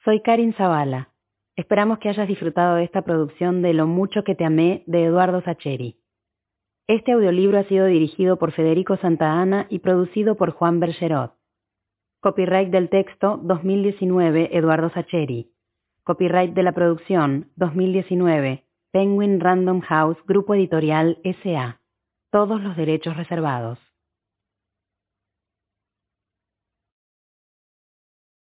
[0.03, 1.13] Soy Karin Zavala.
[1.55, 5.41] Esperamos que hayas disfrutado de esta producción de Lo mucho que te amé de Eduardo
[5.41, 6.01] Sacheri.
[6.87, 11.33] Este audiolibro ha sido dirigido por Federico Santa Ana y producido por Juan Bergerot.
[12.19, 15.53] Copyright del texto 2019 Eduardo Sacheri.
[16.03, 21.79] Copyright de la producción 2019 Penguin Random House Grupo Editorial SA.
[22.31, 23.79] Todos los derechos reservados.